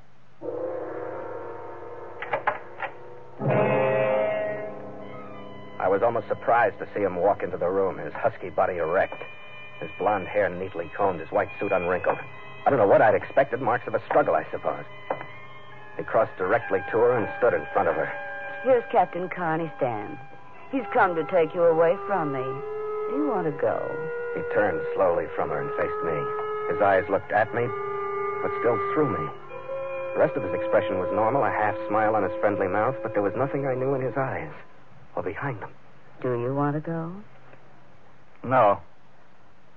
I 5.79 5.87
was 5.87 6.01
almost 6.03 6.27
surprised 6.27 6.79
to 6.79 6.87
see 6.93 7.01
him 7.01 7.15
walk 7.15 7.43
into 7.43 7.57
the 7.57 7.69
room, 7.69 7.97
his 7.97 8.13
husky 8.13 8.49
body 8.49 8.77
erect, 8.77 9.21
his 9.79 9.89
blond 9.97 10.27
hair 10.27 10.49
neatly 10.49 10.91
combed, 10.97 11.19
his 11.19 11.31
white 11.31 11.49
suit 11.59 11.71
unwrinkled. 11.71 12.17
I 12.65 12.69
don't 12.69 12.79
know 12.79 12.87
what 12.87 13.01
I'd 13.01 13.15
expected, 13.15 13.61
marks 13.61 13.87
of 13.87 13.95
a 13.95 14.03
struggle, 14.05 14.35
I 14.35 14.45
suppose. 14.51 14.83
He 15.95 16.03
crossed 16.03 16.35
directly 16.37 16.79
to 16.91 16.97
her 16.97 17.17
and 17.17 17.29
stood 17.37 17.53
in 17.53 17.65
front 17.73 17.87
of 17.87 17.95
her. 17.95 18.11
Here's 18.63 18.83
Captain 18.91 19.29
Carney 19.29 19.71
Stan. 19.77 20.17
He's 20.71 20.85
come 20.93 21.15
to 21.15 21.23
take 21.25 21.53
you 21.53 21.63
away 21.63 21.95
from 22.07 22.33
me. 22.33 22.43
Do 23.09 23.15
you 23.15 23.27
want 23.29 23.45
to 23.45 23.51
go? 23.51 23.95
He 24.35 24.41
turned 24.53 24.81
slowly 24.95 25.25
from 25.35 25.49
her 25.49 25.61
and 25.61 25.71
faced 25.77 26.03
me. 26.03 26.73
His 26.73 26.81
eyes 26.81 27.09
looked 27.09 27.31
at 27.31 27.53
me, 27.53 27.65
but 28.41 28.51
still 28.59 28.77
through 28.93 29.09
me. 29.09 29.29
The 30.13 30.19
rest 30.19 30.35
of 30.35 30.43
his 30.43 30.53
expression 30.53 30.99
was 30.99 31.09
normal, 31.13 31.43
a 31.45 31.49
half 31.49 31.75
smile 31.87 32.15
on 32.15 32.23
his 32.23 32.33
friendly 32.41 32.67
mouth, 32.67 32.95
but 33.03 33.13
there 33.13 33.21
was 33.21 33.33
nothing 33.35 33.67
I 33.67 33.75
knew 33.75 33.93
in 33.93 34.01
his 34.01 34.17
eyes 34.17 34.51
or 35.15 35.23
behind 35.23 35.61
them. 35.61 35.71
Do 36.21 36.33
you 36.39 36.53
want 36.53 36.75
to 36.75 36.81
go? 36.81 37.13
No. 38.43 38.79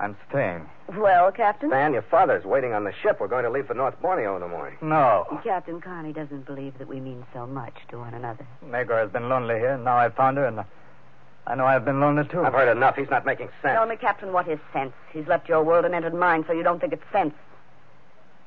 I'm 0.00 0.16
staying. 0.30 0.66
Well, 0.96 1.30
Captain? 1.30 1.68
Stan, 1.68 1.92
your 1.92 2.02
father's 2.02 2.44
waiting 2.44 2.72
on 2.72 2.84
the 2.84 2.92
ship. 3.02 3.18
We're 3.20 3.28
going 3.28 3.44
to 3.44 3.50
leave 3.50 3.66
for 3.66 3.74
North 3.74 4.00
Borneo 4.00 4.34
in 4.34 4.40
the 4.40 4.48
morning. 4.48 4.78
No. 4.80 5.26
Captain 5.44 5.80
Carney 5.80 6.12
doesn't 6.12 6.46
believe 6.46 6.78
that 6.78 6.88
we 6.88 7.00
mean 7.00 7.24
so 7.34 7.46
much 7.46 7.74
to 7.90 7.98
one 7.98 8.14
another. 8.14 8.46
Megor 8.64 8.98
has 8.98 9.10
been 9.10 9.28
lonely 9.28 9.56
here. 9.56 9.74
And 9.74 9.84
now 9.84 9.96
I've 9.96 10.14
found 10.14 10.38
her, 10.38 10.46
and 10.46 10.64
I 11.46 11.54
know 11.54 11.66
I've 11.66 11.84
been 11.84 12.00
lonely, 12.00 12.24
too. 12.26 12.42
I've 12.42 12.54
heard 12.54 12.74
enough. 12.74 12.96
He's 12.96 13.10
not 13.10 13.26
making 13.26 13.48
sense. 13.60 13.74
Tell 13.74 13.86
me, 13.86 13.96
Captain, 13.96 14.32
what 14.32 14.48
is 14.48 14.58
sense? 14.72 14.94
He's 15.12 15.26
left 15.26 15.48
your 15.50 15.62
world 15.62 15.84
and 15.84 15.94
entered 15.94 16.14
mine, 16.14 16.44
so 16.46 16.54
you 16.54 16.62
don't 16.62 16.80
think 16.80 16.94
it's 16.94 17.04
sense. 17.12 17.34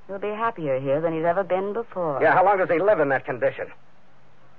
He'll 0.07 0.17
be 0.19 0.29
happier 0.29 0.79
here 0.79 0.99
than 1.01 1.13
he's 1.13 1.23
ever 1.23 1.43
been 1.43 1.71
before. 1.71 2.19
Yeah, 2.21 2.33
how 2.33 2.43
long 2.43 2.57
does 2.57 2.69
he 2.69 2.79
live 2.79 2.99
in 2.99 3.09
that 3.09 3.25
condition? 3.25 3.67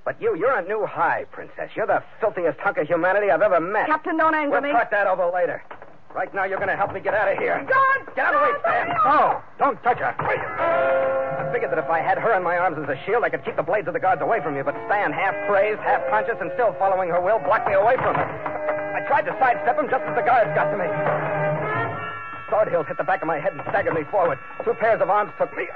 But 0.05 0.20
you, 0.20 0.36
you're 0.36 0.57
a 0.57 0.66
new 0.66 0.84
high, 0.86 1.24
Princess. 1.32 1.70
You're 1.74 1.86
the 1.86 2.03
filthiest 2.20 2.61
hunk 2.61 2.76
of 2.76 2.86
humanity 2.86 3.30
I've 3.30 3.40
ever 3.42 3.59
met. 3.59 3.86
Captain, 3.86 4.16
don't 4.18 4.34
anger 4.34 4.51
we'll 4.53 4.61
me. 4.61 4.72
talk 4.72 4.90
that 4.90 5.07
over 5.07 5.30
later. 5.32 5.62
Right 6.15 6.33
now, 6.33 6.45
you're 6.45 6.62
going 6.62 6.71
to 6.71 6.79
help 6.79 6.95
me 6.95 7.01
get 7.01 7.12
out 7.12 7.27
of 7.27 7.39
here. 7.43 7.59
God! 7.67 8.15
Get 8.15 8.31
out 8.31 8.39
of 8.39 8.41
the 8.41 8.47
way, 8.47 8.55
Stan. 8.62 8.87
No, 9.03 9.43
don't 9.59 9.83
touch 9.83 9.99
her. 9.99 10.15
I 10.15 11.51
figured 11.51 11.75
that 11.75 11.79
if 11.83 11.91
I 11.91 11.99
had 11.99 12.23
her 12.23 12.31
in 12.39 12.47
my 12.47 12.55
arms 12.57 12.79
as 12.79 12.87
a 12.87 12.95
shield, 13.03 13.27
I 13.27 13.31
could 13.35 13.45
keep 13.45 13.57
the 13.59 13.67
blades 13.67 13.91
of 13.91 13.95
the 13.95 14.01
guards 14.01 14.23
away 14.23 14.39
from 14.39 14.55
you. 14.55 14.62
But 14.62 14.79
Stan, 14.87 15.11
half 15.11 15.35
crazed, 15.51 15.83
half 15.83 16.07
conscious, 16.07 16.39
and 16.39 16.55
still 16.55 16.71
following 16.79 17.11
her 17.11 17.19
will, 17.19 17.43
blocked 17.43 17.67
me 17.67 17.75
away 17.75 17.99
from 17.99 18.15
her. 18.15 18.27
I 18.95 19.03
tried 19.11 19.27
to 19.27 19.35
sidestep 19.43 19.75
him 19.75 19.91
just 19.91 20.07
as 20.07 20.15
the 20.15 20.23
guards 20.23 20.55
got 20.55 20.71
to 20.71 20.79
me. 20.79 20.87
Sword 22.47 22.71
hills 22.71 22.87
hit 22.87 22.97
the 22.97 23.03
back 23.03 23.19
of 23.19 23.27
my 23.27 23.43
head 23.43 23.51
and 23.51 23.62
staggered 23.75 23.99
me 23.99 24.07
forward. 24.07 24.39
Two 24.62 24.75
pairs 24.79 25.03
of 25.03 25.11
arms 25.11 25.35
took 25.35 25.51
me, 25.59 25.67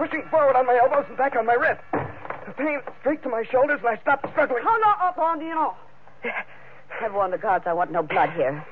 pushing 0.00 0.24
forward 0.32 0.56
on 0.56 0.64
my 0.64 0.80
elbows 0.80 1.04
and 1.08 1.20
back 1.20 1.36
on 1.36 1.44
my 1.44 1.52
wrists. 1.52 1.84
The 1.92 2.56
pain 2.56 2.80
streaked 3.04 3.24
to 3.24 3.28
my 3.28 3.44
shoulders, 3.44 3.84
and 3.84 3.92
I 3.92 4.00
stopped 4.00 4.24
struggling. 4.32 4.64
Oh, 4.64 4.78
no, 4.80 4.90
oh, 5.04 5.12
Bondino. 5.12 5.76
I've 7.02 7.12
warned 7.12 7.34
the 7.34 7.38
guards 7.38 7.66
I 7.68 7.74
want 7.74 7.92
no 7.92 8.02
blood 8.02 8.30
here. 8.32 8.64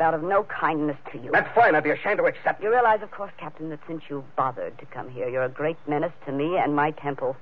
But 0.00 0.06
out 0.06 0.14
of 0.14 0.22
no 0.22 0.44
kindness 0.44 0.96
to 1.12 1.18
you. 1.18 1.30
That's 1.30 1.54
fine. 1.54 1.74
I'd 1.74 1.84
be 1.84 1.90
ashamed 1.90 2.20
to 2.20 2.24
accept. 2.24 2.62
You 2.62 2.70
realize, 2.70 3.02
of 3.02 3.10
course, 3.10 3.32
Captain, 3.36 3.68
that 3.68 3.80
since 3.86 4.02
you 4.08 4.24
bothered 4.34 4.78
to 4.78 4.86
come 4.86 5.10
here, 5.10 5.28
you're 5.28 5.44
a 5.44 5.50
great 5.50 5.76
menace 5.86 6.14
to 6.24 6.32
me 6.32 6.56
and 6.56 6.74
my 6.74 6.92
temple. 6.92 7.36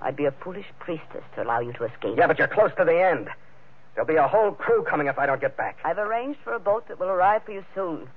I'd 0.00 0.16
be 0.16 0.24
a 0.24 0.30
foolish 0.30 0.64
priestess 0.78 1.22
to 1.34 1.42
allow 1.42 1.60
you 1.60 1.74
to 1.74 1.84
escape. 1.84 2.16
Yeah, 2.16 2.26
but 2.26 2.38
you're 2.38 2.48
close 2.48 2.70
to 2.78 2.86
the 2.86 2.98
end. 2.98 3.28
There'll 3.94 4.08
be 4.08 4.16
a 4.16 4.26
whole 4.26 4.52
crew 4.52 4.82
coming 4.82 5.08
if 5.08 5.18
I 5.18 5.26
don't 5.26 5.42
get 5.42 5.58
back. 5.58 5.76
I've 5.84 5.98
arranged 5.98 6.40
for 6.42 6.54
a 6.54 6.58
boat 6.58 6.88
that 6.88 6.98
will 6.98 7.10
arrive 7.10 7.42
for 7.44 7.52
you 7.52 7.62
soon. 7.74 8.08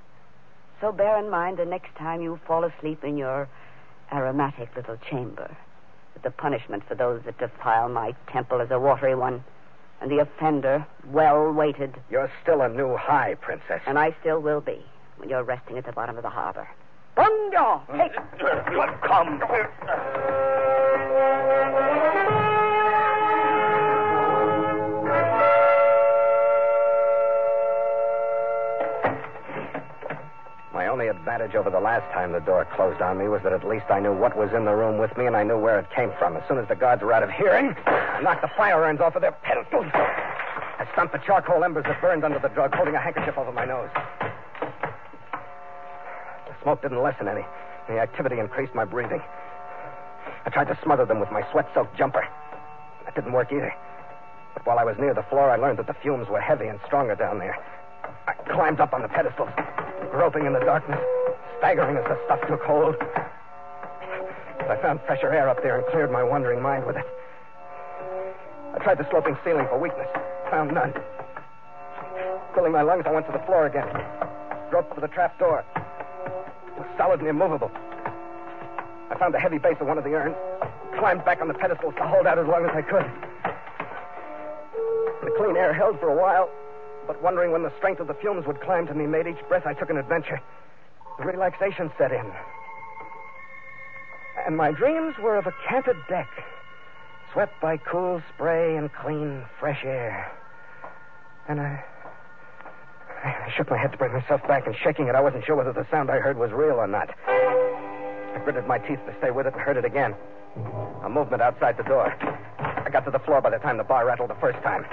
So 0.80 0.94
bear 0.94 1.20
in 1.20 1.30
mind 1.30 1.58
the 1.58 1.66
next 1.66 1.94
time 1.98 2.22
you 2.22 2.40
fall 2.48 2.64
asleep 2.64 3.04
in 3.04 3.18
your 3.18 3.50
aromatic 4.14 4.74
little 4.78 4.96
chamber 5.10 5.58
that 6.14 6.24
the 6.24 6.32
punishment 6.32 6.84
for 6.88 6.96
those 6.96 7.22
that 7.26 7.38
defile 7.38 7.90
my 7.90 8.16
temple 8.32 8.62
is 8.62 8.72
a 8.72 8.80
watery 8.80 9.14
one, 9.14 9.44
and 10.02 10.12
the 10.12 10.20
offender 10.20 10.86
well 11.12 11.52
weighted. 11.52 11.96
You're 12.10 12.32
still 12.44 12.62
a 12.62 12.70
new 12.70 12.96
high, 12.96 13.36
Princess. 13.36 13.82
And 13.86 13.98
I 13.98 14.16
still 14.22 14.40
will 14.40 14.62
be 14.62 14.86
when 15.18 15.30
you're 15.30 15.44
resting 15.44 15.78
at 15.78 15.86
the 15.86 15.92
bottom 15.92 16.18
of 16.18 16.24
the 16.24 16.30
harbor. 16.30 16.68
Bundo! 17.16 17.82
Hey! 17.94 18.12
Come. 19.04 19.42
only 30.98 31.10
advantage 31.10 31.54
over 31.54 31.70
the 31.70 31.80
last 31.80 32.12
time 32.12 32.32
the 32.32 32.40
door 32.40 32.66
closed 32.74 33.00
on 33.04 33.20
me 33.20 33.28
was 33.28 33.40
that 33.44 33.54
at 33.54 33.62
least 33.62 33.86
I 33.88 34.00
knew 34.00 34.18
what 34.18 34.36
was 34.36 34.50
in 34.52 34.66
the 34.66 34.74
room 34.74 34.98
with 34.98 35.16
me 35.16 35.28
and 35.28 35.38
I 35.38 35.44
knew 35.44 35.56
where 35.56 35.78
it 35.78 35.86
came 35.96 36.12
from. 36.18 36.36
As 36.36 36.42
soon 36.48 36.58
as 36.58 36.68
the 36.68 36.76
guards 36.76 37.04
were 37.04 37.14
out 37.14 37.22
of 37.22 37.30
hearing, 37.30 37.76
I 37.86 38.20
knocked 38.24 38.42
the 38.42 38.50
fire 38.58 38.84
irons 38.84 39.00
off 39.00 39.14
of 39.14 39.22
their 39.22 39.34
pedestals. 39.46 39.86
I 39.94 40.90
stomped 40.94 41.14
the 41.14 41.20
charcoal 41.20 41.64
embers 41.64 41.86
that 41.86 42.02
burned 42.02 42.26
under 42.26 42.40
the 42.40 42.50
drug, 42.50 42.74
holding 42.74 42.96
a 42.96 43.00
handkerchief 43.00 43.38
over 43.38 43.52
my 43.52 43.64
nose. 43.64 43.92
The 46.50 46.56
smoke 46.64 46.82
didn't 46.82 47.04
lessen 47.04 47.28
any. 47.28 47.46
The 47.88 48.00
activity 48.00 48.40
increased 48.40 48.74
my 48.74 48.86
breathing. 48.86 49.22
I 50.48 50.50
tried 50.50 50.68
to 50.74 50.80
smother 50.82 51.06
them 51.06 51.20
with 51.20 51.30
my 51.30 51.46
sweat-soaked 51.52 51.96
jumper. 51.96 52.26
That 53.06 53.14
didn't 53.14 53.34
work 53.34 53.52
either. 53.52 53.72
But 54.56 54.66
while 54.66 54.80
I 54.80 54.84
was 54.84 54.98
near 54.98 55.14
the 55.14 55.22
floor, 55.30 55.52
I 55.52 55.58
learned 55.58 55.78
that 55.78 55.86
the 55.86 55.94
fumes 56.02 56.28
were 56.28 56.42
heavy 56.42 56.66
and 56.66 56.80
stronger 56.88 57.14
down 57.14 57.38
there. 57.38 57.56
I 58.26 58.34
climbed 58.50 58.80
up 58.80 58.94
on 58.94 59.04
the 59.04 59.08
pedestals, 59.08 59.52
groping 60.12 60.46
in 60.46 60.54
the 60.54 60.60
darkness, 60.60 61.00
staggering 61.60 61.98
as 61.98 62.04
the 62.06 62.18
stuff 62.26 62.42
took 62.48 62.62
hold. 62.62 62.96
I 64.70 64.76
found 64.82 65.00
fresher 65.06 65.32
air 65.32 65.48
up 65.48 65.64
there 65.64 65.78
and 65.78 65.88
cleared 65.88 66.12
my 66.12 66.24
wandering 66.24 66.62
mind 66.62 66.86
with 66.86 66.98
it. 66.98 67.06
I 68.76 68.80
tried 68.84 68.98
the 68.98 69.08
sloping 69.10 69.38
ceiling 69.44 69.66
for 69.70 69.80
weakness. 69.80 70.08
Found 70.52 70.74
none. 70.74 70.94
Filling 72.54 72.74
my 72.74 72.82
lungs, 72.82 73.06
I 73.08 73.12
went 73.12 73.26
to 73.28 73.32
the 73.32 73.44
floor 73.46 73.66
again. 73.66 73.88
Groped 74.70 74.94
for 74.94 75.02
the 75.02 75.08
trap 75.08 75.40
door. 75.40 75.64
It 75.76 76.80
was 76.80 76.88
solid 76.98 77.22
and 77.22 77.30
immovable. 77.30 77.72
I 79.10 79.16
found 79.18 79.34
the 79.34 79.40
heavy 79.40 79.58
base 79.58 79.78
of 79.80 79.88
one 79.88 79.98
of 79.98 80.04
the 80.04 80.14
urns, 80.14 80.36
climbed 81.00 81.24
back 81.24 81.42
on 81.42 81.48
the 81.48 81.54
pedestals 81.54 81.96
to 81.96 82.04
hold 82.06 82.28
out 82.28 82.38
as 82.38 82.46
long 82.46 82.66
as 82.66 82.72
I 82.76 82.82
could. 82.82 83.06
The 85.24 85.32
clean 85.38 85.56
air 85.56 85.74
held 85.74 86.00
for 86.00 86.10
a 86.10 86.16
while, 86.16 86.50
but 87.08 87.22
wondering 87.24 87.52
when 87.52 87.64
the 87.64 87.72
strength 87.78 88.00
of 88.02 88.08
the 88.08 88.14
fumes 88.14 88.46
would 88.46 88.62
climb 88.62 88.86
to 88.88 88.94
me 88.94 89.08
made 89.08 89.26
each 89.26 89.42
breath 89.48 89.66
I 89.66 89.74
took 89.74 89.90
an 89.90 89.98
adventure. 89.98 90.40
The 91.18 91.26
relaxation 91.26 91.90
set 91.98 92.12
in. 92.12 92.26
And 94.46 94.56
my 94.56 94.72
dreams 94.72 95.16
were 95.18 95.38
of 95.38 95.48
a 95.48 95.54
canted 95.68 95.98
deck, 96.08 96.30
swept 97.34 97.60
by 97.62 97.78
cool 97.78 98.22
spray 98.36 98.78
and 98.78 98.94
clean, 98.94 99.44
fresh 99.60 99.84
air. 99.84 100.32
And 101.48 101.60
I. 101.60 101.84
I 103.24 103.52
shook 103.58 103.72
my 103.72 103.78
head 103.78 103.92
to 103.94 103.98
bring 103.98 104.14
myself 104.14 104.46
back, 104.48 104.68
and 104.68 104.76
shaking 104.76 105.08
it, 105.08 105.16
I 105.16 105.22
wasn't 105.22 105.44
sure 105.44 105.56
whether 105.56 105.74
the 105.74 105.88
sound 105.90 106.12
I 106.12 106.20
heard 106.20 106.38
was 106.38 106.52
real 106.52 106.76
or 106.76 106.88
not. 106.88 107.10
I 107.28 108.40
gritted 108.44 108.68
my 108.68 108.78
teeth 108.78 109.00
to 109.08 109.16
stay 109.18 109.32
with 109.32 109.48
it 109.48 109.54
and 109.54 109.62
heard 109.62 109.76
it 109.76 109.86
again. 109.86 110.14
A 111.04 111.10
movement 111.10 111.42
outside 111.42 111.78
the 111.78 111.84
door. 111.84 112.14
I 112.60 112.90
got 112.92 113.06
to 113.06 113.12
the 113.12 113.20
floor 113.20 113.42
by 113.42 113.50
the 113.50 113.58
time 113.58 113.78
the 113.78 113.84
bar 113.84 114.06
rattled 114.06 114.30
the 114.30 114.36
first 114.36 114.62
time. 114.64 114.86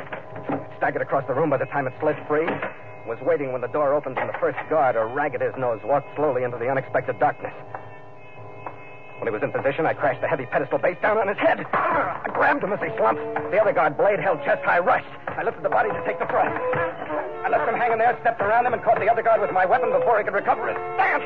Staggered 0.78 1.02
across 1.02 1.26
the 1.26 1.34
room 1.34 1.50
by 1.50 1.56
the 1.56 1.66
time 1.66 1.86
it 1.86 1.94
slid 2.00 2.16
free. 2.26 2.46
Was 3.06 3.18
waiting 3.20 3.52
when 3.52 3.60
the 3.60 3.68
door 3.68 3.92
opened 3.94 4.18
and 4.18 4.28
the 4.28 4.38
first 4.40 4.58
guard, 4.70 4.96
a 4.96 5.04
rag 5.04 5.34
at 5.34 5.40
his 5.40 5.54
nose, 5.56 5.80
walked 5.84 6.14
slowly 6.16 6.42
into 6.42 6.56
the 6.56 6.68
unexpected 6.70 7.18
darkness. 7.18 7.52
When 9.18 9.28
he 9.28 9.30
was 9.30 9.42
in 9.42 9.52
position, 9.52 9.86
I 9.86 9.94
crashed 9.94 10.20
the 10.20 10.28
heavy 10.28 10.46
pedestal 10.46 10.78
base 10.78 10.96
down 11.00 11.18
on 11.18 11.28
his 11.28 11.38
head. 11.38 11.64
I 11.72 12.28
grabbed 12.32 12.64
him 12.64 12.72
as 12.72 12.80
he 12.80 12.88
slumped. 12.96 13.22
The 13.50 13.60
other 13.60 13.72
guard, 13.72 13.96
blade 13.96 14.20
held 14.20 14.42
chest 14.44 14.64
high, 14.64 14.80
rushed. 14.80 15.06
I 15.28 15.42
lifted 15.44 15.62
the 15.62 15.68
body 15.68 15.90
to 15.90 16.02
take 16.04 16.18
the 16.18 16.26
thrust. 16.26 16.52
I 17.44 17.48
left 17.48 17.68
him 17.68 17.76
hanging 17.76 17.98
there, 17.98 18.16
stepped 18.20 18.40
around 18.40 18.66
him, 18.66 18.72
and 18.72 18.82
caught 18.82 18.98
the 18.98 19.08
other 19.08 19.22
guard 19.22 19.40
with 19.40 19.52
my 19.52 19.66
weapon 19.66 19.92
before 19.92 20.18
he 20.18 20.24
could 20.24 20.34
recover 20.34 20.68
his 20.68 20.76
stance. 20.96 21.24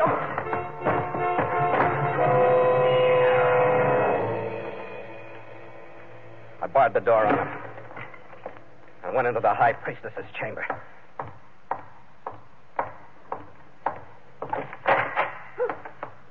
I 6.60 6.66
barred 6.66 6.92
the 6.92 7.00
door 7.00 7.24
on 7.24 7.38
him. 7.38 7.67
I 9.08 9.14
went 9.14 9.26
into 9.26 9.40
the 9.40 9.54
high 9.54 9.72
priestess's 9.72 10.26
chamber. 10.38 10.62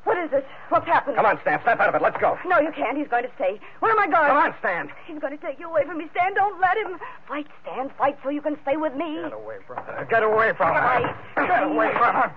What 0.04 0.18
is 0.20 0.30
it? 0.32 0.46
What's 0.70 0.86
happened? 0.86 1.16
Come 1.16 1.26
on, 1.26 1.40
Stan, 1.42 1.60
snap 1.64 1.80
out 1.80 1.90
of 1.90 1.96
it. 1.96 2.04
Let's 2.04 2.18
go. 2.22 2.38
No, 2.46 2.60
you 2.60 2.72
can't. 2.72 2.96
He's 2.96 3.08
going 3.08 3.24
to 3.24 3.32
stay. 3.36 3.60
Where 3.80 3.92
are 3.92 3.96
my 3.96 4.08
guards? 4.08 4.30
Come 4.30 4.38
on, 4.38 4.54
Stan. 4.60 4.90
He's 5.08 5.18
going 5.20 5.36
to 5.36 5.44
take 5.44 5.60
you 5.60 5.68
away 5.68 5.86
from 5.86 5.98
me, 5.98 6.06
Stan. 6.12 6.36
Don't 6.36 6.62
let 6.62 6.78
him. 6.78 7.00
Fight, 7.28 7.48
Stan. 7.64 7.90
Fight 7.98 8.20
so 8.22 8.30
you 8.30 8.42
can 8.42 8.58
stay 8.62 8.78
with 8.78 8.94
me. 8.94 9.24
Get 9.24 9.34
away 9.34 9.58
from 9.66 9.78
her. 9.78 10.08
Get 10.08 10.22
away 10.22 10.54
from 10.56 10.76
her. 10.76 10.82
Fight. 10.82 11.48
Get 11.48 11.64
away 11.64 11.90
from 11.98 12.14
her. 12.14 12.32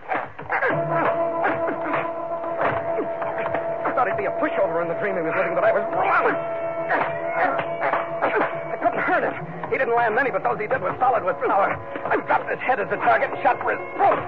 I 3.85 3.93
thought 3.95 4.09
he'd 4.09 4.17
be 4.17 4.25
a 4.25 4.33
pushover 4.41 4.81
in 4.81 4.89
the 4.89 4.97
dream 5.05 5.17
he 5.17 5.23
was 5.23 5.35
living, 5.37 5.55
but 5.55 5.65
I 5.65 5.73
was 5.73 5.85
wrong. 5.93 7.20
He 9.71 9.79
didn't 9.79 9.95
land 9.95 10.15
many, 10.15 10.31
but 10.31 10.43
those 10.43 10.59
he 10.59 10.67
did 10.67 10.83
were 10.83 10.95
solid 10.99 11.23
with 11.23 11.37
power. 11.47 11.79
I 12.05 12.17
dropped 12.27 12.51
his 12.51 12.59
head 12.59 12.81
as 12.81 12.89
a 12.91 12.97
target 12.97 13.31
and 13.31 13.39
shot 13.43 13.63
for 13.63 13.71
his 13.71 13.79
throat. 13.95 14.19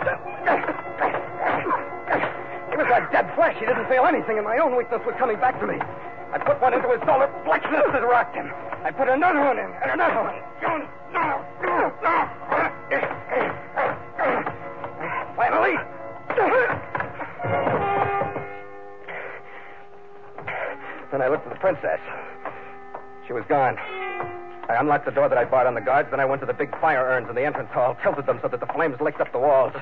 He 2.70 2.76
was 2.78 2.86
like 2.88 3.10
dead 3.10 3.26
flesh. 3.34 3.56
He 3.58 3.66
didn't 3.66 3.88
feel 3.88 4.06
anything, 4.06 4.38
and 4.38 4.46
my 4.46 4.58
own 4.58 4.76
weakness 4.76 5.02
was 5.04 5.14
coming 5.18 5.36
back 5.36 5.58
to 5.60 5.66
me. 5.66 5.78
I 6.32 6.38
put 6.38 6.62
one 6.62 6.72
into 6.72 6.88
his 6.88 7.00
solar 7.04 7.26
plexus 7.44 7.90
that 7.92 8.02
rocked 8.06 8.36
him. 8.36 8.50
I 8.84 8.90
put 8.92 9.08
another 9.08 9.40
one 9.40 9.58
in, 9.58 9.70
and 9.82 9.90
another 9.90 10.22
one. 10.22 10.38
Finally. 15.36 15.76
Then 21.10 21.20
I 21.20 21.28
looked 21.28 21.46
at 21.46 21.52
the 21.52 21.58
princess. 21.58 22.00
She 23.26 23.32
was 23.34 23.44
gone. 23.48 23.76
I 24.68 24.76
unlocked 24.76 25.04
the 25.04 25.10
door 25.10 25.28
that 25.28 25.36
I 25.36 25.44
barred 25.44 25.66
on 25.66 25.74
the 25.74 25.80
guards, 25.80 26.10
then 26.10 26.20
I 26.20 26.24
went 26.24 26.40
to 26.40 26.46
the 26.46 26.54
big 26.54 26.70
fire 26.80 27.04
urns 27.04 27.28
in 27.28 27.34
the 27.34 27.44
entrance 27.44 27.70
hall, 27.72 27.96
tilted 28.02 28.26
them 28.26 28.38
so 28.42 28.48
that 28.48 28.60
the 28.60 28.66
flames 28.66 29.00
licked 29.00 29.20
up 29.20 29.32
the 29.32 29.38
walls. 29.38 29.72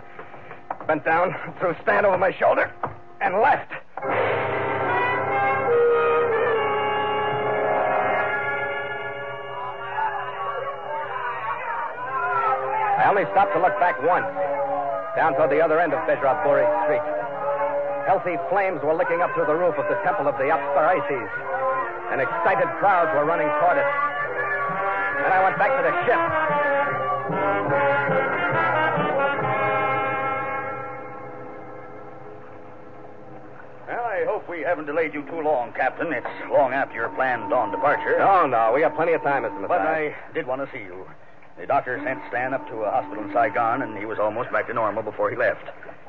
Bent 0.86 1.04
down, 1.04 1.34
threw 1.58 1.76
Stan 1.82 2.04
over 2.04 2.16
my 2.16 2.32
shoulder, 2.32 2.72
and 3.20 3.34
left. 3.36 3.70
I 12.98 13.08
only 13.08 13.24
stopped 13.32 13.52
to 13.54 13.60
look 13.60 13.78
back 13.78 14.00
once, 14.02 14.26
down 15.14 15.34
toward 15.34 15.50
the 15.50 15.60
other 15.60 15.78
end 15.78 15.92
of 15.92 16.00
Bejraburi 16.08 16.64
Street. 16.84 17.04
Healthy 18.06 18.36
flames 18.48 18.80
were 18.82 18.94
licking 18.94 19.20
up 19.20 19.32
through 19.34 19.46
the 19.46 19.54
roof 19.54 19.76
of 19.76 19.86
the 19.88 20.00
temple 20.02 20.26
of 20.26 20.36
the 20.38 20.48
Apsarites, 20.50 21.30
and 22.12 22.20
excited 22.20 22.66
crowds 22.80 23.12
were 23.14 23.24
running 23.24 23.48
toward 23.60 23.78
it. 23.78 24.09
Then 25.30 25.38
I 25.38 25.44
went 25.44 25.58
back 25.58 25.70
to 25.70 25.82
the 25.86 25.94
ship. 26.10 26.18
Well, 33.86 34.04
I 34.04 34.24
hope 34.26 34.48
we 34.48 34.62
haven't 34.62 34.86
delayed 34.86 35.14
you 35.14 35.22
too 35.22 35.40
long, 35.40 35.72
Captain. 35.72 36.12
It's 36.12 36.26
long 36.50 36.72
after 36.72 36.96
your 36.96 37.10
planned 37.10 37.48
dawn 37.48 37.70
departure. 37.70 38.20
Oh, 38.20 38.48
no, 38.48 38.72
we 38.74 38.80
got 38.80 38.96
plenty 38.96 39.12
of 39.12 39.22
time, 39.22 39.44
Mr. 39.44 39.68
But 39.68 39.82
I 39.82 40.16
did 40.34 40.48
want 40.48 40.62
to 40.62 40.76
see 40.76 40.82
you. 40.82 41.06
The 41.60 41.66
doctor 41.66 42.00
sent 42.02 42.18
Stan 42.28 42.52
up 42.52 42.66
to 42.66 42.82
a 42.82 42.90
hospital 42.90 43.22
in 43.22 43.32
Saigon, 43.32 43.82
and 43.82 43.96
he 43.96 44.06
was 44.06 44.18
almost 44.18 44.50
back 44.50 44.66
to 44.66 44.74
normal 44.74 45.04
before 45.04 45.30
he 45.30 45.36
left. 45.36 45.62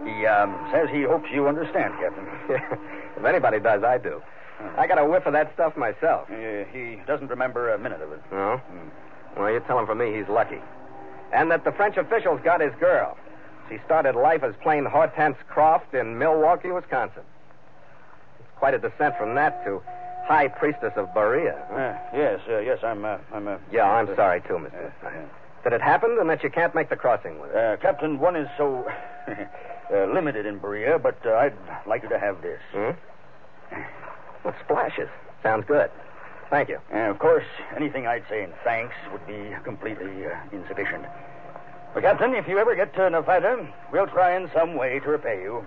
He 0.03 0.25
um, 0.25 0.67
says 0.73 0.89
he 0.89 1.03
hopes 1.03 1.29
you 1.31 1.47
understand, 1.47 1.93
Captain. 1.99 2.25
if 3.17 3.23
anybody 3.23 3.59
does, 3.59 3.83
I 3.83 3.99
do. 3.99 4.23
I 4.77 4.87
got 4.87 4.97
a 4.97 5.05
whiff 5.05 5.27
of 5.27 5.33
that 5.33 5.53
stuff 5.53 5.77
myself. 5.77 6.27
Uh, 6.31 6.65
he 6.73 6.99
doesn't 7.05 7.27
remember 7.27 7.73
a 7.73 7.77
minute 7.77 8.01
of 8.01 8.11
it. 8.13 8.21
No? 8.31 8.59
Well, 9.37 9.51
you 9.51 9.59
tell 9.61 9.79
him 9.79 9.85
for 9.85 9.95
me 9.95 10.15
he's 10.17 10.27
lucky. 10.27 10.59
And 11.33 11.49
that 11.51 11.63
the 11.63 11.71
French 11.71 11.97
officials 11.97 12.41
got 12.43 12.61
his 12.61 12.73
girl. 12.79 13.17
She 13.69 13.77
started 13.85 14.15
life 14.15 14.43
as 14.43 14.53
plain 14.61 14.85
Hortense 14.85 15.37
Croft 15.47 15.93
in 15.93 16.17
Milwaukee, 16.17 16.71
Wisconsin. 16.71 17.23
It's 18.39 18.49
quite 18.57 18.73
a 18.73 18.79
descent 18.79 19.15
from 19.17 19.35
that 19.35 19.63
to 19.65 19.81
High 20.25 20.49
Priestess 20.49 20.91
of 20.97 21.07
Baria. 21.15 21.55
huh? 21.69 21.75
Uh, 21.75 21.97
yes, 22.13 22.39
uh, 22.49 22.59
yes, 22.59 22.79
I'm, 22.83 23.05
uh, 23.05 23.17
I'm. 23.33 23.47
Uh, 23.47 23.57
Yeah, 23.71 23.85
I'm 23.89 24.13
sorry, 24.15 24.41
too, 24.41 24.53
Mr. 24.55 24.91
Matthias. 25.03 25.29
That 25.63 25.73
it 25.73 25.81
happened 25.81 26.17
and 26.19 26.29
that 26.29 26.43
you 26.43 26.49
can't 26.49 26.73
make 26.75 26.89
the 26.89 26.95
crossing 26.95 27.39
with 27.39 27.51
it. 27.51 27.55
Uh, 27.55 27.77
Captain, 27.77 28.19
one 28.19 28.35
is 28.35 28.49
so 28.57 28.85
uh, 29.27 30.05
limited 30.13 30.45
in 30.45 30.59
Baria, 30.59 31.01
but 31.01 31.17
uh, 31.25 31.33
I'd 31.35 31.53
like 31.87 32.03
you 32.03 32.09
to 32.09 32.19
have 32.19 32.41
this. 32.41 32.59
Hmm? 32.73 32.91
Well, 34.43 34.55
splashes. 34.65 35.07
Sounds 35.43 35.65
good. 35.67 35.89
Thank 36.51 36.67
you. 36.67 36.79
And 36.91 37.09
of 37.09 37.17
course, 37.17 37.45
anything 37.75 38.05
I'd 38.05 38.25
say 38.29 38.43
in 38.43 38.51
thanks 38.63 38.93
would 39.11 39.25
be 39.25 39.55
completely 39.63 40.27
uh, 40.27 40.35
insufficient. 40.51 41.05
But, 41.93 42.03
Captain, 42.03 42.35
if 42.35 42.47
you 42.47 42.57
ever 42.59 42.75
get 42.75 42.93
to 42.95 43.09
Nevada, 43.09 43.73
we'll 43.91 44.07
try 44.07 44.35
in 44.35 44.51
some 44.53 44.75
way 44.75 44.99
to 44.99 45.09
repay 45.09 45.41
you. 45.41 45.65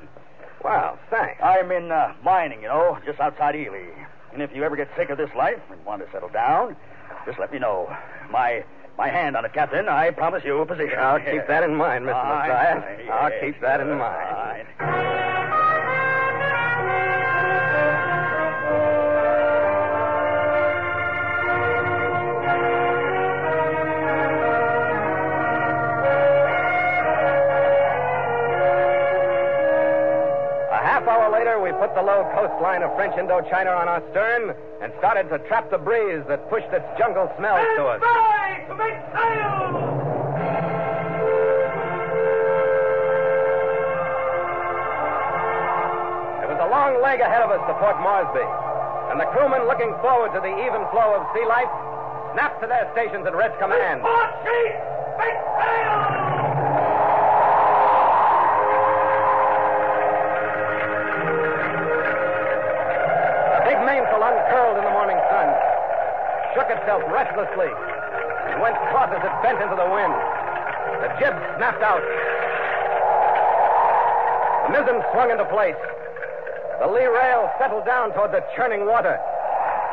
Wow, 0.62 0.98
thanks. 1.10 1.42
I'm 1.42 1.70
in 1.72 1.90
uh, 1.90 2.14
mining, 2.22 2.62
you 2.62 2.68
know, 2.68 2.98
just 3.04 3.18
outside 3.18 3.56
Ely. 3.56 3.88
And 4.32 4.42
if 4.42 4.54
you 4.54 4.62
ever 4.62 4.76
get 4.76 4.88
sick 4.96 5.10
of 5.10 5.18
this 5.18 5.30
life 5.36 5.60
and 5.70 5.84
want 5.84 6.04
to 6.04 6.10
settle 6.12 6.28
down, 6.30 6.76
just 7.26 7.38
let 7.38 7.52
me 7.52 7.58
know. 7.58 7.94
My 8.30 8.64
my 8.96 9.08
hand 9.08 9.36
on 9.36 9.44
it, 9.44 9.52
Captain. 9.52 9.88
I 9.88 10.10
promise 10.10 10.44
you 10.44 10.60
a 10.60 10.66
position. 10.66 10.98
I'll 10.98 11.18
keep 11.18 11.46
that 11.48 11.64
in 11.64 11.74
mind, 11.74 12.04
Mr. 12.04 12.14
Aye, 12.14 13.08
I'll 13.12 13.40
keep 13.40 13.60
that 13.60 13.80
in 13.80 13.98
mind. 13.98 15.13
The 31.94 32.02
low 32.02 32.26
coastline 32.34 32.82
of 32.82 32.90
French 32.96 33.14
Indochina 33.14 33.70
on 33.70 33.86
our 33.86 34.02
stern 34.10 34.54
and 34.82 34.92
started 34.98 35.30
to 35.30 35.38
trap 35.46 35.70
the 35.70 35.78
breeze 35.78 36.22
that 36.26 36.50
pushed 36.50 36.66
its 36.74 36.84
jungle 36.98 37.30
smells 37.38 37.62
to 37.78 37.86
us. 37.86 38.00
It 46.42 46.48
was 46.50 46.58
a 46.58 46.68
long 46.68 46.98
leg 47.00 47.20
ahead 47.22 47.42
of 47.42 47.50
us 47.54 47.62
to 47.70 47.74
Port 47.78 48.02
Moresby, 48.02 48.42
and 49.14 49.20
the 49.20 49.30
crewmen 49.30 49.66
looking 49.70 49.94
forward 50.02 50.34
to 50.34 50.40
the 50.42 50.50
even 50.66 50.82
flow 50.90 51.14
of 51.14 51.22
sea 51.30 51.46
life 51.46 51.70
snapped 52.34 52.60
to 52.62 52.66
their 52.66 52.90
stations 52.90 53.24
at 53.26 53.34
Red's 53.34 53.54
command. 53.62 54.02
Make 54.02 55.38
sail! 55.62 56.23
Itself 66.62 67.02
restlessly 67.10 67.70
and 68.54 68.62
went 68.62 68.78
taut 68.94 69.10
as 69.10 69.18
it 69.18 69.34
bent 69.42 69.58
into 69.58 69.74
the 69.74 69.88
wind. 69.90 70.14
The 71.02 71.10
jib 71.18 71.34
snapped 71.58 71.82
out. 71.82 72.04
The 74.64 74.70
mizzen 74.72 75.02
swung 75.12 75.30
into 75.30 75.44
place. 75.50 75.76
The 76.80 76.86
lee 76.86 77.06
rail 77.06 77.50
settled 77.58 77.84
down 77.84 78.14
toward 78.14 78.32
the 78.32 78.44
churning 78.56 78.86
water. 78.86 79.18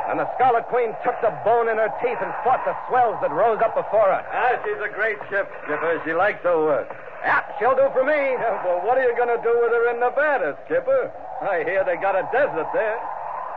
And 0.09 0.19
the 0.19 0.27
Scarlet 0.35 0.65
Queen 0.67 0.95
took 1.03 1.15
the 1.21 1.31
bone 1.45 1.69
in 1.69 1.77
her 1.77 1.91
teeth 2.01 2.17
and 2.21 2.33
fought 2.43 2.63
the 2.65 2.75
swells 2.89 3.15
that 3.21 3.31
rose 3.31 3.61
up 3.63 3.75
before 3.75 4.11
her. 4.11 4.21
Ah, 4.33 4.59
she's 4.63 4.81
a 4.83 4.91
great 4.93 5.17
ship, 5.29 5.47
Skipper. 5.63 6.01
She 6.05 6.13
likes 6.13 6.41
her 6.43 6.57
work. 6.57 6.89
Yeah, 7.23 7.43
she'll 7.59 7.75
do 7.75 7.87
for 7.93 8.03
me. 8.03 8.35
Well, 8.65 8.81
what 8.85 8.97
are 8.97 9.03
you 9.03 9.15
going 9.15 9.29
to 9.31 9.41
do 9.41 9.53
with 9.61 9.71
her 9.71 9.89
in 9.93 9.99
Nevada, 9.99 10.57
Skipper? 10.65 11.11
I 11.41 11.63
hear 11.63 11.83
they 11.83 11.97
got 11.97 12.15
a 12.15 12.27
desert 12.31 12.67
there. 12.73 12.97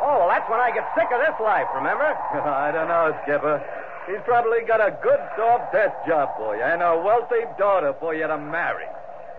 Oh, 0.05 0.21
well, 0.21 0.29
that's 0.29 0.45
when 0.51 0.61
I 0.61 0.69
get 0.69 0.85
sick 0.93 1.09
of 1.17 1.21
this 1.25 1.33
life, 1.41 1.65
remember? 1.75 2.05
I 2.45 2.69
don't 2.71 2.89
know, 2.89 3.17
Skipper. 3.25 3.57
He's 4.05 4.21
probably 4.29 4.61
got 4.69 4.85
a 4.85 4.93
good 5.03 5.21
soft 5.35 5.73
desk 5.73 5.97
job 6.07 6.37
for 6.37 6.55
you 6.55 6.63
and 6.63 6.83
a 6.83 7.01
wealthy 7.01 7.49
daughter 7.57 7.97
for 7.99 8.15
you 8.15 8.27
to 8.27 8.37
marry. 8.37 8.85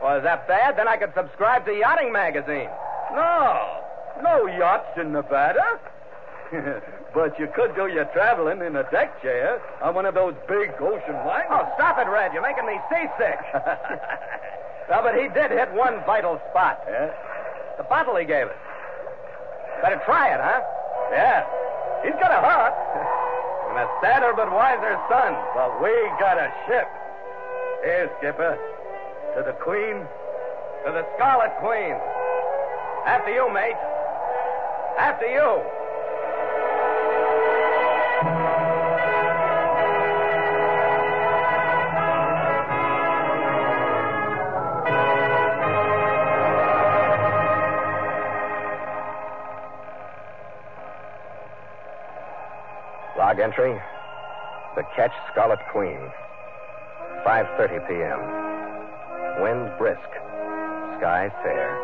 Well, 0.02 0.18
is 0.18 0.24
that 0.24 0.48
bad? 0.48 0.76
Then 0.76 0.88
I 0.88 0.98
could 0.98 1.14
subscribe 1.14 1.66
to 1.66 1.72
Yachting 1.72 2.12
Magazine. 2.12 2.70
No, 3.14 3.84
no 4.24 4.48
yachts 4.48 4.98
in 4.98 5.14
Nevada. 5.14 5.80
but 7.14 7.38
you 7.38 7.48
could 7.54 7.76
do 7.76 7.86
your 7.86 8.06
traveling 8.06 8.66
in 8.66 8.76
a 8.76 8.90
deck 8.90 9.22
chair 9.22 9.62
on 9.84 9.94
one 9.94 10.08
of 10.08 10.16
those 10.16 10.34
big 10.50 10.74
ocean 10.82 11.16
liners. 11.30 11.54
Oh, 11.54 11.70
stop 11.78 12.00
it, 12.00 12.10
Red. 12.10 12.34
You're 12.34 12.42
making 12.42 12.66
me 12.66 12.82
seasick. 12.90 13.38
well, 14.90 15.04
but 15.06 15.14
he 15.14 15.30
did 15.30 15.52
hit 15.52 15.72
one 15.74 16.02
vital 16.10 16.42
spot. 16.50 16.82
Yeah? 16.90 17.14
The 17.78 17.84
bottle 17.84 18.16
he 18.16 18.26
gave 18.26 18.48
us. 18.48 18.65
Better 19.82 20.02
try 20.06 20.34
it, 20.34 20.40
huh? 20.42 20.62
Yeah. 21.12 21.46
He's 22.04 22.16
got 22.22 22.32
a 22.32 22.42
heart. 22.42 22.74
and 23.70 23.78
a 23.80 23.88
sadder 24.02 24.34
but 24.36 24.52
wiser 24.52 24.96
son. 25.10 25.36
But 25.54 25.82
we 25.82 25.92
got 26.20 26.38
a 26.38 26.52
ship. 26.68 26.88
Here, 27.84 28.10
Skipper. 28.18 28.58
To 29.36 29.44
the 29.44 29.54
Queen. 29.60 30.06
To 30.86 30.92
the 30.92 31.06
Scarlet 31.16 31.52
Queen. 31.60 31.98
After 33.06 33.32
you, 33.32 33.52
mate. 33.54 33.78
After 34.98 35.28
you. 35.28 35.75
Entry. 53.46 53.80
The 54.76 54.82
ketch 54.96 55.14
Scarlet 55.32 55.60
Queen. 55.72 56.02
5.30 57.24 57.88
p.m. 57.88 58.20
Wind 59.44 59.70
brisk. 59.78 60.10
Sky 60.98 61.30
fair. 61.44 61.78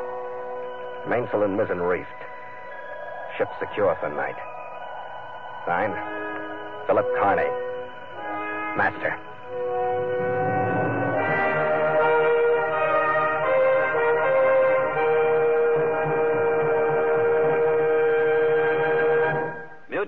Mainsail 1.08 1.44
and 1.44 1.56
mizzen 1.56 1.78
reefed. 1.78 2.08
Ship 3.38 3.48
secure 3.60 3.96
for 4.00 4.10
night. 4.10 4.42
Signed, 5.68 5.94
Philip 6.88 7.06
Carney. 7.20 7.52
Master. 8.76 9.31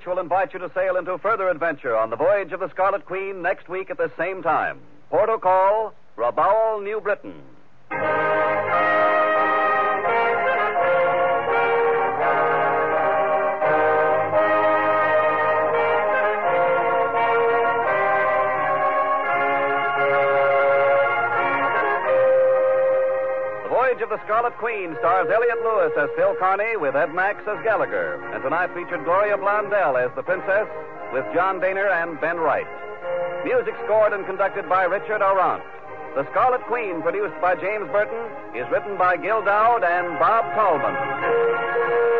Mutual 0.06 0.22
invite 0.22 0.52
you 0.52 0.60
to 0.60 0.70
sail 0.76 0.98
into 0.98 1.18
further 1.18 1.48
adventure 1.48 1.96
on 1.96 2.10
the 2.10 2.18
voyage 2.18 2.52
of 2.52 2.60
the 2.60 2.70
Scarlet 2.72 3.06
Queen 3.06 3.42
next 3.42 3.70
week 3.70 3.90
at 3.90 3.96
the 3.96 4.12
same 4.18 4.44
time. 4.44 4.82
Port 5.10 5.30
call, 5.42 5.94
Rabaul, 6.18 6.84
New 6.84 7.00
Britain. 7.00 7.42
The 24.14 24.22
Scarlet 24.26 24.54
Queen 24.60 24.96
stars 25.00 25.28
Elliot 25.34 25.58
Lewis 25.64 25.92
as 25.98 26.08
Phil 26.16 26.36
Carney 26.38 26.78
with 26.78 26.96
Ed 26.96 27.16
Max 27.16 27.42
as 27.50 27.58
Gallagher. 27.64 28.22
And 28.32 28.44
tonight 28.44 28.70
featured 28.76 29.04
Gloria 29.06 29.38
Blondell 29.38 29.98
as 29.98 30.14
the 30.16 30.22
Princess 30.22 30.70
with 31.12 31.26
John 31.34 31.60
Dehner 31.60 31.90
and 31.90 32.22
Ben 32.22 32.38
Wright. 32.38 32.68
Music 33.44 33.74
scored 33.86 34.14
and 34.14 34.24
conducted 34.28 34.70
by 34.70 34.84
Richard 34.84 35.24
Aurandt. 35.24 35.64
The 36.14 36.30
Scarlet 36.30 36.62
Queen, 36.70 37.02
produced 37.02 37.34
by 37.42 37.56
James 37.56 37.90
Burton, 37.90 38.22
is 38.54 38.70
written 38.70 39.00
by 39.00 39.18
Gil 39.18 39.42
Doud 39.42 39.84
and 39.84 40.20
Bob 40.20 40.46
Tallman. 40.54 42.13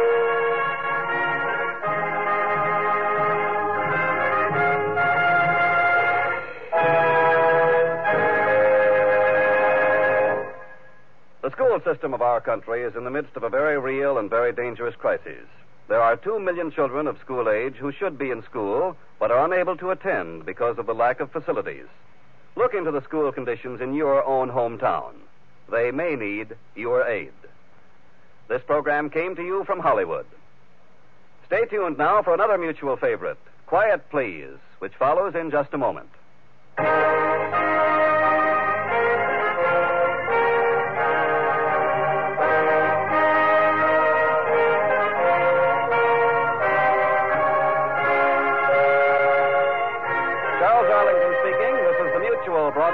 The 11.74 11.80
school 11.80 11.94
system 11.96 12.14
of 12.14 12.22
our 12.22 12.40
country 12.40 12.84
is 12.84 12.96
in 12.96 13.04
the 13.04 13.10
midst 13.10 13.36
of 13.36 13.42
a 13.42 13.50
very 13.50 13.80
real 13.80 14.20
and 14.20 14.30
very 14.30 14.54
dangerous 14.54 14.94
crisis. 14.96 15.48
There 15.88 16.04
are 16.04 16.16
two 16.16 16.40
million 16.40 16.70
children 16.70 17.08
of 17.08 17.18
school 17.20 17.50
age 17.50 17.74
who 17.78 17.92
should 17.92 18.16
be 18.16 18.30
in 18.30 18.44
school 18.44 18.96
but 19.20 19.32
are 19.32 19.44
unable 19.44 19.76
to 19.78 19.90
attend 19.90 20.46
because 20.46 20.78
of 20.78 20.86
the 20.86 20.94
lack 20.94 21.20
of 21.20 21.32
facilities. 21.32 21.88
Look 22.56 22.76
into 22.76 22.92
the 22.92 23.02
school 23.02 23.32
conditions 23.32 23.82
in 23.82 23.96
your 23.96 24.24
own 24.24 24.52
hometown. 24.52 25.14
They 25.72 25.90
may 25.90 26.16
need 26.16 26.56
your 26.76 27.08
aid. 27.08 27.34
This 28.50 28.62
program 28.68 29.10
came 29.10 29.36
to 29.36 29.44
you 29.44 29.64
from 29.64 29.80
Hollywood. 29.80 30.28
Stay 31.48 31.66
tuned 31.66 31.98
now 31.98 32.22
for 32.22 32.36
another 32.36 32.60
mutual 32.60 32.98
favorite, 32.98 33.40
Quiet 33.66 34.08
Please, 34.12 34.60
which 34.78 34.94
follows 35.00 35.34
in 35.34 35.50
just 35.50 35.74
a 35.74 35.80
moment. 35.80 36.10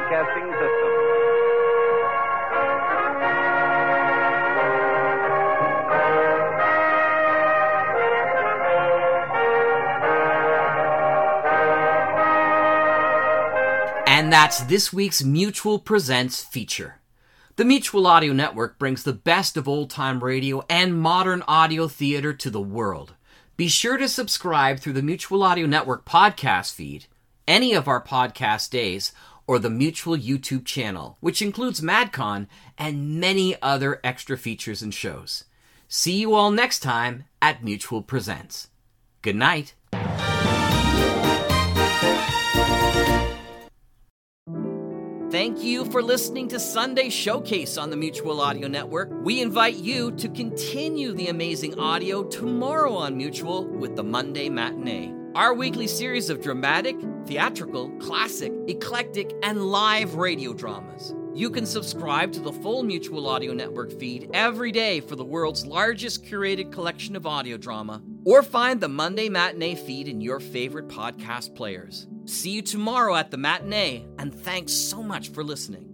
Broadcasting 0.10 0.51
System. 0.53 0.89
And 14.07 14.34
that's 14.34 14.62
this 14.62 14.91
week's 14.91 15.24
Mutual 15.24 15.80
Presents 15.80 16.43
feature. 16.43 16.99
The 17.55 17.66
Mutual 17.66 18.07
Audio 18.07 18.34
Network 18.34 18.80
brings 18.80 19.03
the 19.03 19.14
best 19.14 19.57
of 19.57 19.68
old 19.68 19.89
time 19.91 20.24
radio 20.24 20.64
and 20.70 20.99
modern 20.99 21.43
audio 21.47 21.88
theater 21.88 22.34
to 22.34 22.49
the 22.49 22.62
world. 22.62 23.14
Be 23.57 23.68
sure 23.68 23.97
to 23.97 24.07
subscribe 24.07 24.80
through 24.80 24.93
the 24.93 25.01
Mutual 25.01 25.43
Audio 25.43 25.68
Network 25.68 26.05
podcast 26.05 26.74
feed, 26.74 27.05
any 27.47 27.74
of 27.74 27.88
our 27.88 28.01
podcast 28.03 28.70
days, 28.70 29.12
or 29.50 29.58
the 29.58 29.68
Mutual 29.68 30.16
YouTube 30.16 30.64
channel, 30.64 31.18
which 31.22 31.41
includes 31.41 31.82
MadCon 31.82 32.45
and 32.78 33.20
many 33.20 33.60
other 33.64 34.00
extra 34.04 34.38
features 34.38 34.84
and 34.84 34.93
shows. 34.93 35.45
See 35.88 36.20
you 36.20 36.36
all 36.36 36.52
next 36.52 36.82
time 36.82 37.24
at 37.41 37.64
Mutual 37.64 38.04
Presents. 38.04 38.68
Good 39.24 39.36
night. 39.36 39.74
Thank 45.32 45.64
you 45.64 45.86
for 45.86 46.04
listening 46.04 46.47
to 46.50 46.60
Sunday 46.60 47.10
Showcase 47.10 47.76
on 47.80 47.89
the 47.89 47.97
Mutual 47.97 48.41
Audio 48.41 48.68
Network. 48.68 49.10
We 49.24 49.41
invite 49.41 49.78
you 49.78 50.12
to 50.12 50.30
continue 50.30 51.12
the 51.14 51.30
amazing 51.30 51.80
audio 51.80 52.24
tomorrow 52.24 52.93
on 52.93 53.18
Mutual 53.18 53.66
with 53.66 53.95
the 53.95 54.04
Monday 54.04 54.47
Matinee. 54.47 55.18
Our 55.36 55.53
weekly 55.53 55.86
series 55.86 56.32
of 56.32 56.41
dramatic, 56.41 56.97
theatrical, 57.27 57.89
classic, 57.99 58.51
eclectic, 58.67 59.32
and 59.43 59.71
live 59.71 60.15
radio 60.15 60.53
dramas. 60.53 61.13
You 61.36 61.51
can 61.51 61.67
subscribe 61.67 62.34
to 62.34 62.39
the 62.39 62.51
full 62.51 62.82
Mutual 62.82 63.27
Audio 63.27 63.53
Network 63.53 63.91
feed 63.99 64.32
every 64.34 64.71
day 64.71 64.99
for 65.01 65.15
the 65.15 65.23
world's 65.23 65.67
largest 65.67 66.25
curated 66.25 66.71
collection 66.71 67.15
of 67.15 67.27
audio 67.27 67.57
drama, 67.57 68.01
or 68.25 68.41
find 68.41 68.82
the 68.82 68.89
Monday 68.89 69.30
Matinee 69.30 69.75
feed 69.75 70.07
in 70.07 70.19
your 70.19 70.39
favorite 70.39 70.88
podcast 70.88 71.55
players. 71.55 72.07
See 72.25 72.49
you 72.49 72.63
tomorrow 72.63 73.15
at 73.15 73.30
the 73.30 73.38
matinee, 73.38 74.07
and 74.17 74.34
thanks 74.34 74.73
so 74.73 75.03
much 75.03 75.30
for 75.30 75.43
listening. 75.43 75.86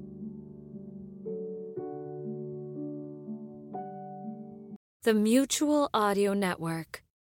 The 5.03 5.13
Mutual 5.13 5.89
Audio 5.93 6.33
Network. 6.33 7.04